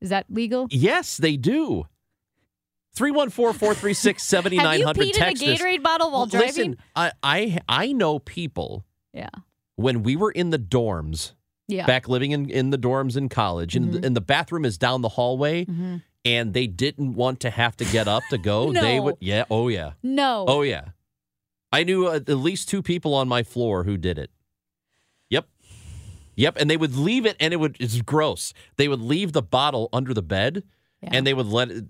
Is 0.00 0.10
that 0.10 0.26
legal? 0.30 0.66
Yes, 0.70 1.16
they 1.16 1.36
do. 1.36 1.86
314 2.94 3.58
436 3.58 4.30
Have 4.32 4.44
you 4.52 4.58
7900 4.60 5.00
peed 5.06 5.12
text 5.14 5.42
in 5.42 5.50
a 5.50 5.52
us. 5.52 5.60
Gatorade 5.60 5.82
bottle 5.82 6.10
while 6.10 6.26
driving? 6.26 6.46
Listen, 6.48 6.76
I, 6.96 7.12
I 7.22 7.58
I 7.68 7.92
know 7.92 8.18
people 8.18 8.84
Yeah. 9.14 9.28
when 9.76 10.02
we 10.02 10.16
were 10.16 10.30
in 10.32 10.50
the 10.50 10.58
dorms 10.58 11.32
Yeah. 11.68 11.86
back 11.86 12.08
living 12.08 12.32
in, 12.32 12.50
in 12.50 12.70
the 12.70 12.78
dorms 12.78 13.16
in 13.16 13.28
college 13.28 13.76
and, 13.76 13.94
Mhm. 13.94 14.04
and 14.04 14.16
the 14.16 14.20
bathroom 14.20 14.64
is 14.64 14.76
down 14.76 15.02
the 15.02 15.10
hallway 15.10 15.64
Mhm. 15.66 16.02
and 16.24 16.52
they 16.52 16.66
didn't 16.66 17.12
want 17.14 17.38
to 17.40 17.50
have 17.50 17.76
to 17.76 17.84
get 17.84 18.08
up 18.08 18.24
to 18.30 18.38
go 18.38 18.72
they 18.72 18.98
would 18.98 19.16
yeah 19.20 19.44
oh 19.50 19.68
yeah 19.68 19.92
No. 20.02 20.44
oh 20.48 20.62
yeah 20.62 20.86
i 21.72 21.84
knew 21.84 22.08
uh, 22.08 22.16
at 22.16 22.28
least 22.28 22.68
two 22.68 22.82
people 22.82 23.14
on 23.14 23.28
my 23.28 23.44
floor 23.44 23.84
who 23.84 23.96
did 23.96 24.18
it 24.18 24.30
yep 26.36 26.56
and 26.58 26.68
they 26.70 26.76
would 26.76 26.96
leave 26.96 27.26
it, 27.26 27.36
and 27.40 27.52
it 27.52 27.56
would 27.58 27.76
it's 27.80 28.00
gross. 28.02 28.52
They 28.76 28.88
would 28.88 29.00
leave 29.00 29.32
the 29.32 29.42
bottle 29.42 29.88
under 29.92 30.12
the 30.14 30.22
bed, 30.22 30.62
Yeah. 31.02 31.10
and 31.12 31.26
they 31.26 31.34
would 31.34 31.46
let 31.46 31.70
it. 31.70 31.84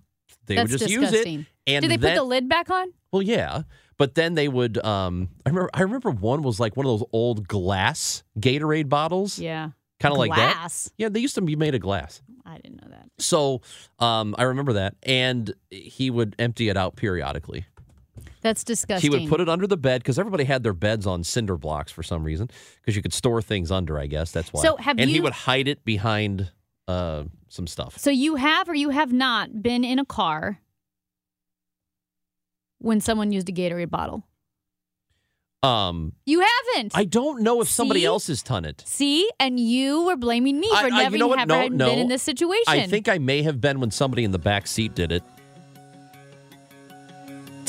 They 0.46 0.56
That's 0.56 0.72
would 0.72 0.78
just 0.80 0.88
disgusting. 0.90 1.38
use 1.40 1.46
it. 1.46 1.72
And 1.72 1.82
Did 1.82 1.90
they 1.92 1.96
then, 1.96 2.12
put 2.16 2.20
the 2.20 2.24
lid 2.24 2.48
back 2.48 2.70
on? 2.70 2.92
Well, 3.12 3.22
yeah, 3.22 3.62
but 3.98 4.14
then 4.14 4.34
they 4.34 4.48
would. 4.48 4.78
Um, 4.84 5.28
I 5.46 5.50
remember. 5.50 5.70
I 5.74 5.82
remember 5.82 6.10
one 6.10 6.42
was 6.42 6.58
like 6.58 6.76
one 6.76 6.86
of 6.86 6.98
those 6.98 7.08
old 7.12 7.46
glass 7.46 8.22
Gatorade 8.38 8.88
bottles, 8.88 9.38
Yeah. 9.38 9.70
kind 10.00 10.12
of 10.12 10.18
like 10.18 10.30
that. 10.34 10.54
Glass. 10.54 10.90
Yeah, 10.98 11.08
they 11.08 11.20
used 11.20 11.34
to 11.36 11.40
be 11.42 11.54
made 11.56 11.74
of 11.74 11.80
glass. 11.80 12.22
I 12.44 12.56
didn't 12.58 12.82
know 12.82 12.88
that. 12.90 13.08
So 13.18 13.60
um, 14.00 14.34
I 14.38 14.44
remember 14.44 14.72
that, 14.72 14.96
and 15.04 15.54
he 15.70 16.10
would 16.10 16.34
empty 16.38 16.68
it 16.68 16.76
out 16.76 16.96
periodically. 16.96 17.66
That's 18.42 18.64
disgusting. 18.64 19.10
He 19.12 19.18
would 19.18 19.28
put 19.28 19.40
it 19.40 19.48
under 19.48 19.66
the 19.66 19.76
bed 19.76 20.02
because 20.02 20.18
everybody 20.18 20.44
had 20.44 20.62
their 20.62 20.72
beds 20.72 21.06
on 21.06 21.24
cinder 21.24 21.56
blocks 21.56 21.92
for 21.92 22.02
some 22.02 22.24
reason 22.24 22.48
because 22.80 22.96
you 22.96 23.02
could 23.02 23.12
store 23.12 23.42
things 23.42 23.70
under. 23.70 23.98
I 23.98 24.06
guess 24.06 24.32
that's 24.32 24.52
why. 24.52 24.62
So 24.62 24.76
have 24.76 24.98
and 24.98 25.10
he 25.10 25.20
would 25.20 25.32
hide 25.32 25.68
it 25.68 25.84
behind 25.84 26.50
uh, 26.88 27.24
some 27.48 27.66
stuff. 27.66 27.98
So 27.98 28.10
you 28.10 28.36
have 28.36 28.68
or 28.68 28.74
you 28.74 28.90
have 28.90 29.12
not 29.12 29.62
been 29.62 29.84
in 29.84 29.98
a 29.98 30.04
car 30.04 30.60
when 32.78 33.00
someone 33.00 33.30
used 33.32 33.48
a 33.48 33.52
Gatorade 33.52 33.90
bottle? 33.90 34.24
Um, 35.62 36.14
You 36.24 36.40
haven't. 36.40 36.96
I 36.96 37.04
don't 37.04 37.42
know 37.42 37.60
if 37.60 37.68
somebody 37.68 38.00
See? 38.00 38.06
else 38.06 38.28
has 38.28 38.42
done 38.42 38.64
it. 38.64 38.82
See, 38.86 39.28
and 39.38 39.60
you 39.60 40.04
were 40.06 40.16
blaming 40.16 40.58
me 40.58 40.68
for 40.70 40.76
I- 40.76 40.88
never 40.88 41.16
you 41.16 41.20
know 41.20 41.32
having 41.36 41.48
No, 41.48 41.68
been 41.68 41.76
no. 41.76 41.90
in 41.90 42.08
this 42.08 42.22
situation. 42.22 42.64
I 42.66 42.86
think 42.86 43.08
I 43.10 43.18
may 43.18 43.42
have 43.42 43.60
been 43.60 43.78
when 43.78 43.90
somebody 43.90 44.24
in 44.24 44.30
the 44.30 44.38
back 44.38 44.66
seat 44.66 44.94
did 44.94 45.12
it. 45.12 45.22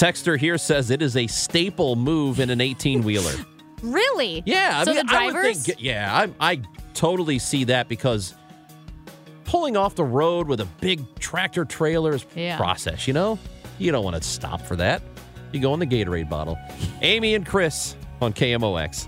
Texter 0.02 0.36
here 0.36 0.58
says 0.58 0.90
it 0.90 1.04
is 1.04 1.16
a 1.16 1.28
staple 1.28 1.96
move 1.96 2.40
in 2.40 2.50
an 2.50 2.60
18 2.60 3.04
wheeler. 3.04 3.34
really. 3.84 4.42
Yeah, 4.48 4.80
I 4.80 4.84
So 4.84 4.96
mean, 4.96 5.06
the 5.06 5.14
I 5.16 5.30
drivers? 5.32 5.64
think, 5.68 5.80
yeah, 5.80 6.28
I, 6.40 6.54
I 6.54 6.62
totally 6.96 7.38
see 7.38 7.66
that 7.66 7.88
because 7.88 8.34
pulling 9.46 9.78
off 9.78 9.94
the 9.94 10.04
road 10.04 10.48
with 10.48 10.60
a 10.60 10.66
big 10.80 11.02
tractor 11.20 11.66
trailer 11.66 12.16
is 12.16 12.26
Yeah. 12.36 12.58
process. 12.58 13.08
You 13.08 13.14
know, 13.14 13.38
you 13.78 13.92
don't 13.92 14.04
want 14.04 14.16
to 14.16 14.24
stop 14.28 14.62
for 14.62 14.76
that. 14.78 15.04
You 15.52 15.60
go 15.60 15.72
in 15.76 15.80
the 15.80 15.86
Gatorade 15.86 16.30
bottle. 16.32 16.58
Amy 17.04 17.36
and 17.36 17.46
Chris 17.46 17.96
on 18.24 18.34
KMOX. 18.34 19.08